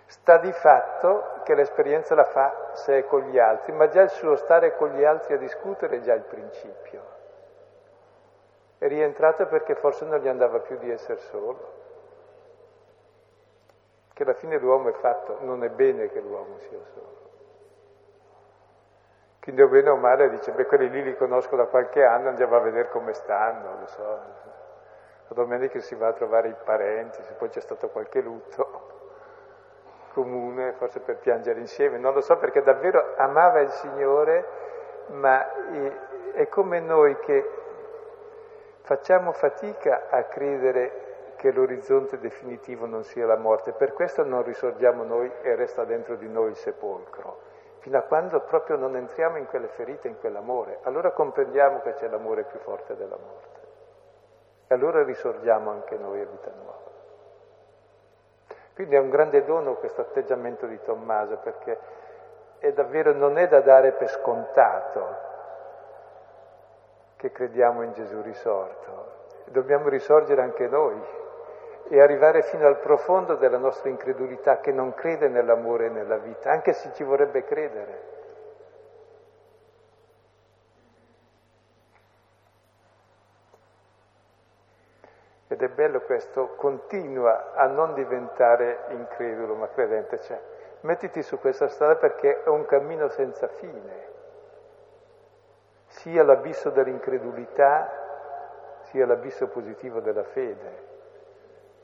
Sta 0.07 0.37
di 0.37 0.53
fatto 0.53 1.41
che 1.45 1.55
l'esperienza 1.55 2.14
la 2.14 2.24
fa 2.24 2.70
se 2.72 2.99
è 2.99 3.07
con 3.07 3.22
gli 3.22 3.39
altri, 3.39 3.72
ma 3.72 3.89
già 3.89 4.03
il 4.03 4.11
suo 4.11 4.37
stare 4.37 4.76
con 4.76 4.91
gli 4.91 5.05
altri 5.05 5.35
a 5.35 5.39
discutere 5.39 5.97
è 5.97 6.01
già 6.01 6.12
il 6.12 6.22
principio. 6.22 7.03
È 8.78 8.87
rientrato 8.89 9.47
perché 9.47 9.74
forse 9.74 10.05
non 10.05 10.18
gli 10.18 10.28
andava 10.28 10.59
più 10.61 10.76
di 10.76 10.91
essere 10.91 11.18
solo. 11.18 11.82
Che 14.13 14.23
alla 14.23 14.35
fine 14.35 14.59
l'uomo 14.59 14.89
è 14.89 14.93
fatto, 14.93 15.39
non 15.41 15.65
è 15.65 15.71
bene 15.71 16.09
che 16.09 16.21
l'uomo 16.21 16.59
sia 16.59 16.79
solo. 16.93 17.21
Quindi 19.41 19.63
o 19.63 19.69
bene 19.69 19.91
o 19.91 19.97
male 19.97 20.31
dice, 20.31 20.53
beh 20.53 20.67
quelli 20.67 20.89
lì 20.89 21.03
li 21.03 21.17
conosco 21.17 21.57
da 21.57 21.65
qualche 21.65 22.05
anno, 22.05 22.29
andiamo 22.29 22.55
a 22.57 22.61
vedere 22.61 22.89
come 22.91 23.13
stanno, 23.13 23.81
lo 23.81 23.87
so. 23.87 24.05
La 25.27 25.35
domenica 25.35 25.81
si 25.81 25.95
va 25.95 26.09
a 26.09 26.13
trovare 26.13 26.49
i 26.49 26.57
parenti, 26.63 27.23
se 27.23 27.33
poi 27.33 27.49
c'è 27.49 27.61
stato 27.61 27.89
qualche 27.89 28.21
lutto 28.21 28.91
comune, 30.13 30.73
forse 30.73 31.01
per 31.01 31.17
piangere 31.17 31.59
insieme, 31.59 31.99
non 31.99 32.13
lo 32.13 32.21
so 32.21 32.37
perché 32.37 32.63
davvero 32.63 33.15
amava 33.17 33.61
il 33.61 33.71
Signore, 33.71 34.47
ma 35.09 35.45
è 36.33 36.49
come 36.49 36.81
noi 36.81 37.19
che 37.19 37.51
facciamo 38.83 39.33
fatica 39.33 40.09
a 40.09 40.23
credere 40.25 41.12
che 41.43 41.51
l'orizzonte 41.51 42.20
definitivo 42.20 42.86
non 42.86 43.03
sia 43.03 43.26
la 43.26 43.36
morte, 43.36 43.72
per 43.72 43.95
questo 43.95 44.22
non 44.22 44.45
risorgiamo 44.45 45.03
noi 45.03 45.28
e 45.43 45.57
resta 45.57 45.82
dentro 45.82 46.14
di 46.14 46.28
noi 46.28 46.51
il 46.51 46.55
sepolcro, 46.55 47.40
fino 47.80 47.99
a 47.99 48.03
quando 48.03 48.43
proprio 48.43 48.76
non 48.76 48.95
entriamo 48.95 49.38
in 49.38 49.47
quelle 49.47 49.66
ferite, 49.66 50.07
in 50.07 50.20
quell'amore, 50.20 50.78
allora 50.82 51.11
comprendiamo 51.11 51.80
che 51.80 51.95
c'è 51.95 52.07
l'amore 52.07 52.45
più 52.45 52.61
forte 52.61 52.95
della 52.95 53.16
morte. 53.16 53.61
E 54.68 54.74
allora 54.74 55.03
risorgiamo 55.03 55.72
anche 55.72 55.97
noi 55.97 56.20
a 56.20 56.26
vita 56.26 56.53
nuova. 56.57 56.90
Quindi 58.74 58.95
è 58.95 59.01
un 59.01 59.11
grande 59.11 59.43
dono 59.43 59.74
questo 59.74 60.01
atteggiamento 60.01 60.66
di 60.66 60.80
Tommaso 60.80 61.38
perché 61.38 61.76
è 62.59 62.72
davvero 62.72 63.12
non 63.12 63.36
è 63.36 63.49
da 63.49 63.61
dare 63.62 63.90
per 63.90 64.09
scontato 64.09 65.16
che 67.16 67.32
crediamo 67.32 67.82
in 67.82 67.95
Gesù 67.95 68.22
risorto, 68.22 69.24
dobbiamo 69.47 69.88
risorgere 69.88 70.40
anche 70.40 70.68
noi 70.68 71.20
e 71.89 72.01
arrivare 72.01 72.43
fino 72.43 72.66
al 72.66 72.78
profondo 72.78 73.35
della 73.37 73.59
nostra 73.59 73.89
incredulità 73.89 74.61
che 74.61 74.72
non 74.72 74.95
crede 74.95 75.28
nell'amore 75.28 75.87
e 75.87 75.91
nella 75.91 76.16
vita, 76.16 76.51
anche 76.51 76.72
se 76.72 76.93
ci 76.95 77.03
vorrebbe 77.03 77.45
credere. 77.45 78.11
Ed 85.49 85.62
è 85.62 85.68
bello 85.68 86.01
questo, 86.01 86.55
continua 86.57 87.53
a 87.53 87.66
non 87.66 87.93
diventare 87.93 88.85
incredulo 88.89 89.55
ma 89.55 89.68
credente, 89.68 90.18
cioè 90.20 90.41
mettiti 90.80 91.22
su 91.22 91.39
questa 91.39 91.68
strada 91.68 91.97
perché 91.97 92.43
è 92.43 92.49
un 92.49 92.64
cammino 92.64 93.09
senza 93.09 93.49
fine, 93.49 94.11
sia 95.89 96.22
l'abisso 96.22 96.70
dell'incredulità, 96.70 98.01
sia 98.85 99.05
l'abisso 99.05 99.49
positivo 99.49 100.01
della 100.01 100.24
fede, 100.24 100.91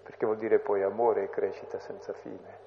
perché 0.08 0.24
vuol 0.24 0.38
dire 0.38 0.58
poi 0.58 0.82
amore 0.82 1.24
e 1.24 1.28
crescita 1.28 1.78
senza 1.78 2.14
fine. 2.14 2.66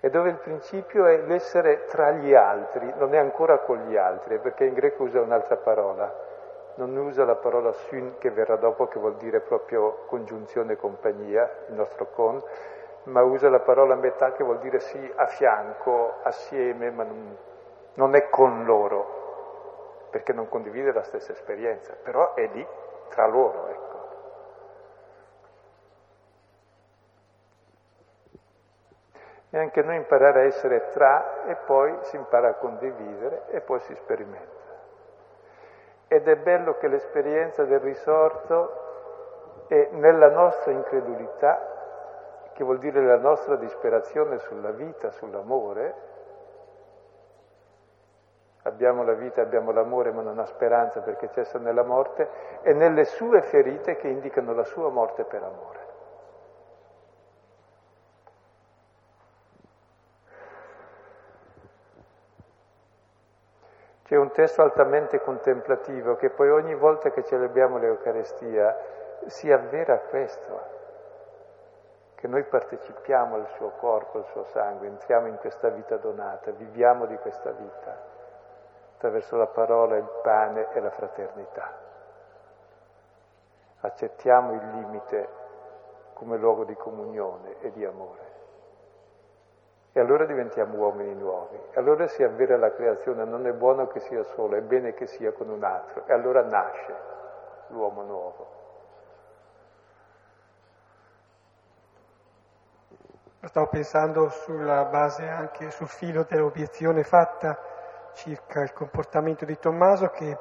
E 0.00 0.10
dove 0.10 0.30
il 0.30 0.38
principio 0.38 1.06
è 1.06 1.18
l'essere 1.18 1.84
tra 1.84 2.10
gli 2.10 2.34
altri, 2.34 2.92
non 2.96 3.14
è 3.14 3.16
ancora 3.16 3.58
con 3.58 3.86
gli 3.86 3.96
altri, 3.96 4.40
perché 4.40 4.64
in 4.64 4.74
greco 4.74 5.04
usa 5.04 5.20
un'altra 5.20 5.56
parola, 5.56 6.12
non 6.74 6.96
usa 6.96 7.24
la 7.24 7.36
parola 7.36 7.72
syn 7.72 8.18
che 8.18 8.32
verrà 8.32 8.56
dopo, 8.56 8.88
che 8.88 8.98
vuol 8.98 9.14
dire 9.18 9.38
proprio 9.38 10.02
congiunzione 10.08 10.74
compagnia, 10.74 11.48
il 11.68 11.74
nostro 11.74 12.08
con, 12.10 12.42
ma 13.04 13.22
usa 13.22 13.48
la 13.48 13.60
parola 13.60 13.94
metà 13.94 14.32
che 14.32 14.42
vuol 14.42 14.58
dire 14.58 14.80
sì 14.80 15.12
a 15.14 15.26
fianco, 15.26 16.14
assieme, 16.24 16.90
ma 16.90 17.04
non, 17.04 17.36
non 17.94 18.16
è 18.16 18.28
con 18.30 18.64
loro, 18.64 20.08
perché 20.10 20.32
non 20.32 20.48
condivide 20.48 20.92
la 20.92 21.04
stessa 21.04 21.30
esperienza, 21.30 21.94
però 22.02 22.34
è 22.34 22.48
lì 22.48 22.66
tra 23.10 23.28
loro, 23.28 23.68
ecco. 23.68 23.95
E 29.50 29.58
anche 29.58 29.82
noi 29.82 29.96
imparare 29.96 30.40
a 30.40 30.44
essere 30.44 30.88
tra 30.90 31.44
e 31.44 31.54
poi 31.66 31.96
si 32.02 32.16
impara 32.16 32.48
a 32.48 32.54
condividere 32.54 33.44
e 33.48 33.60
poi 33.60 33.78
si 33.80 33.94
sperimenta. 33.94 34.64
Ed 36.08 36.28
è 36.28 36.36
bello 36.36 36.76
che 36.76 36.88
l'esperienza 36.88 37.64
del 37.64 37.80
risorto 37.80 39.64
è 39.68 39.88
nella 39.92 40.30
nostra 40.30 40.72
incredulità, 40.72 41.74
che 42.52 42.64
vuol 42.64 42.78
dire 42.78 43.04
la 43.04 43.18
nostra 43.18 43.56
disperazione 43.56 44.38
sulla 44.38 44.70
vita, 44.70 45.10
sull'amore. 45.10 45.94
Abbiamo 48.62 49.04
la 49.04 49.12
vita, 49.12 49.42
abbiamo 49.42 49.72
l'amore, 49.72 50.10
ma 50.10 50.22
non 50.22 50.38
ha 50.38 50.46
speranza 50.46 51.00
perché 51.00 51.30
cessa 51.32 51.58
nella 51.58 51.84
morte, 51.84 52.28
e 52.62 52.72
nelle 52.72 53.04
sue 53.04 53.42
ferite 53.42 53.96
che 53.96 54.08
indicano 54.08 54.54
la 54.54 54.64
sua 54.64 54.88
morte 54.90 55.24
per 55.24 55.42
amore. 55.42 55.85
C'è 64.06 64.14
un 64.14 64.30
testo 64.30 64.62
altamente 64.62 65.20
contemplativo 65.20 66.14
che 66.14 66.30
poi 66.30 66.48
ogni 66.48 66.76
volta 66.76 67.10
che 67.10 67.24
celebriamo 67.24 67.76
l'Eucarestia 67.76 68.72
si 69.26 69.50
avvera 69.50 69.98
questo, 69.98 70.60
che 72.14 72.28
noi 72.28 72.44
partecipiamo 72.44 73.34
al 73.34 73.48
suo 73.56 73.70
corpo, 73.70 74.18
al 74.18 74.26
suo 74.26 74.44
sangue, 74.44 74.86
entriamo 74.86 75.26
in 75.26 75.38
questa 75.38 75.70
vita 75.70 75.96
donata, 75.96 76.52
viviamo 76.52 77.06
di 77.06 77.16
questa 77.16 77.50
vita 77.50 78.00
attraverso 78.94 79.36
la 79.36 79.48
parola, 79.48 79.96
il 79.96 80.08
pane 80.22 80.68
e 80.70 80.80
la 80.80 80.90
fraternità. 80.90 81.72
Accettiamo 83.80 84.52
il 84.52 84.70
limite 84.70 85.28
come 86.12 86.36
luogo 86.36 86.62
di 86.62 86.76
comunione 86.76 87.58
e 87.58 87.72
di 87.72 87.84
amore. 87.84 88.35
E 89.96 90.00
allora 90.00 90.26
diventiamo 90.26 90.76
uomini 90.76 91.14
nuovi. 91.14 91.58
Allora 91.72 92.06
si 92.06 92.22
avvera 92.22 92.58
la 92.58 92.70
creazione, 92.70 93.24
non 93.24 93.46
è 93.46 93.52
buono 93.52 93.86
che 93.86 94.00
sia 94.00 94.22
solo, 94.24 94.54
è 94.54 94.60
bene 94.60 94.92
che 94.92 95.06
sia 95.06 95.32
con 95.32 95.48
un 95.48 95.64
altro. 95.64 96.04
E 96.04 96.12
allora 96.12 96.42
nasce 96.42 96.94
l'uomo 97.68 98.02
nuovo. 98.02 98.46
Stavo 103.40 103.68
pensando 103.68 104.28
sulla 104.28 104.84
base 104.84 105.26
anche 105.26 105.70
sul 105.70 105.88
filo 105.88 106.24
dell'obiezione 106.24 107.02
fatta 107.02 107.58
circa 108.12 108.60
il 108.60 108.74
comportamento 108.74 109.46
di 109.46 109.58
Tommaso 109.58 110.08
che 110.08 110.38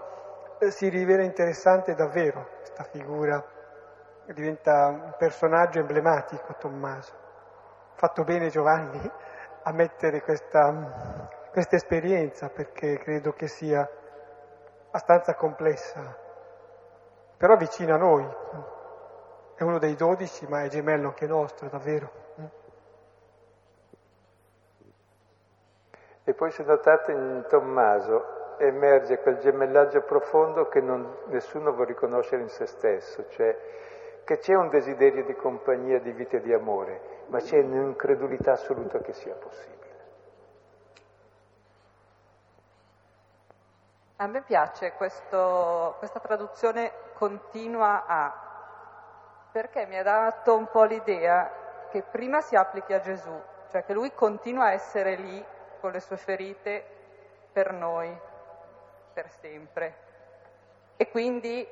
eh, 0.60 0.70
si 0.70 0.90
rivela 0.90 1.24
interessante 1.24 1.94
davvero, 1.94 2.50
questa 2.58 2.84
figura 2.84 3.42
diventa 4.26 4.88
un 4.88 5.14
personaggio 5.18 5.80
emblematico 5.80 6.56
Tommaso. 6.60 7.24
Fatto 7.94 8.26
bene 8.26 8.50
Giovanni 8.50 9.12
a 9.68 9.72
mettere 9.72 10.22
questa, 10.22 11.28
questa 11.52 11.76
esperienza 11.76 12.50
perché 12.50 12.98
credo 13.00 13.34
che 13.34 13.48
sia 13.48 13.88
abbastanza 14.88 15.34
complessa, 15.34 16.16
però 17.38 17.58
vicina 17.58 17.96
a 17.96 17.98
noi. 17.98 18.28
È 19.56 19.64
uno 19.64 19.80
dei 19.80 19.96
dodici, 19.96 20.46
ma 20.48 20.64
è 20.64 20.68
gemello 20.68 21.08
anche 21.08 21.26
nostro, 21.26 21.68
davvero. 21.70 22.12
E 26.24 26.34
poi 26.34 26.52
se 26.52 26.64
notate 26.64 27.12
in 27.12 27.46
Tommaso 27.48 28.58
emerge 28.58 29.20
quel 29.20 29.38
gemellaggio 29.38 30.02
profondo 30.02 30.68
che 30.68 30.82
non, 30.82 31.18
nessuno 31.28 31.72
vuole 31.72 31.90
riconoscere 31.90 32.42
in 32.42 32.50
se 32.50 32.66
stesso, 32.66 33.30
cioè 33.30 33.58
che 34.26 34.40
c'è 34.40 34.56
un 34.56 34.70
desiderio 34.70 35.24
di 35.24 35.36
compagnia, 35.36 36.00
di 36.00 36.12
vita 36.12 36.38
e 36.38 36.42
di 36.42 36.52
amore, 36.52 37.24
ma 37.28 37.40
c'è 37.40 37.60
un'incredulità 37.60 38.54
assoluta 38.54 39.00
che 39.00 39.14
sia 39.14 39.36
possibile. 39.36 39.74
A 44.18 44.28
me 44.28 44.42
piace 44.42 44.94
questo, 44.94 45.96
questa 46.00 46.20
traduzione 46.20 46.92
continua 47.14 48.06
a, 48.08 49.50
perché 49.52 49.86
mi 49.86 49.98
ha 49.98 50.04
dato 50.04 50.58
un 50.58 50.70
po' 50.70 50.86
l'idea 50.86 51.88
che 51.92 52.02
prima 52.02 52.42
si 52.42 52.56
applichi 52.56 52.94
a 52.94 53.00
Gesù, 53.00 53.40
cioè 53.70 53.86
che 53.86 53.94
lui 53.94 54.12
continua 54.14 54.66
a 54.66 54.72
essere 54.72 55.16
lì 55.16 55.46
con 55.80 55.92
le 55.92 56.00
sue 56.00 56.18
ferite 56.18 56.84
per 57.52 57.74
noi, 57.74 58.18
per 59.14 59.30
sempre. 59.30 60.04
E 60.98 61.10
quindi 61.10 61.68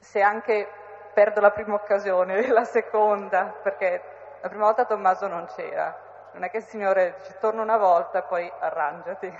se 0.00 0.20
anche 0.20 0.68
perdo 1.14 1.40
la 1.40 1.50
prima 1.50 1.74
occasione, 1.74 2.46
la 2.52 2.64
seconda, 2.64 3.54
perché 3.62 4.02
la 4.42 4.48
prima 4.48 4.64
volta 4.64 4.84
Tommaso 4.84 5.26
non 5.26 5.46
c'era, 5.46 5.96
non 6.32 6.42
è 6.42 6.50
che 6.50 6.58
il 6.58 6.64
Signore 6.64 7.14
dice 7.18 7.38
torna 7.38 7.62
una 7.62 7.78
volta 7.78 8.18
e 8.18 8.22
poi 8.22 8.52
arrangiati. 8.58 9.32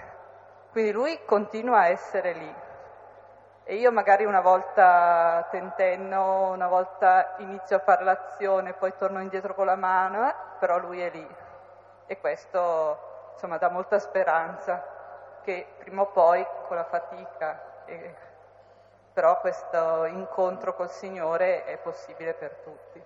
Quindi 0.71 0.93
lui 0.93 1.25
continua 1.25 1.81
a 1.81 1.89
essere 1.89 2.33
lì. 2.33 2.55
E 3.67 3.77
io 3.77 3.93
magari 3.93 4.25
una 4.25 4.41
volta 4.41 5.47
tentenno, 5.51 6.51
una 6.51 6.69
volta 6.69 7.35
inizio 7.39 7.77
a 7.77 7.81
fare 7.81 8.05
l'azione, 8.05 8.75
poi 8.75 8.95
torno 8.97 9.21
indietro 9.21 9.55
con 9.55 9.67
la 9.67 9.77
mano, 9.77 10.33
però 10.59 10.79
lui 10.79 11.01
è 11.01 11.11
lì. 11.11 11.37
E 12.07 12.19
questo 12.19 13.33
insomma 13.33 13.59
dà 13.59 13.69
molta 13.71 13.99
speranza 13.99 15.41
che 15.43 15.67
prima 15.79 16.03
o 16.03 16.07
poi 16.07 16.45
con 16.67 16.77
la 16.77 16.85
fatica, 16.85 17.85
eh, 17.87 18.15
però 19.15 19.39
questo 19.39 20.05
incontro 20.07 20.75
col 20.75 20.91
Signore 20.91 21.65
è 21.65 21.79
possibile 21.79 22.35
per 22.35 22.57
tutti 22.57 23.03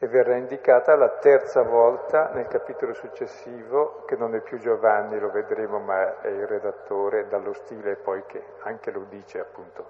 e 0.00 0.06
verrà 0.06 0.36
indicata 0.36 0.94
la 0.94 1.08
terza 1.08 1.62
volta 1.62 2.30
nel 2.32 2.46
capitolo 2.46 2.94
successivo, 2.94 4.04
che 4.06 4.16
non 4.16 4.34
è 4.34 4.40
più 4.40 4.58
Giovanni, 4.58 5.18
lo 5.18 5.30
vedremo, 5.30 5.80
ma 5.80 6.20
è 6.20 6.28
il 6.28 6.46
redattore, 6.46 7.26
dallo 7.26 7.52
stile 7.52 7.96
poi 7.96 8.22
che 8.26 8.42
anche 8.62 8.92
lo 8.92 9.06
dice 9.08 9.40
appunto, 9.40 9.84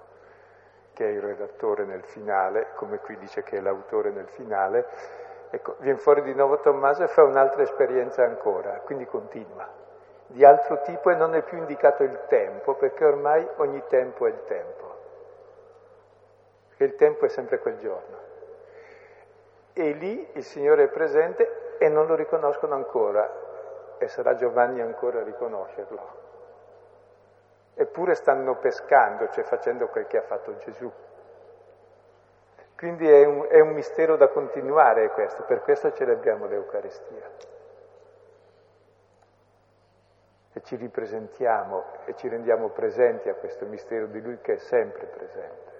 che 0.93 1.05
è 1.05 1.11
il 1.11 1.21
redattore 1.21 1.85
nel 1.85 2.03
finale, 2.03 2.69
come 2.73 2.97
qui 2.97 3.17
dice 3.19 3.43
che 3.43 3.57
è 3.57 3.61
l'autore 3.61 4.09
nel 4.09 4.27
finale. 4.29 4.87
Ecco, 5.51 5.75
viene 5.79 5.99
fuori 5.99 6.23
di 6.23 6.33
nuovo 6.33 6.59
Tommaso 6.59 7.03
e 7.03 7.07
fa 7.07 7.23
un'altra 7.23 7.61
esperienza 7.61 8.23
ancora, 8.23 8.81
quindi 8.83 9.05
continua, 9.05 9.67
di 10.29 10.43
altro 10.43 10.81
tipo 10.81 11.11
e 11.11 11.15
non 11.15 11.35
è 11.35 11.43
più 11.43 11.57
indicato 11.57 12.03
il 12.03 12.17
tempo, 12.27 12.73
perché 12.73 13.05
ormai 13.05 13.47
ogni 13.57 13.83
tempo 13.87 14.25
è 14.25 14.29
il 14.29 14.43
tempo. 14.45 14.97
E 16.77 16.85
il 16.85 16.95
tempo 16.95 17.25
è 17.25 17.29
sempre 17.29 17.59
quel 17.59 17.77
giorno 17.77 18.27
e 19.81 19.91
lì 19.91 20.29
il 20.33 20.43
Signore 20.43 20.83
è 20.83 20.87
presente 20.87 21.77
e 21.77 21.87
non 21.87 22.05
lo 22.05 22.15
riconoscono 22.15 22.75
ancora 22.75 23.97
e 23.97 24.07
sarà 24.09 24.35
Giovanni 24.35 24.81
ancora 24.81 25.21
a 25.21 25.23
riconoscerlo. 25.23 26.27
Eppure 27.75 28.13
stanno 28.15 28.55
pescando, 28.55 29.29
cioè 29.29 29.45
facendo 29.45 29.87
quel 29.87 30.07
che 30.07 30.17
ha 30.17 30.21
fatto 30.21 30.57
Gesù. 30.57 30.91
Quindi 32.75 33.09
è 33.09 33.25
un, 33.25 33.45
è 33.49 33.59
un 33.61 33.69
mistero 33.69 34.17
da 34.17 34.27
continuare 34.27 35.11
questo, 35.11 35.43
per 35.43 35.61
questo 35.61 35.93
celebriamo 35.93 36.45
l'Eucaristia. 36.45 37.57
E 40.59 40.61
ci 40.63 40.75
ripresentiamo 40.75 41.85
e 42.03 42.15
ci 42.15 42.27
rendiamo 42.27 42.67
presenti 42.67 43.29
a 43.29 43.33
questo 43.33 43.65
mistero 43.65 44.07
di 44.07 44.19
Lui 44.21 44.39
che 44.41 44.55
è 44.55 44.57
sempre 44.57 45.05
presente. 45.05 45.71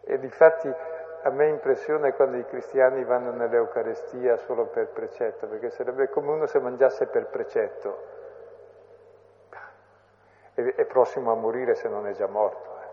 E 0.00 0.18
difatti 0.18 0.74
a 1.22 1.28
me 1.28 1.48
impressiona 1.48 2.10
quando 2.14 2.38
i 2.38 2.46
cristiani 2.46 3.04
vanno 3.04 3.30
nell'Eucarestia 3.32 4.38
solo 4.38 4.68
per 4.68 4.88
precetto, 4.88 5.48
perché 5.48 5.68
sarebbe 5.68 6.08
come 6.08 6.30
uno 6.30 6.46
se 6.46 6.58
mangiasse 6.60 7.08
per 7.08 7.26
precetto. 7.26 8.04
È 10.54 10.84
prossimo 10.86 11.32
a 11.32 11.34
morire 11.34 11.74
se 11.74 11.88
non 11.88 12.06
è 12.06 12.12
già 12.12 12.26
morto. 12.26 12.78
Eh. 12.80 12.88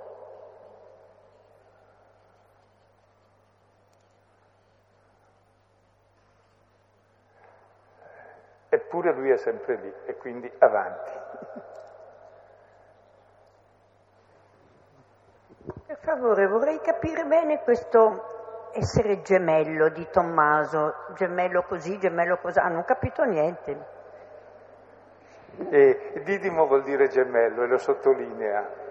Eppure 9.08 9.14
lui 9.14 9.32
è 9.32 9.38
sempre 9.38 9.76
lì 9.76 9.94
e 10.06 10.18
quindi 10.18 10.52
avanti. 10.60 11.12
Per 15.86 15.98
favore, 16.02 16.48
vorrei 16.48 16.82
capire 16.82 17.24
bene 17.26 17.62
questo 17.62 18.70
essere 18.74 19.22
gemello 19.22 19.90
di 19.90 20.08
Tommaso, 20.12 20.94
gemello 21.16 21.64
così, 21.64 21.98
gemello 21.98 22.38
così, 22.38 22.60
ah, 22.60 22.68
non 22.68 22.80
ho 22.80 22.84
capito 22.84 23.24
niente. 23.24 23.96
E 25.70 26.22
Didimo 26.24 26.68
vuol 26.68 26.84
dire 26.84 27.08
gemello 27.08 27.64
e 27.64 27.68
lo 27.68 27.78
sottolinea. 27.78 28.86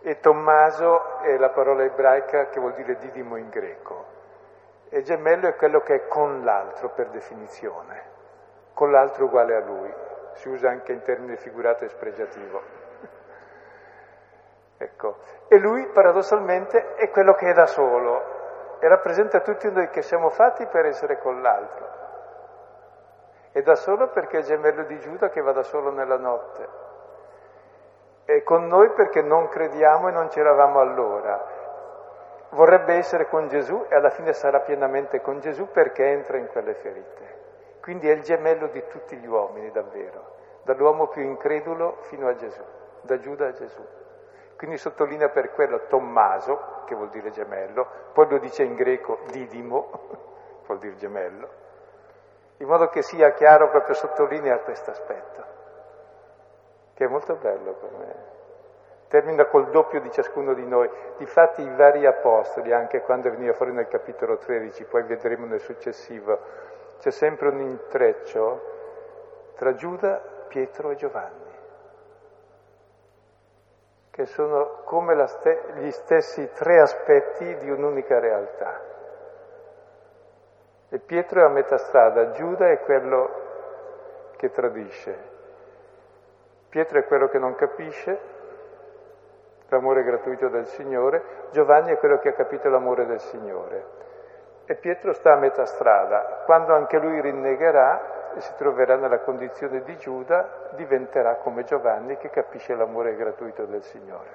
E 0.00 0.20
Tommaso 0.20 1.20
è 1.20 1.36
la 1.36 1.50
parola 1.50 1.84
ebraica 1.84 2.48
che 2.48 2.58
vuol 2.58 2.74
dire 2.74 2.96
Didimo 2.96 3.36
in 3.36 3.50
greco. 3.50 4.16
E 4.88 5.02
gemello 5.02 5.46
è 5.46 5.56
quello 5.56 5.80
che 5.80 5.94
è 5.94 6.08
con 6.08 6.42
l'altro 6.42 6.88
per 6.90 7.10
definizione, 7.10 8.16
con 8.78 8.92
l'altro 8.92 9.24
uguale 9.24 9.56
a 9.56 9.60
lui. 9.60 9.92
Si 10.34 10.48
usa 10.48 10.70
anche 10.70 10.92
in 10.92 11.02
termine 11.02 11.36
figurato 11.36 11.84
e 11.84 11.88
spregiativo. 11.88 12.62
Ecco. 14.80 15.16
E 15.48 15.58
lui 15.58 15.88
paradossalmente 15.88 16.94
è 16.94 17.10
quello 17.10 17.34
che 17.34 17.50
è 17.50 17.52
da 17.52 17.66
solo 17.66 18.78
e 18.78 18.86
rappresenta 18.86 19.40
tutti 19.40 19.68
noi 19.72 19.88
che 19.88 20.02
siamo 20.02 20.28
fatti 20.28 20.64
per 20.66 20.86
essere 20.86 21.18
con 21.18 21.42
l'altro. 21.42 21.86
È 23.50 23.60
da 23.62 23.74
solo 23.74 24.10
perché 24.10 24.38
è 24.38 24.42
gemello 24.42 24.84
di 24.84 25.00
Giuda 25.00 25.30
che 25.30 25.40
va 25.40 25.50
da 25.50 25.64
solo 25.64 25.90
nella 25.90 26.16
notte. 26.16 26.68
È 28.24 28.40
con 28.44 28.68
noi 28.68 28.90
perché 28.90 29.20
non 29.20 29.48
crediamo 29.48 30.10
e 30.10 30.12
non 30.12 30.28
c'eravamo 30.28 30.78
allora. 30.78 31.44
Vorrebbe 32.50 32.94
essere 32.94 33.26
con 33.26 33.48
Gesù 33.48 33.86
e 33.88 33.96
alla 33.96 34.10
fine 34.10 34.32
sarà 34.32 34.60
pienamente 34.60 35.20
con 35.20 35.40
Gesù 35.40 35.68
perché 35.72 36.04
entra 36.04 36.38
in 36.38 36.46
quelle 36.46 36.74
ferite. 36.74 37.37
Quindi 37.88 38.10
è 38.10 38.12
il 38.12 38.22
gemello 38.22 38.66
di 38.66 38.86
tutti 38.86 39.16
gli 39.16 39.26
uomini, 39.26 39.70
davvero, 39.70 40.32
dall'uomo 40.64 41.06
più 41.06 41.22
incredulo 41.22 41.96
fino 42.00 42.28
a 42.28 42.34
Gesù, 42.34 42.60
da 43.00 43.18
Giuda 43.18 43.46
a 43.46 43.52
Gesù. 43.52 43.82
Quindi 44.58 44.76
sottolinea 44.76 45.30
per 45.30 45.52
quello 45.52 45.86
Tommaso, 45.86 46.82
che 46.84 46.94
vuol 46.94 47.08
dire 47.08 47.30
gemello, 47.30 47.88
poi 48.12 48.28
lo 48.28 48.36
dice 48.40 48.62
in 48.62 48.74
greco 48.74 49.20
Didimo, 49.30 49.88
vuol 50.66 50.78
dire 50.80 50.96
gemello, 50.96 51.48
in 52.58 52.66
modo 52.66 52.88
che 52.88 53.00
sia 53.00 53.32
chiaro 53.32 53.70
proprio 53.70 53.94
sottolinea 53.94 54.58
questo 54.58 54.90
aspetto, 54.90 55.44
che 56.92 57.06
è 57.06 57.08
molto 57.08 57.36
bello 57.36 57.72
per 57.72 57.90
me. 57.92 58.14
Termina 59.08 59.46
col 59.46 59.70
doppio 59.70 60.02
di 60.02 60.10
ciascuno 60.10 60.52
di 60.52 60.66
noi. 60.66 60.90
Difatti 61.16 61.62
i 61.62 61.74
vari 61.74 62.04
apostoli, 62.04 62.70
anche 62.70 63.00
quando 63.00 63.30
veniva 63.30 63.54
fuori 63.54 63.72
nel 63.72 63.88
capitolo 63.88 64.36
13, 64.36 64.84
poi 64.84 65.04
vedremo 65.04 65.46
nel 65.46 65.60
successivo, 65.60 66.38
c'è 66.98 67.10
sempre 67.10 67.48
un 67.48 67.60
intreccio 67.60 68.62
tra 69.56 69.74
Giuda, 69.74 70.20
Pietro 70.48 70.90
e 70.90 70.96
Giovanni 70.96 71.48
che 74.18 74.26
sono 74.26 74.80
come 74.82 75.14
ste- 75.28 75.62
gli 75.74 75.92
stessi 75.92 76.50
tre 76.52 76.80
aspetti 76.80 77.54
di 77.58 77.70
un'unica 77.70 78.18
realtà. 78.18 78.80
E 80.88 80.98
Pietro 80.98 81.40
è 81.40 81.44
a 81.44 81.48
metà 81.48 81.78
strada, 81.78 82.32
Giuda 82.32 82.68
è 82.68 82.80
quello 82.80 83.30
che 84.34 84.50
tradisce, 84.50 85.16
Pietro 86.68 86.98
è 86.98 87.04
quello 87.04 87.28
che 87.28 87.38
non 87.38 87.54
capisce 87.54 88.18
l'amore 89.68 90.02
gratuito 90.02 90.48
del 90.48 90.66
Signore, 90.66 91.22
Giovanni 91.52 91.92
è 91.92 91.98
quello 91.98 92.18
che 92.18 92.30
ha 92.30 92.34
capito 92.34 92.68
l'amore 92.68 93.06
del 93.06 93.20
Signore. 93.20 93.84
E 94.70 94.74
Pietro 94.74 95.14
sta 95.14 95.32
a 95.32 95.36
metà 95.36 95.64
strada, 95.64 96.42
quando 96.44 96.74
anche 96.74 96.98
lui 96.98 97.22
rinnegherà 97.22 98.34
e 98.34 98.40
si 98.42 98.52
troverà 98.56 98.96
nella 98.96 99.20
condizione 99.20 99.82
di 99.82 99.96
Giuda, 99.96 100.68
diventerà 100.72 101.36
come 101.36 101.64
Giovanni 101.64 102.18
che 102.18 102.28
capisce 102.28 102.74
l'amore 102.74 103.16
gratuito 103.16 103.64
del 103.64 103.82
Signore. 103.82 104.28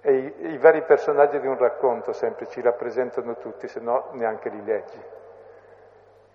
E 0.00 0.16
i, 0.16 0.52
i, 0.52 0.58
vari 0.58 0.82
personaggi 0.82 1.38
di 1.38 1.46
un 1.46 1.56
racconto 1.56 2.12
sempre 2.12 2.48
ci 2.48 2.60
rappresentano 2.60 3.36
tutti, 3.36 3.68
se 3.68 3.78
no 3.78 4.08
neanche 4.14 4.48
li 4.48 4.64
leggi. 4.64 5.00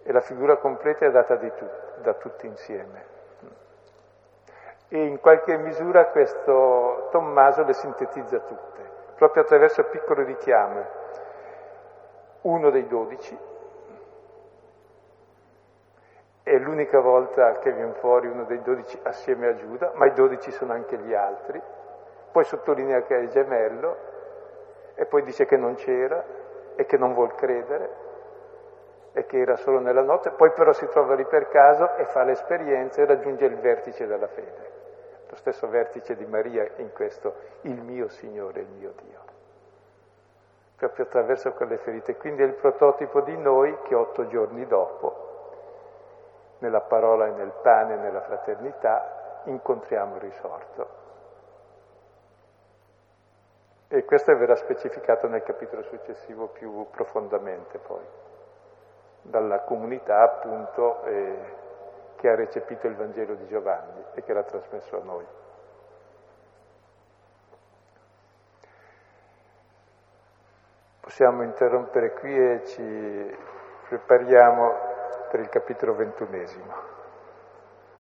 E 0.04 0.12
la 0.14 0.22
figura 0.22 0.56
completa 0.56 1.06
è 1.06 1.12
data 1.12 1.36
tu, 1.36 1.70
da 1.98 2.14
tutti 2.14 2.48
insieme. 2.48 3.18
E 4.88 5.04
in 5.04 5.20
qualche 5.20 5.58
misura 5.58 6.06
questo 6.06 7.10
Tommaso 7.12 7.66
le 7.66 7.74
sintetizza 7.74 8.40
tutte, 8.40 8.89
proprio 9.20 9.44
attraverso 9.44 9.84
piccoli 9.84 10.24
richiami. 10.24 10.82
Uno 12.42 12.70
dei 12.70 12.88
dodici, 12.88 13.38
è 16.42 16.58
l'unica 16.58 17.00
volta 17.00 17.60
che 17.60 17.72
viene 17.74 17.94
fuori 17.94 18.28
uno 18.28 18.46
dei 18.46 18.62
dodici 18.62 18.98
assieme 19.04 19.50
a 19.50 19.56
Giuda, 19.56 19.92
ma 19.96 20.06
i 20.06 20.14
dodici 20.14 20.50
sono 20.52 20.72
anche 20.72 20.98
gli 20.98 21.14
altri. 21.14 21.62
Poi 22.32 22.44
sottolinea 22.46 23.04
che 23.04 23.20
è 23.20 23.28
gemello 23.28 23.98
e 24.96 25.06
poi 25.06 25.22
dice 25.24 25.46
che 25.46 25.58
non 25.58 25.76
c'era 25.76 26.24
e 26.76 26.86
che 26.86 26.98
non 26.98 27.14
vuol 27.14 27.36
credere 27.36 28.08
e 29.12 29.26
che 29.26 29.40
era 29.40 29.58
solo 29.58 29.80
nella 29.80 30.02
notte, 30.02 30.30
poi 30.32 30.52
però 30.52 30.72
si 30.72 30.88
trova 30.88 31.14
lì 31.16 31.26
per 31.26 31.50
caso 31.50 31.96
e 31.98 32.06
fa 32.06 32.24
l'esperienza 32.24 33.02
e 33.02 33.06
raggiunge 33.06 33.46
il 33.46 33.58
vertice 33.58 34.08
della 34.08 34.28
fede, 34.28 34.69
lo 35.30 35.36
stesso 35.36 35.68
vertice 35.68 36.16
di 36.16 36.26
Maria 36.26 36.68
in 36.78 36.92
questo, 36.92 37.36
il 37.62 37.80
mio 37.82 38.08
Signore, 38.08 38.62
il 38.62 38.68
mio 38.68 38.94
Dio, 39.00 39.20
proprio 40.76 41.06
attraverso 41.06 41.52
quelle 41.54 41.78
ferite. 41.78 42.18
Quindi 42.18 42.42
è 42.42 42.46
il 42.46 42.56
prototipo 42.56 43.22
di 43.22 43.38
noi 43.38 43.78
che 43.84 43.94
otto 43.94 44.26
giorni 44.28 44.66
dopo 44.66 45.28
nella 46.60 46.82
parola 46.82 47.28
e 47.28 47.32
nel 47.32 47.54
pane 47.62 47.94
e 47.94 47.98
nella 47.98 48.22
fraternità, 48.22 49.42
incontriamo 49.46 50.16
il 50.16 50.22
risorto. 50.22 50.98
E 53.88 54.04
questo 54.06 54.36
verrà 54.36 54.56
specificato 54.56 55.28
nel 55.28 55.44
capitolo 55.44 55.84
successivo 55.84 56.48
più 56.48 56.88
profondamente 56.92 57.78
poi, 57.78 58.06
dalla 59.22 59.62
comunità 59.62 60.22
appunto 60.22 61.04
eh, 61.04 61.68
che 62.20 62.28
ha 62.28 62.36
recepito 62.36 62.86
il 62.88 62.96
Vangelo 62.96 63.34
di 63.36 63.48
Giovanni 63.48 64.04
e 64.14 64.24
che 64.24 64.34
l'ha 64.34 64.44
trasmesso 64.44 64.98
a 64.98 65.04
noi. 65.04 65.26
Possiamo 71.00 71.44
interrompere 71.44 72.12
qui 72.12 72.38
e 72.38 72.66
ci 72.66 73.38
prepariamo 73.88 74.74
per 75.32 75.40
il 75.40 75.48
capitolo 75.48 75.96
ventunesimo. 75.96 76.99